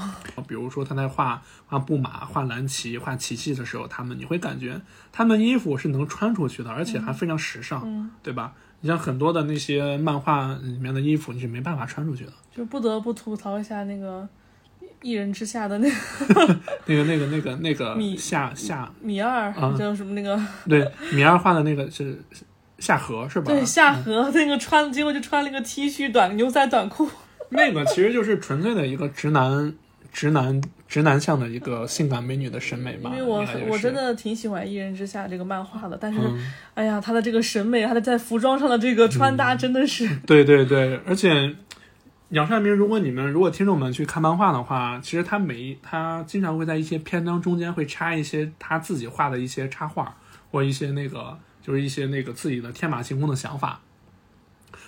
[0.48, 4.80] 比如说他在画画布马、画蓝旗、画奇迹的时候，他们你会感觉
[5.12, 8.52] 他们衣服是能穿出去的，而且还非常时尚，嗯对吧？
[8.80, 12.32] 你像很多的那些漫画里面的衣服，你是没办法穿出去的。
[12.54, 14.22] 就不得不吐槽一下那个
[15.02, 20.38] 《一人之下》的那个 那个、那个、那个、那个米夏夏，米二，啊叫什么那个
[20.68, 22.22] 对，米二画的那个是
[22.84, 23.50] 夏河是吧？
[23.50, 27.08] 对夏河那个穿，结果就穿了一个 T 恤短牛仔短裤。
[27.48, 29.72] 那个其实就是纯粹的一个直男、
[30.12, 33.10] 直男、直男向的一个性感美女的审美嘛。
[33.14, 41.54] 因为我我真的挺喜欢《一人之下》这个漫画的，但是、嗯哎呀，他的这个审美，他的在服装上的这个穿搭真的是， 对对对，而且
[42.30, 50.16] 杨善明，如果你们如果听众们去看漫画的话，其实他每一他经常会在一些篇章中间会插一些他自己画的一些插画，
[50.50, 53.80] 或一些那个就是一些那个自己的天马行空的想法。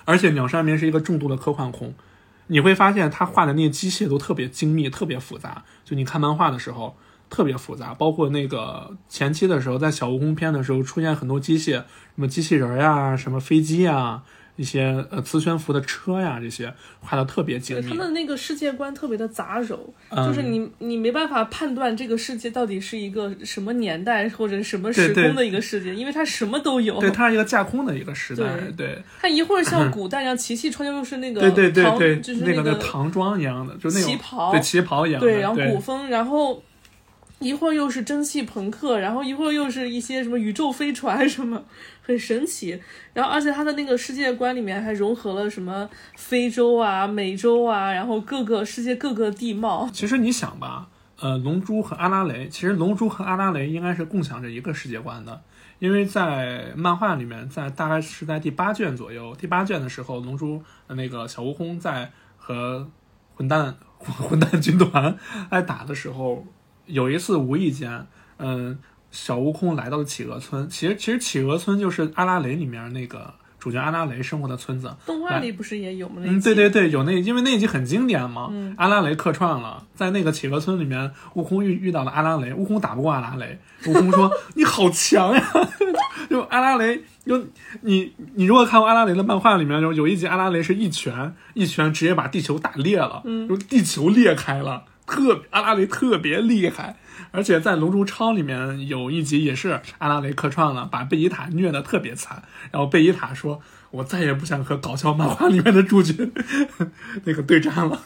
[0.04, 1.94] 而且鸟山明是一个重度的科幻控，
[2.48, 5.64] 你会发现他画的那些机械都特别精密、特别复杂。
[5.84, 6.96] 就你看漫画的时候
[7.28, 11.84] 特别复杂，包括那个前期的时候，在小悟空篇的时候出现很多机械，什
[12.14, 14.22] 么机器人呀、什么飞机呀、
[14.56, 17.90] 一些呃磁悬浮的车呀，这些画的特别精密。
[17.90, 19.78] 他的那个世界观特别的杂糅，
[20.08, 20.26] 嗯。
[20.26, 25.14] 就是你你没办法判断这个世界到底是一个什么年代或者什么对对。
[25.14, 26.98] 时空的一个世界，因为它什么都有。
[26.98, 28.44] 对，它是一个架空的一个时代，
[28.76, 28.86] 对。
[28.86, 29.02] 对。
[29.20, 34.52] 它一会儿像古代一样，琪琪穿的又是那个对对对唐对，就是那个唐装一样的，就那种旗袍。
[34.52, 36.62] 对旗袍一样的，对，然后古风，然后
[37.38, 41.62] 一会儿又是蒸汽朋克，然后一会儿又是一些什么宇宙飞船什么，
[42.06, 42.80] 很神奇。
[43.12, 49.90] 然后而且它的那个世界观里面还融合了什么非洲啊、美洲啊，然后各个世界各个地貌。
[49.92, 50.88] 其实你想吧，
[51.18, 55.42] 呃，龙珠和阿拉蕾，其实龙珠和阿拉蕾应该是共享着一个世界观的，
[55.78, 62.88] 因为在漫画里面，在大概是在第八卷左右，第八卷的时候，龙珠那个小悟空在和
[63.34, 65.16] 混蛋 混蛋军团
[65.50, 66.46] 来打的时候，
[66.84, 68.06] 有一次无意间，
[68.36, 68.78] 嗯、
[69.10, 76.22] 小悟空来到了企鹅村，其实其实企鹅村就是阿拉蕾里面那个主角阿拉蕾生活的村子，动画里不是也有吗？
[76.22, 78.48] 嗯，对对对，有那，因为那一集很经典嘛。
[78.50, 85.42] 嗯阿拉蕾客串了，在那个企鹅村里面，悟空遇遇到了阿拉蕾，悟空打不过阿拉蕾，悟空说：“你好强呀！”
[86.28, 87.42] 就阿拉蕾，就
[87.80, 96.96] 你你如果看过阿拉蕾的漫画里面，有有一集阿拉蕾是一拳一拳直接把地球打裂了，嗯就地球裂开了，特阿拉蕾特别厉害。
[97.36, 102.42] 而且在《龙珠超》里面有一集也是阿拉蕾客串了，把贝吉塔虐得特别惨。
[102.72, 103.60] 然后贝吉塔说
[103.92, 106.30] ：“我再也不想和搞笑漫画里面的主角
[107.24, 108.00] 那个对战了。”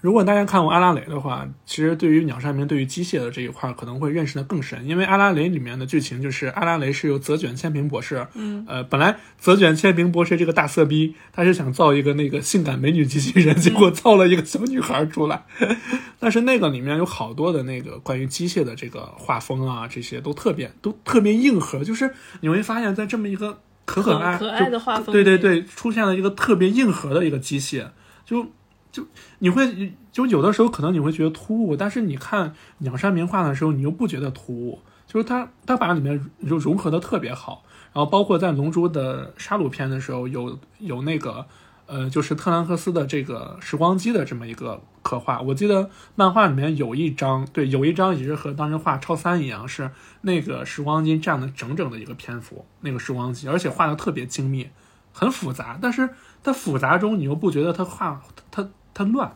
[0.00, 15.44] 如果大家看过阿拉蕾的话，其实对于鸟山明对于机械的这一块儿可能会认识的更深，因为阿拉蕾里面的剧情就是阿拉蕾是由泽卷千平博士，嗯，呃，本来泽卷千平博士这个大色逼，他是想造一个那个性感美女机器人，结果造了一个小女孩出来，
[16.18, 27.88] 但是那个里面有好多的那个关于机械的这个画风啊，这些都特别都特别硬核，就是你会发现在这么一个可可爱可爱的画风对对对，出现了一个特别硬核的一个机械，
[28.24, 28.46] 就
[28.92, 29.06] 就
[29.38, 37.62] 你会就有的时候可能你会觉得突兀，但是你看鸟山明画的时候，你又不觉得突兀，就是他他把里面就融合的特别好，
[37.92, 41.46] 然后包括在龙珠的杀戮篇的时候，有有那个
[41.86, 45.40] 呃，就是特兰克斯的这个时光机的这么一个刻画。
[45.40, 49.90] 我记得漫画里面有一张，对，有一张也是和当时画超三一样，是
[50.22, 54.68] 那个时光机占了整整的一个篇幅，那个时光机，而且画的特别精密，
[55.12, 56.10] 很复杂，但是
[56.44, 58.22] 它复杂中你又不觉得它画
[58.52, 59.30] 它它乱，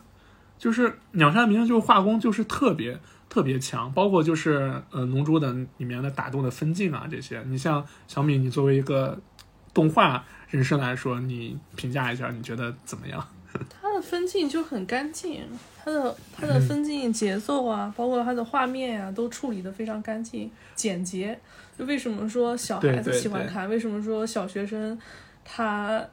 [0.57, 2.99] 就是鸟山明就是画工就是特别
[3.29, 9.19] 特别强，包括就是呃龙珠的里面的打斗的分镜啊这些，你像小米，你作为一个
[9.73, 13.27] 动画人士来说，你评价一下，你觉得怎么样？
[13.69, 15.41] 它的分镜就很干净，
[15.83, 21.39] 它的它的分镜节奏啊，包括它的画面啊，都处理的非常干净简洁。
[21.77, 23.69] 就为什么说小孩子对对对喜欢看？
[23.69, 24.97] 为什么说小学生
[25.43, 26.05] 他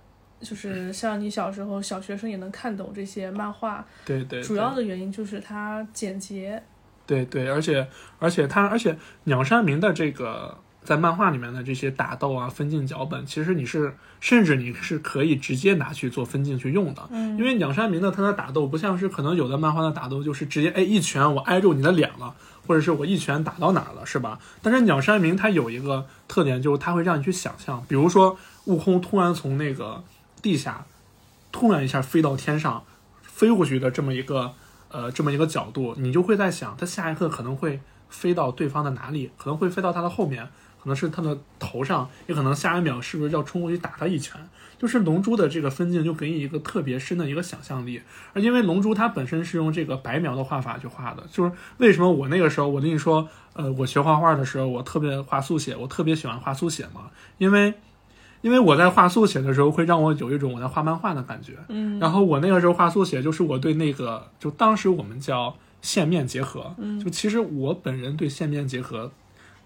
[0.43, 3.85] 就是像你小时候小学生也能看懂这些漫画？
[4.05, 6.63] 对对，主要的原因就是它简洁。
[7.07, 7.87] 对对，而且
[8.19, 22.35] 而且它而且鸟山明的这个在漫画里面的这些打斗啊、分镜脚本，其实你是甚至你是可以直接拿去做分镜去用的，嗯因为鸟山明的他的打斗不像是可能有的漫画的打斗就是直接哎一拳我挨住你的脸了，
[22.67, 24.39] 或者是我一拳打到哪儿了，是吧？
[24.63, 30.03] 但是鸟山明他有一个特点，就是他会让你去想象，比如说悟空突然从那个
[30.43, 30.85] 地下
[31.53, 32.85] 突然一下飞到天上，
[33.23, 34.53] 飞过去的这么一个
[34.91, 40.45] 呃这么一个角度，你就会在想，他下一刻可能会飞到对方的哪里，可能会飞到他的后面，
[40.83, 44.39] 可能是他的头上，也可能下一秒是不是要冲过去打他一拳。
[44.79, 48.03] 就是龙珠的这个分镜就给你一个特别深的一个想象力，
[48.33, 57.73] 而因为龙珠它本身是用这个白描的画法去画的，就是为什么我那个时候我跟你说，呃，我学画画的时候我特别画速写，我特别喜欢画速写嘛，因为
[58.43, 69.11] 因为我在画速写的时候会让我有一种我在画漫画的感觉，嗯，然后我那个时候画速写，就是我对那个，就当时我们叫线面结合，嗯就其实我本人对线面结合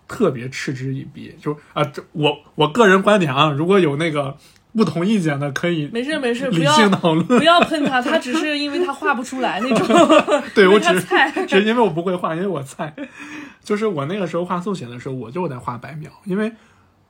[0.06, 4.36] 特别嗤之以鼻，就是啊，这我我个人观点啊，如果有那个
[4.72, 7.26] 不同意见的，可以没事没事，不理要性讨论。
[7.26, 9.86] 不要喷他，他只是因为他画不出来那种，
[10.54, 10.88] 对我只。
[11.48, 12.94] 只是因为我不会画，因为我菜。
[13.64, 16.52] 就是我那个时候画速写的时候，我就在画白描，因为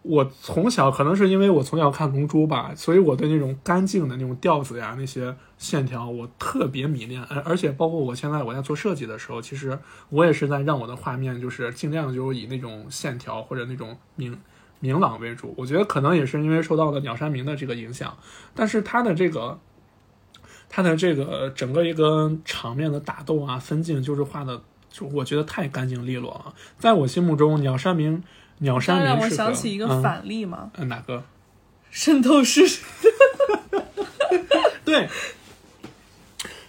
[0.06, 7.22] 我从小可能是因为我从小看《龙珠》吧，所以我对那种干净的那种调子呀、那些线条，我特别迷恋。
[7.24, 9.78] 而而且包括我现在我在做设计的时候，其实
[10.10, 14.38] 我也是在让我的画面就是尽量就是以那种线条或者那种明
[14.80, 15.54] 明朗为主。
[15.56, 18.16] 我觉得可能也是因为受到了鸟山明的这个影响，
[18.54, 19.58] 但是他的这个。
[20.68, 24.60] 他的这个整个一个场面的打斗啊、分镜，就是画的，
[24.90, 26.52] 就我觉得太干净利落了。
[26.76, 28.24] 在我心目中，鸟山明，
[28.58, 31.22] 鸟山他让我想起一个嗯反例嘛，嗯哪个？
[31.90, 32.62] 圣斗士。
[34.84, 35.08] 对，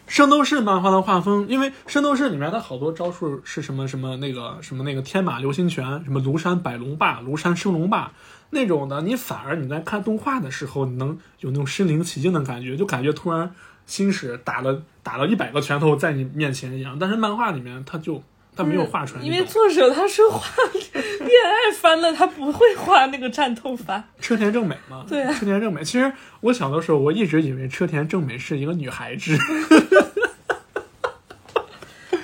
[0.07, 8.11] 圣斗士漫画的画风，因为圣斗士里面的好多招数是什么什么那个什么那个天马流星拳，什么庐山百龙霸、庐山升龙霸
[8.49, 13.53] 那种的，你反而你在看动画的时候，你能有那种身临其境的感觉，就感觉突然
[13.85, 16.97] 星矢打了打了一百个拳头在你面前一样。
[16.99, 18.23] 但是漫画里面他就
[18.57, 19.43] 他没有画出来因为。
[19.45, 20.41] 作者他是画
[20.93, 24.03] 恋爱番的，他不会画那个战斗番。
[24.19, 25.83] 车田正美吗，对啊车田正美。
[25.83, 26.11] 其实
[26.41, 29.37] 我小的时候，我一直以为车田正美是一个女孩子。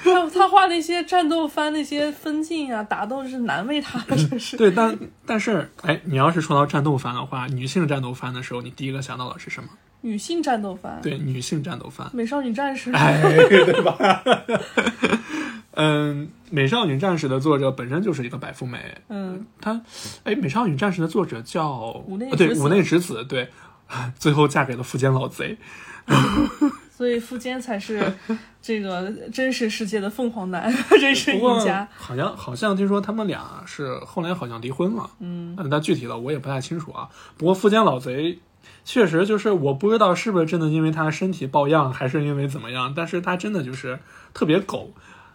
[0.04, 4.58] 他他画那些战斗番那些分镜啊，打斗是难为他了，真是。
[4.58, 9.70] 对，但但是，哎，你要是说到战斗番的话，女性战斗番的时候，你第一个想到的是什么？
[10.02, 12.10] 女性战斗番，对，女性战斗番。
[12.14, 13.98] 美少女战士，哎，对吧？
[15.76, 18.80] 嗯，美少女战士的作者本身就是一个白富美，
[19.10, 19.82] 嗯，她，
[20.24, 22.04] 哎，美少女战士的作者叫
[22.38, 23.50] 对直子武内直子，对，
[24.18, 25.58] 最后嫁给了富坚老贼。
[26.96, 28.14] 所以富坚才是
[28.62, 30.72] 这个真实世界的凤凰男，
[31.02, 31.88] 真是一家。
[31.96, 37.10] 好像好像听说他们俩是后来好像离婚了，嗯，嗯，但具体的我也不太清楚啊。
[37.36, 38.40] 不过富坚老贼
[38.86, 44.00] 确实就是我不知道是不是真的因为他身体抱恙，还是因为怎么样，但是他真的就是
[44.34, 44.94] 特别狗。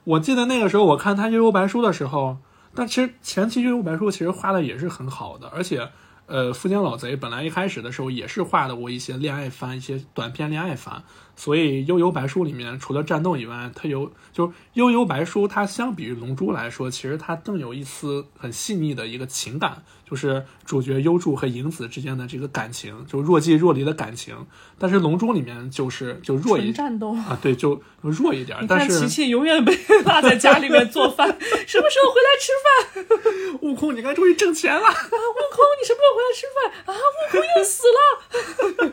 [0.08, 2.38] 我记得那个时候我看他《悠悠白书》的时候，
[2.74, 5.90] 但其实前期《悠悠白书》其实画的也是很好的，而且。
[6.30, 11.02] 呃，富坚老贼本来一开始的时候也是画的过一些恋爱番，一些短篇恋爱番，
[11.34, 24.34] 所以《悠悠白书》里面除了战斗以外，它有就是《悠悠白书》，它相比于《龙珠》来说，其实它更有一丝很细腻的一个情感，就是主角优助和影子之间的这个感情，就若即若离的感情。
[24.78, 27.12] 但是《龙珠》里面就是就弱一点战斗。
[27.14, 31.28] 啊，对，就就弱一点但是琪琪永远被 落在家里面做饭，
[31.66, 33.58] 什么时候回来吃饭？
[33.60, 34.86] 悟空，你该终于挣钱了。
[34.86, 36.58] 啊，悟空，你什么时候回来吃饭？
[36.86, 38.92] 啊，悟空又死了。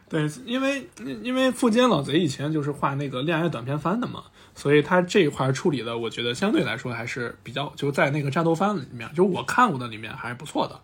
[0.08, 0.88] 对，因为
[1.22, 4.24] 因为富坚老贼以前就是画那个恋爱短篇番的嘛，
[4.60, 10.78] 所以他这一块处理的，我觉得相对来说还是比较，就在那个战斗番里面，就我看过的里面还是不错的。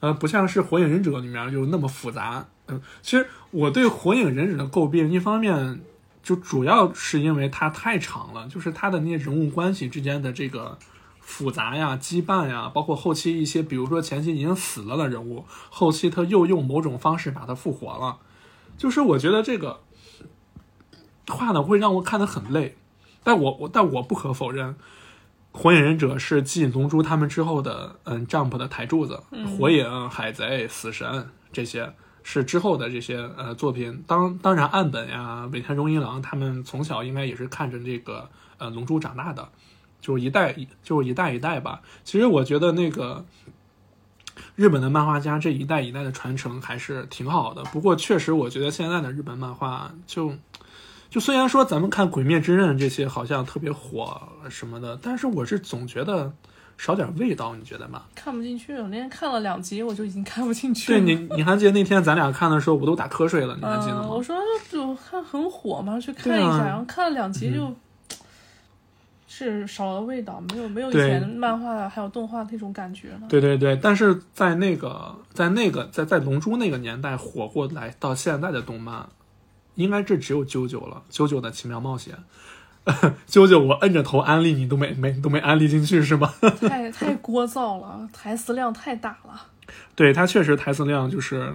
[0.00, 2.46] 呃，不像是火影忍者里面就那么复杂。
[2.68, 5.82] 嗯、其实我对火影忍者的诟病，一方面
[6.22, 10.78] 就主要是因为它太长了，就是它的那些人物关系之间的这个
[11.20, 18.20] 复杂呀、羁绊呀，包括后期一些，比如说前期已经死了的人物，后期他又用某种方式把他复活了。
[18.78, 19.80] 就是我觉得这个
[21.26, 22.78] 画的会让我看得很累，
[23.22, 24.74] 但我我但我不可否认，
[25.52, 29.22] 火影忍者是继龙珠他们之后的嗯 Jump 的台柱子，
[29.58, 31.92] 火影、海贼、死神这些
[32.22, 34.04] 是之后的这些呃作品。
[34.06, 38.28] 当当然岸本呀、尾田荣一郎他们从小应该也是看着这个
[38.58, 39.48] 呃龙珠长大的，
[40.00, 41.82] 就是一代就是一代一代吧。
[42.04, 43.24] 其实我觉得那个。
[44.54, 50.32] 日本的漫画家这一代一代的传承还是挺好的，不过确实我觉得现在的日本漫画就，
[51.10, 56.32] 就虽然说咱们看《鬼灭之刃》这些好像特别火什么的，但是我是总觉得
[56.76, 58.02] 少点味道，你觉得吗？
[58.14, 60.98] 看不进去，我那天看了两集，我就已经看不进去了。
[60.98, 64.08] 对你，你还记得那天咱俩看的时候，我都打瞌睡了，你还记得嗯，吗？
[64.08, 64.36] 我说
[64.70, 67.74] 就看很火嘛，去看一下，啊然后看了两集就。
[69.30, 73.20] 是少了味道，没有没有以前漫画还有动画那种感觉了。
[73.28, 79.06] 对对对，但是在那个在那个在在龙珠那个年代火过来到现在的动漫，
[79.78, 82.14] 应该这只有九九了，九九的奇妙冒险。
[83.28, 86.32] 啾啾，我摁着头安利你都没没都没安利进去是吗？
[86.60, 89.46] 太太聒噪了，台词量太大了。
[89.94, 91.54] 对，它确实台词量就是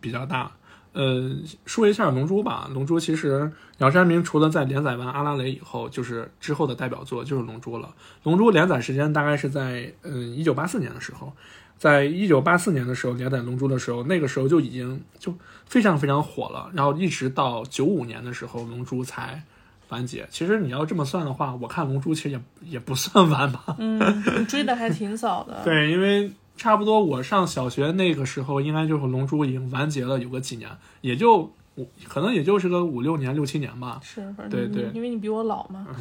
[0.00, 0.52] 比较大。
[0.92, 1.30] 呃，
[1.64, 7.88] 说一下《龙珠》吧，《龙珠》其实鸟山明除了在连载完阿拉蕾以后，就是之后的代表作就是《龙珠》了。
[8.22, 11.32] 《龙珠》连载时间大概是在嗯一九八四年的时候，
[11.78, 15.34] 在一九八四年的时候连载《龙珠》的时候，那个时候就已经就
[15.66, 16.70] 非常非常火了。
[16.72, 19.42] 然后一直到九五年的时候，《龙珠》才
[19.90, 20.26] 完结。
[20.30, 23.76] 其实你要这么算的话，我看《龙珠》其实也也不算晚吧。
[23.78, 24.00] 嗯，
[24.48, 25.60] 追的还挺早的。
[25.64, 30.70] 对，因为差不多我上小学那个时候，应该就是《龙珠》已经完结了有个几年，
[31.02, 34.00] 也就我，可能也就是个五六年、六七年吧。
[34.02, 35.86] 是，反正对对因为你比我老嘛。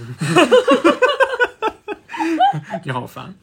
[2.83, 3.35] 你好烦。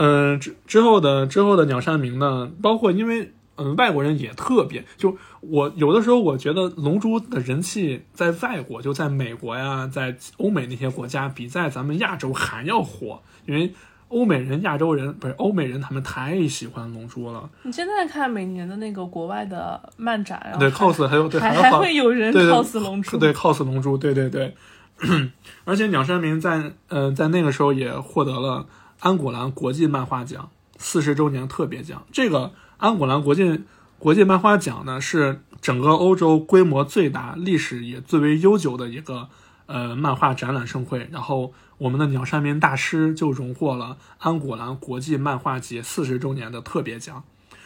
[0.00, 13.74] 嗯、之之后的之后的鸟山明呢，包括因为嗯外国人也特别，就我有的时候我觉得《龙珠》的人气在外国，就在美国呀，在欧美那些国家，比在咱们亚洲还要火，因为。
[14.10, 17.46] 欧美人、亚洲人不是欧美人，他们太喜欢《龙珠》了。
[17.64, 24.54] 你现在看每年的那个国外的漫展，然后对 cos 还有对还会有人 cos 龙珠，对 cos 龙珠，对对对。
[25.66, 28.64] 而且鸟山明在呃在那个时候也获得了
[29.00, 32.04] 安古兰国际漫画奖四十周年特别奖。
[32.12, 33.60] 这个安古兰国际
[33.98, 39.28] 国际漫画奖呢，是整个欧洲规模最大、历史也最为悠久的一个
[39.66, 41.08] 呃漫画展览盛会。
[41.10, 47.24] 然后我们的鸟山明大师就荣获了安古兰国际漫画节四十周年的特别奖。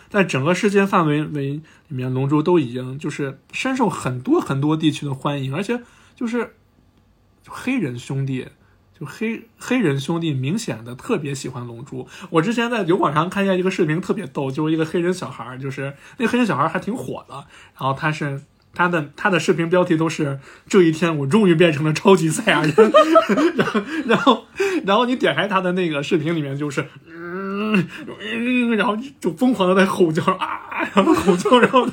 [0.08, 5.82] 在整个世界范围为里面，《龙珠》都已经就是深受很多很多地区的欢迎，而且
[6.14, 6.54] 就是
[7.48, 8.48] 黑人兄弟，
[9.02, 12.04] 就黑黑人兄弟明显的特别喜欢《龙珠》。
[12.30, 17.34] 我之前在油管上看见一个视频，特别逗，就是一个黑人小孩儿，就是那黑人小孩儿还挺火的，
[17.78, 18.40] 然后他是。
[18.74, 22.74] 他的他的视频标题都是这一天我终于变成了超级赛亚人，
[23.54, 24.46] 然后然后
[24.86, 27.86] 然后你点开他的那个视频里面就是嗯，
[28.74, 31.86] 然后就疯狂的在吼叫啊，然后吼叫，然后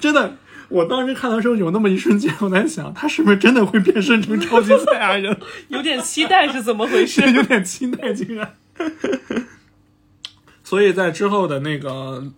[0.00, 5.36] 真的，我当时看的时候有那么一瞬间，我在想他是不是真的会变身成超级赛亚人，
[5.68, 7.20] 有点期待是怎么回事？
[7.32, 8.54] 有点期待竟然。
[10.62, 12.30] 所以在之后的那个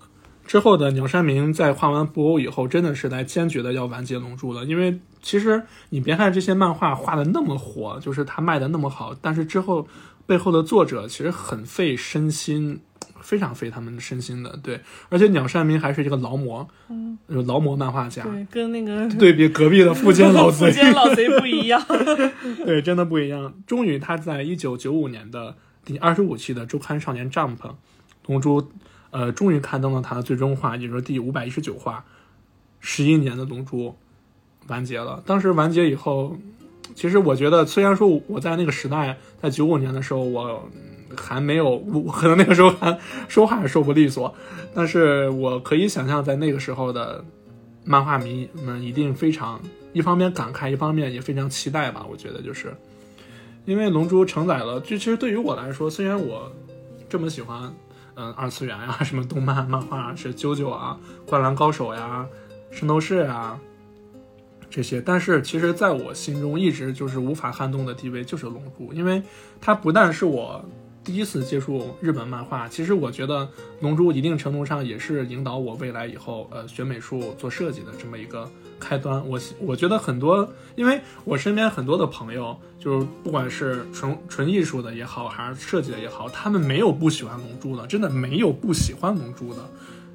[0.47, 4.65] 之后的鸟山明在画完布欧以后，真的是来坚决的要完结龙珠了。
[4.65, 9.89] 因为其实你别看这些漫画画的那么火，就是他卖的那么好，但是之后
[10.27, 12.81] 背后的作者其实很费身心，
[13.23, 14.59] 非常费他们的身心的。
[14.63, 18.23] 对，而且鸟山明还是一个劳模，嗯，劳模漫画家。
[18.25, 21.81] 对，跟那个对比隔壁的富坚老贼，富坚老贼不一样。
[22.65, 23.55] 对，真的不一样。
[23.67, 27.57] 终于，他在一九九五年的第二十五期的周刊少年 Jump，
[28.27, 28.71] 龙珠，
[29.11, 32.05] 呃，终于刊登了他的最终话，也就是第五百一十九话，
[32.81, 33.97] 十一年的龙珠
[34.69, 35.23] 完结了。
[35.27, 36.37] 当时完结以后，
[36.95, 44.33] 其实我觉得，虽然说我在那个时代，在九五年的时候，我嗯还没有，我可能那个时候还说话还说不利索，
[44.73, 47.25] 但是我可以想象，在那个时候的
[47.85, 49.61] 漫画迷们一定非常，
[49.93, 52.07] 一方面感慨，一方面也非常期待吧。
[52.09, 52.73] 我觉得就是，
[53.65, 56.53] 因为《龙珠》承载了，就其实对于我来说，虽然我
[57.09, 57.75] 这么喜欢，
[58.15, 60.97] 嗯，二次元呀，什么动漫、漫画是啾啾啊、
[61.27, 62.25] 灌篮高手呀、
[62.71, 63.59] 圣斗士呀
[64.71, 69.21] 这些，但是其实在我心中一直就是无法撼动的地位就是《龙珠》，因为
[69.61, 70.65] 它不但是我。
[71.11, 73.45] 第一次接触日本漫画，其实我觉得
[73.81, 79.21] 《龙珠》一定程度上也是引导我未来以后呃学美术做设计的这么一个开端。
[79.29, 89.69] 我我觉得很多，因为我身边很多的朋友，就是不管是纯纯艺术的也好，还是设计的也好，他们没有不喜欢《龙珠》的，真的没有不喜欢《龙珠》的，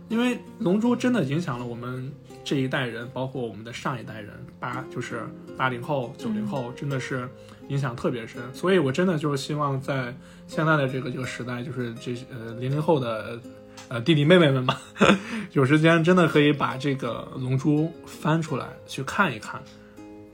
[0.08, 2.10] 因为《龙珠》真的影响了我们
[2.46, 4.32] 这一代人，包括我们的上一代人，
[4.62, 5.24] 八就是
[5.58, 7.28] 八零后、九零后，真的是
[7.68, 8.42] 影响特别深。
[8.54, 10.16] 所以我真的就是希望在
[10.48, 13.40] 现在的这个这个时代，就是这呃零零后的
[13.88, 14.82] 呃弟弟妹妹们吧，
[15.54, 19.62] 有时间真的可以把这个《龙珠》翻出来去看一看，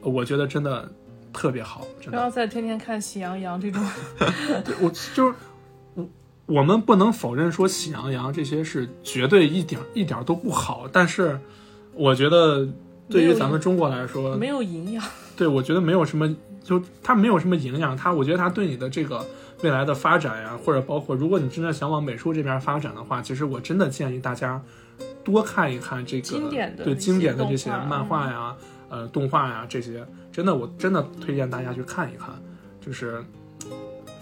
[0.02, 0.90] 我觉得真的
[1.34, 2.12] 特别好，真的。
[2.12, 3.82] 不要再天天看《喜羊羊》这种。
[4.66, 5.34] 对我就是
[5.96, 6.10] 我，
[6.46, 11.40] 我们不能否认说《喜羊羊》这些是绝对一点一点都不好，但是
[11.94, 12.68] 我觉得
[13.10, 15.04] 对于咱们中国来说，没有营养。
[15.38, 16.36] 对我觉得没有什么，
[16.72, 19.26] 就它没有什么营养，它我觉得它对你的这个
[19.62, 24.62] 未来的发展呀，或者包括如果你真的想往美术这边发展的话，其实我真的建议大家
[25.22, 28.56] 多看一看这个经典的对经典的这些漫画呀、
[28.88, 32.30] 呃动画呀这些，真的我真的推荐大家去看一看，
[32.80, 33.22] 就是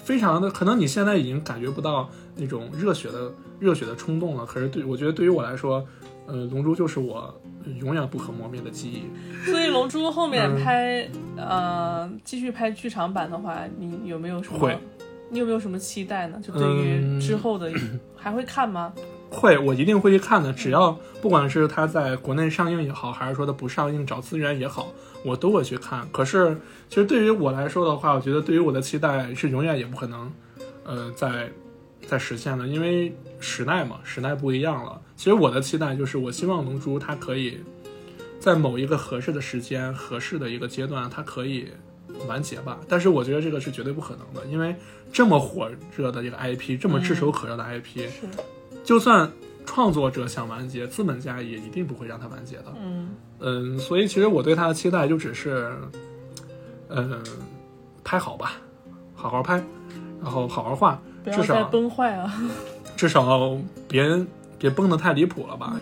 [0.03, 5.85] 非常的可能你现在已经感觉不到那种热血的热血的冲动了，可是对我觉得对于我来说，
[6.25, 7.31] 呃，《龙珠》就是我
[7.79, 9.03] 永远不可磨灭的记忆。
[9.49, 14.77] 所以《龙珠》后面嗯拍、呃继续拍剧场版的话，你有没有什么会？
[15.31, 16.41] 你有没有什么期待呢？
[16.43, 17.71] 就对于嗯之后的、
[18.15, 18.91] 还会看吗？
[19.29, 20.51] 会，我一定会去看的。
[20.51, 20.91] 只要
[21.21, 24.91] 不管是它在国内上映也好，还是说它不上映找资源也好，
[25.23, 26.07] 我都会去看。
[26.11, 26.57] 可是，
[26.89, 30.31] 其实对于我来说的话，我觉得对于我的期待是永远也不可能，
[30.83, 31.47] 呃，在
[32.07, 34.99] 在实现了，因为时代嘛，时代不一样了。
[35.15, 37.59] 其实我的期待就是，我希望《龙珠》它可以
[38.39, 41.67] 在某一个合适的时间、合适的一个阶段，它可以
[42.27, 42.77] 完结吧。
[42.87, 44.75] 但是我觉得这个是绝对不可能的，因为
[45.11, 48.27] 这么火热的一个 IP，这么炙手可热的 IP，、是，
[48.83, 49.29] 就算
[49.65, 52.73] 创作者想完结，资本家也一定不会让它完结的。
[52.81, 53.09] 嗯
[53.39, 55.71] 嗯，所以其实我对它的期待就只是，
[56.89, 57.21] 嗯，
[58.03, 58.53] 拍好吧，
[59.15, 59.63] 好好拍，
[60.21, 62.33] 然后好好画，不要再至少崩坏啊！
[62.99, 63.57] 至少
[63.87, 64.25] 别
[64.57, 65.79] 别崩得太离谱了吧。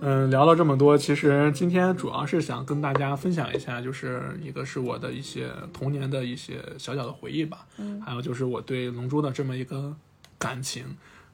[0.00, 9.94] 嗯，聊了这么多，其实今天主要是想跟大家分享一下，就是一个是我的一些童年的一些小小的回忆吧，嗯还有就是我对《龙珠》的这么一个
[10.40, 10.84] 感情。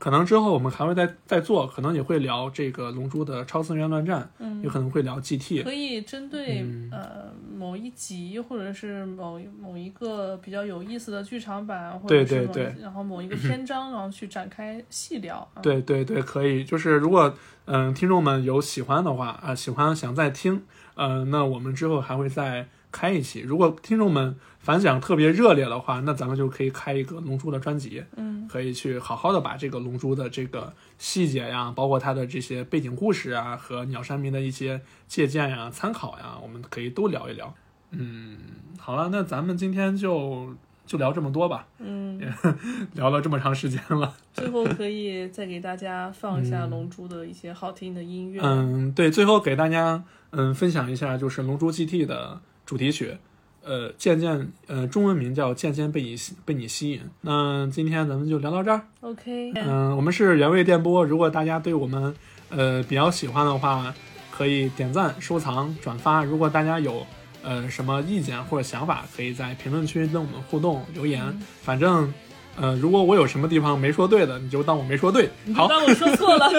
[0.02, 5.62] 可能之后我们还会再再做，可能也会聊这个《龙珠》的超次元乱战，嗯也可能会聊 GT。
[5.62, 15.36] 可以针对、嗯呃某一集，或者是某某一个比较有意思的剧场版，或对者是某对对然后某一个篇章，然后去展开细聊。
[15.54, 16.64] 啊、对对对，可以。
[16.64, 17.32] 就是如果
[17.66, 20.64] 嗯、听众们有喜欢的话啊、喜欢想再听，
[20.96, 23.40] 呃，那我们之后还会再开一期。
[23.40, 37.52] 如果听众们反响特别热烈的话，那咱们就可以开一个《龙珠》的专辑，嗯可以去好好的把这个《龙珠》的这个细节呀，包括它的这些背景故事啊，和鸟山明的一些借鉴呀、参考呀，我们可以都聊一聊。
[37.90, 38.36] 嗯，
[38.78, 40.54] 好了，那咱们今天就
[40.86, 42.20] 就聊这么多吧，嗯，
[42.94, 44.14] 聊了这么长时间了。
[44.32, 48.40] 最后可以再给大家放一下《龙珠》的一些好听的音乐。
[48.42, 52.40] 嗯，对，最后给大家嗯分享一下，就是《龙珠 GT》的
[52.72, 53.14] 主题曲，
[53.62, 57.00] 呃，渐渐呃中文名叫《渐渐被你吸被你吸引》。
[57.20, 58.80] 那今天咱们就聊到这儿。
[59.02, 62.14] OK，嗯，我们是原味电波，如果大家对我们
[62.48, 63.94] 呃比较喜欢的话，
[64.30, 66.24] 可以点赞、收藏、转发。
[66.24, 67.06] 如果大家有
[67.42, 71.22] 呃什么意见或者想法，可以在评论区跟我们互动留言。
[71.60, 72.10] 反正
[72.56, 75.28] 呃，如果我有什么地方没说对的，你就当我没说对。
[75.54, 76.48] 好，当我说错了。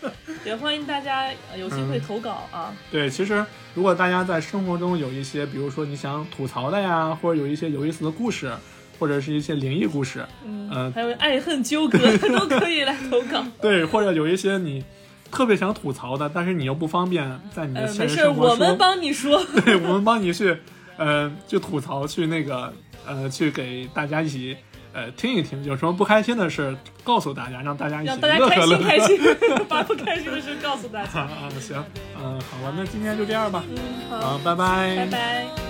[0.46, 2.72] 也欢迎大家呃有机会投稿啊。
[2.90, 3.44] 对，其实
[3.76, 8.50] 如果大家在生活中有一些，比如说你想吐槽的呀，或者有一些有意思的故事，
[8.98, 13.44] 或者是一些灵异故事，嗯，呃还有爱恨纠葛 都可以来投稿。
[13.60, 14.82] 对，或者有一些你
[15.30, 19.44] 特别想吐槽的，但是你又不方便在你的呃，现没事，实生活说，我们帮你说。
[19.62, 20.56] 对，我们帮你去，
[20.96, 22.72] 呃，去吐槽，去那个，
[23.06, 24.56] 呃，去给大家一起。
[24.96, 26.74] 呃，听一听，有什么不开心的事，
[27.04, 28.78] 告诉大家，让大家一起乐呵乐呵。
[28.78, 29.18] 心开心，
[29.68, 31.20] 把不开心的事告诉大家。
[31.20, 31.84] 啊啊，行，
[32.18, 33.76] 嗯、好了，那今天就这样吧，嗯，
[34.08, 35.65] 好，啊，拜拜，拜拜。